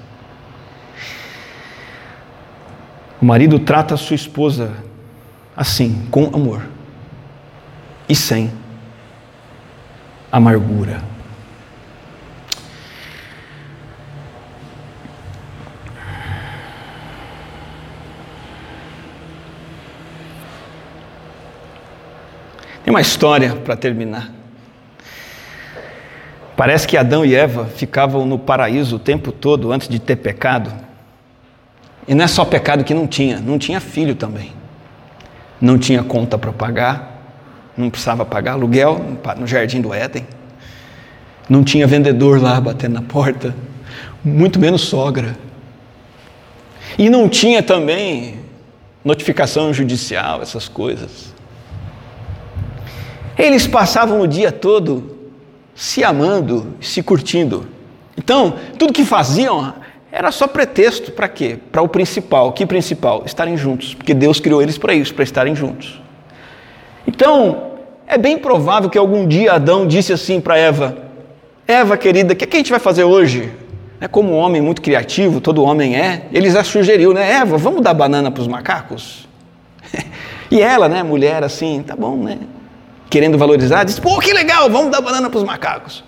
O 3.21 3.25
marido 3.25 3.59
trata 3.59 3.95
a 3.95 3.99
sua 3.99 4.17
esposa 4.17 4.73
assim, 5.55 6.07
com 6.11 6.31
amor 6.35 6.67
e 8.09 8.17
sem 8.17 8.51
amargura. 10.33 11.10
Tem 22.91 22.95
uma 22.97 23.01
história 23.01 23.55
para 23.55 23.77
terminar. 23.77 24.33
Parece 26.57 26.89
que 26.89 26.97
Adão 26.97 27.25
e 27.25 27.37
Eva 27.37 27.67
ficavam 27.67 28.27
no 28.27 28.37
paraíso 28.37 28.97
o 28.97 28.99
tempo 28.99 29.31
todo 29.31 29.71
antes 29.71 29.89
de 29.89 30.01
ter 30.01 30.17
pecado. 30.17 30.73
E 32.09 32.17
não 32.17 32.25
é 32.25 32.27
só 32.27 32.45
pecado 32.45 32.83
que 32.83 32.93
não 32.93 33.07
tinha, 33.07 33.39
não 33.39 33.61
tinha 33.61 33.79
filho 33.79 34.17
também. 34.17 34.53
Não 35.61 35.79
tinha 35.79 36.03
conta 36.03 36.37
para 36.37 36.53
pagar, 36.53 37.39
não 37.77 37.91
precisava 37.91 38.25
pagar 38.25 38.55
aluguel 38.55 39.01
no 39.39 39.47
jardim 39.47 39.81
do 39.81 39.95
Éden. 39.95 40.27
Não 41.49 41.63
tinha 41.63 41.87
vendedor 41.87 42.43
lá 42.43 42.61
batendo 42.61 42.95
na 42.95 43.03
porta, 43.03 43.55
muito 44.25 44.59
menos 44.59 44.81
sogra. 44.81 45.39
E 46.99 47.09
não 47.09 47.29
tinha 47.29 47.63
também 47.63 48.41
notificação 49.05 49.73
judicial, 49.73 50.43
essas 50.43 50.67
coisas. 50.67 51.39
Eles 53.41 53.67
passavam 53.67 54.21
o 54.21 54.27
dia 54.27 54.53
todo 54.53 55.17
se 55.75 56.05
amando, 56.05 56.75
se 56.79 57.03
curtindo. 57.03 57.67
Então, 58.15 58.55
tudo 58.79 58.93
que 58.93 59.03
faziam 59.03 59.73
era 60.13 60.31
só 60.31 60.47
pretexto 60.47 61.11
para 61.13 61.27
quê? 61.27 61.57
Para 61.73 61.81
o 61.81 61.89
principal. 61.89 62.53
Que 62.53 62.67
principal? 62.67 63.23
Estarem 63.25 63.57
juntos, 63.57 63.95
porque 63.95 64.13
Deus 64.13 64.41
criou 64.41 64.61
eles 64.61 64.77
para 64.77 64.93
isso, 64.93 65.15
para 65.15 65.25
estarem 65.25 65.57
juntos. 65.57 66.03
Então, 67.07 67.71
é 68.07 68.19
bem 68.19 68.37
provável 68.37 68.91
que 68.91 68.99
algum 68.99 69.27
dia 69.27 69.55
Adão 69.55 69.87
disse 69.87 70.13
assim 70.13 70.39
para 70.39 70.59
Eva: 70.59 70.99
Eva, 71.67 71.97
querida, 71.97 72.35
o 72.35 72.37
que, 72.37 72.45
é 72.45 72.47
que 72.47 72.57
a 72.59 72.61
gente 72.61 72.71
vai 72.71 72.81
fazer 72.81 73.05
hoje? 73.05 73.51
É 73.99 74.07
como 74.07 74.33
um 74.33 74.37
homem 74.37 74.61
muito 74.61 74.83
criativo, 74.83 75.41
todo 75.41 75.63
homem 75.63 75.97
é, 75.97 76.27
ele 76.31 76.51
já 76.51 76.63
sugeriu, 76.63 77.15
né? 77.15 77.33
Eva, 77.33 77.57
vamos 77.57 77.81
dar 77.81 77.95
banana 77.95 78.31
para 78.31 78.43
os 78.43 78.49
macacos? 78.49 79.27
e 80.51 80.61
ela, 80.61 80.91
né, 80.91 81.03
mulher 81.03 81.43
assim, 81.43 81.83
tá 81.83 81.97
bom, 81.97 82.17
né? 82.17 82.39
Querendo 83.11 83.37
valorizar, 83.37 83.85
disse: 83.85 84.01
pô, 84.01 84.19
que 84.21 84.33
legal, 84.33 84.71
vamos 84.71 84.91
dar 84.93 85.01
banana 85.01 85.29
para 85.29 85.39
os 85.39 85.45
macacos. 85.45 86.05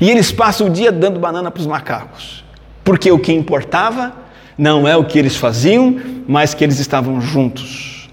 E 0.00 0.10
eles 0.10 0.30
passam 0.30 0.68
o 0.68 0.70
dia 0.70 0.92
dando 0.92 1.18
banana 1.18 1.50
para 1.50 1.60
os 1.60 1.66
macacos. 1.66 2.44
Porque 2.84 3.10
o 3.10 3.18
que 3.18 3.32
importava 3.32 4.14
não 4.56 4.86
é 4.86 4.96
o 4.96 5.04
que 5.04 5.18
eles 5.18 5.36
faziam, 5.36 5.96
mas 6.26 6.54
que 6.54 6.62
eles 6.62 6.78
estavam 6.78 7.20
juntos. 7.20 8.08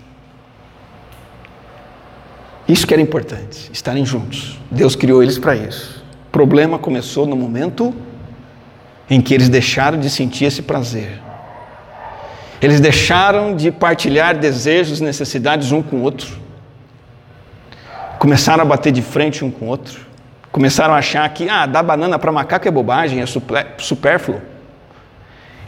Isso 2.68 2.88
que 2.88 2.94
era 2.94 3.02
importante, 3.02 3.70
estarem 3.72 4.06
juntos. 4.06 4.60
Deus 4.72 4.96
criou 4.96 5.22
eles 5.22 5.38
para 5.38 5.56
isso. 5.56 6.04
O 6.28 6.32
problema 6.32 6.80
começou 6.80 7.28
no 7.28 7.36
momento 7.36 7.94
em 9.10 9.22
que 9.22 9.34
eles 9.34 9.50
deixaram 9.50 10.00
de 10.00 10.10
sentir 10.10 10.46
esse 10.46 10.62
prazer. 10.64 11.22
Eles 12.62 12.80
deixaram 12.80 13.56
de 13.56 13.72
partilhar 13.72 14.38
desejos, 14.38 15.00
necessidades 15.00 15.72
um 15.72 15.84
com 15.84 15.98
o 15.98 16.02
outro. 16.02 16.45
Começaram 18.26 18.64
a 18.64 18.66
bater 18.66 18.92
de 18.92 19.04
frente 19.04 19.46
um 19.46 19.52
com 19.52 19.66
o 19.66 19.68
outro. 19.68 20.00
Começaram 20.52 20.96
a 20.96 20.98
achar 20.98 21.30
que, 21.30 21.48
ah, 21.48 21.68
dar 21.68 21.84
banana 21.84 22.18
para 22.18 22.32
macaco 22.32 22.68
é 22.68 22.72
bobagem, 22.72 23.22
é 23.22 23.26
supérfluo. 23.78 24.42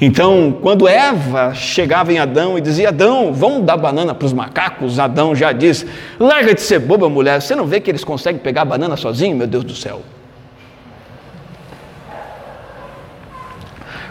Então, 0.02 0.58
quando 0.60 0.88
Eva 0.88 1.54
chegava 1.54 2.12
em 2.12 2.18
Adão 2.18 2.58
e 2.58 2.62
dizia: 2.62 2.90
Adão, 2.90 3.32
vamos 3.32 3.64
dar 3.64 3.78
banana 3.78 4.16
para 4.16 4.26
os 4.26 4.34
macacos, 4.34 4.98
Adão 4.98 5.36
já 5.36 5.52
diz: 5.52 5.86
larga 6.20 6.56
de 6.56 6.62
ser 6.62 6.80
boba, 6.80 7.08
mulher, 7.08 7.44
você 7.44 7.56
não 7.56 7.68
vê 7.68 7.80
que 7.80 7.92
eles 7.92 8.04
conseguem 8.04 8.42
pegar 8.42 8.66
banana 8.66 8.98
sozinho, 8.98 9.38
meu 9.38 9.46
Deus 9.46 9.64
do 9.64 9.76
céu. 9.76 10.02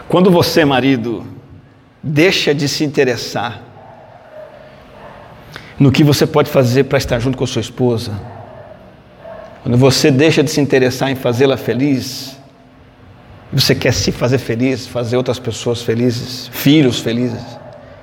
Quando 0.07 0.31
você, 0.31 0.63
marido, 0.63 1.27
deixa 2.01 2.55
de 2.55 2.69
se 2.69 2.85
interessar 2.85 3.61
no 5.77 5.91
que 5.91 6.01
você 6.01 6.25
pode 6.25 6.49
fazer 6.49 6.85
para 6.85 6.97
estar 6.97 7.19
junto 7.19 7.37
com 7.37 7.43
a 7.43 7.47
sua 7.47 7.59
esposa, 7.59 8.36
quando 9.67 9.79
você 9.79 10.09
deixa 10.09 10.41
de 10.41 10.49
se 10.49 10.61
interessar 10.61 11.11
em 11.11 11.15
fazê-la 11.15 11.57
feliz, 11.57 12.37
você 13.51 13.75
quer 13.75 13.93
se 13.93 14.13
fazer 14.13 14.37
feliz, 14.37 14.87
fazer 14.87 15.17
outras 15.17 15.39
pessoas 15.39 15.81
felizes, 15.81 16.49
filhos 16.53 17.01
felizes. 17.01 17.43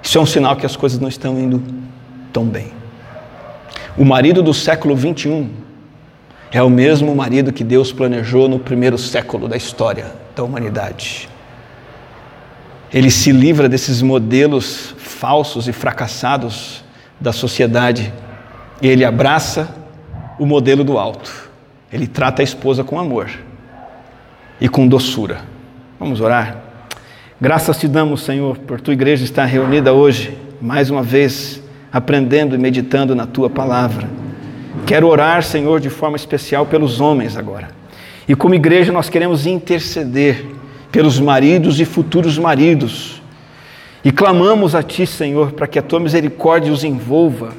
Isso 0.03 0.19
é 0.19 0.21
um 0.21 0.27
sinal 0.27 0.57
que 0.57 0.67
as 0.67 0.77
coisas 0.77 0.99
não 0.99 1.09
estão 1.09 1.41
indo 1.41 1.63
tão 2.31 2.45
bem. 2.45 2.71
O 3.97 4.05
marido 4.05 4.43
do 4.43 4.53
século 4.53 4.95
21 4.95 5.49
é 6.53 6.63
o 6.63 6.69
mesmo 6.69 7.17
marido 7.17 7.51
que 7.51 7.65
Deus 7.65 7.91
planejou 7.91 8.47
no 8.47 8.59
primeiro 8.59 8.99
século 8.99 9.49
da 9.49 9.57
história 9.57 10.13
da 10.37 10.43
humanidade. 10.43 11.31
Ele 12.93 13.11
se 13.11 13.33
livra 13.33 13.71
desses 13.71 14.03
modelos 14.03 14.95
falsos 14.99 15.67
e 15.67 15.73
fracassados 15.73 16.85
da 17.19 17.33
sociedade 17.33 18.13
e 18.83 18.87
ele 18.87 19.03
abraça 19.03 19.75
o 20.39 20.45
modelo 20.45 20.85
do 20.85 20.99
alto. 20.99 21.54
Ele 21.95 22.09
trata 22.09 22.43
a 22.43 22.45
esposa 22.45 22.83
com 22.83 22.99
amor 22.99 23.31
e 24.61 24.69
com 24.69 24.85
doçura. 24.85 25.43
Vamos 25.97 26.21
orar? 26.21 26.61
Graças 27.41 27.79
te 27.79 27.87
damos, 27.87 28.23
Senhor, 28.23 28.59
por 28.59 28.81
tua 28.81 28.93
igreja 28.93 29.23
estar 29.23 29.45
reunida 29.45 29.93
hoje, 29.93 30.37
mais 30.61 30.91
uma 30.91 31.05
vez, 31.05 31.63
aprendendo 31.93 32.57
e 32.57 32.59
meditando 32.59 33.15
na 33.15 33.27
tua 33.29 33.49
palavra. 33.49 34.09
Quero 34.85 35.07
orar, 35.07 35.45
Senhor, 35.45 35.79
de 35.79 35.89
forma 35.89 36.17
especial 36.17 36.67
pelos 36.67 37.01
homens 37.01 37.37
agora. 37.37 37.69
E 38.27 38.35
como 38.35 38.57
igreja 38.57 38.91
nós 38.91 39.09
queremos 39.09 39.47
interceder 39.47 40.45
pelos 40.91 41.21
maridos 41.21 41.79
e 41.79 41.85
futuros 41.85 42.37
maridos. 42.37 43.23
E 44.05 44.11
clamamos 44.11 44.75
a 44.75 44.83
Ti, 44.83 45.07
Senhor, 45.07 45.53
para 45.53 45.69
que 45.69 45.79
a 45.79 45.83
Tua 45.83 46.01
misericórdia 46.01 46.73
os 46.73 46.83
envolva, 46.83 47.53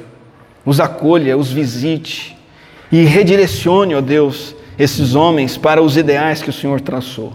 os 0.62 0.78
acolha, 0.78 1.38
os 1.38 1.50
visite 1.50 2.35
e 2.90 3.04
redirecione, 3.04 3.94
ó 3.94 4.00
Deus, 4.00 4.54
esses 4.78 5.14
homens 5.14 5.56
para 5.56 5.82
os 5.82 5.96
ideais 5.96 6.42
que 6.42 6.50
o 6.50 6.52
Senhor 6.52 6.80
traçou. 6.80 7.32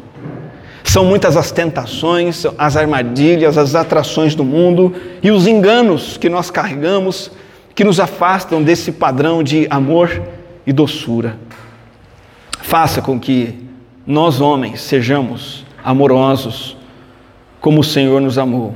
São 0.83 1.05
muitas 1.05 1.37
as 1.37 1.51
tentações, 1.51 2.45
as 2.57 2.75
armadilhas, 2.75 3.57
as 3.57 3.75
atrações 3.75 4.35
do 4.35 4.43
mundo 4.43 4.93
e 5.21 5.31
os 5.31 5.47
enganos 5.47 6.17
que 6.17 6.29
nós 6.29 6.49
carregamos 6.49 7.31
que 7.73 7.83
nos 7.83 7.99
afastam 7.99 8.61
desse 8.61 8.91
padrão 8.91 9.41
de 9.41 9.67
amor 9.69 10.21
e 10.67 10.73
doçura. 10.73 11.37
Faça 12.61 13.01
com 13.01 13.19
que 13.19 13.55
nós, 14.05 14.41
homens, 14.41 14.81
sejamos 14.81 15.65
amorosos 15.83 16.75
como 17.59 17.81
o 17.81 17.83
Senhor 17.83 18.19
nos 18.19 18.37
amou 18.37 18.75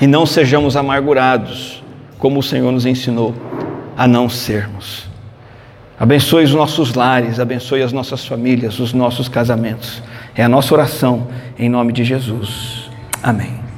e 0.00 0.06
não 0.06 0.24
sejamos 0.24 0.76
amargurados 0.76 1.82
como 2.18 2.40
o 2.40 2.42
Senhor 2.42 2.70
nos 2.70 2.86
ensinou 2.86 3.34
a 3.96 4.06
não 4.06 4.28
sermos. 4.28 5.07
Abençoe 5.98 6.44
os 6.44 6.54
nossos 6.54 6.94
lares, 6.94 7.40
abençoe 7.40 7.82
as 7.82 7.92
nossas 7.92 8.24
famílias, 8.24 8.78
os 8.78 8.92
nossos 8.92 9.28
casamentos. 9.28 10.02
É 10.34 10.44
a 10.44 10.48
nossa 10.48 10.72
oração 10.72 11.26
em 11.58 11.68
nome 11.68 11.92
de 11.92 12.04
Jesus. 12.04 12.88
Amém. 13.22 13.58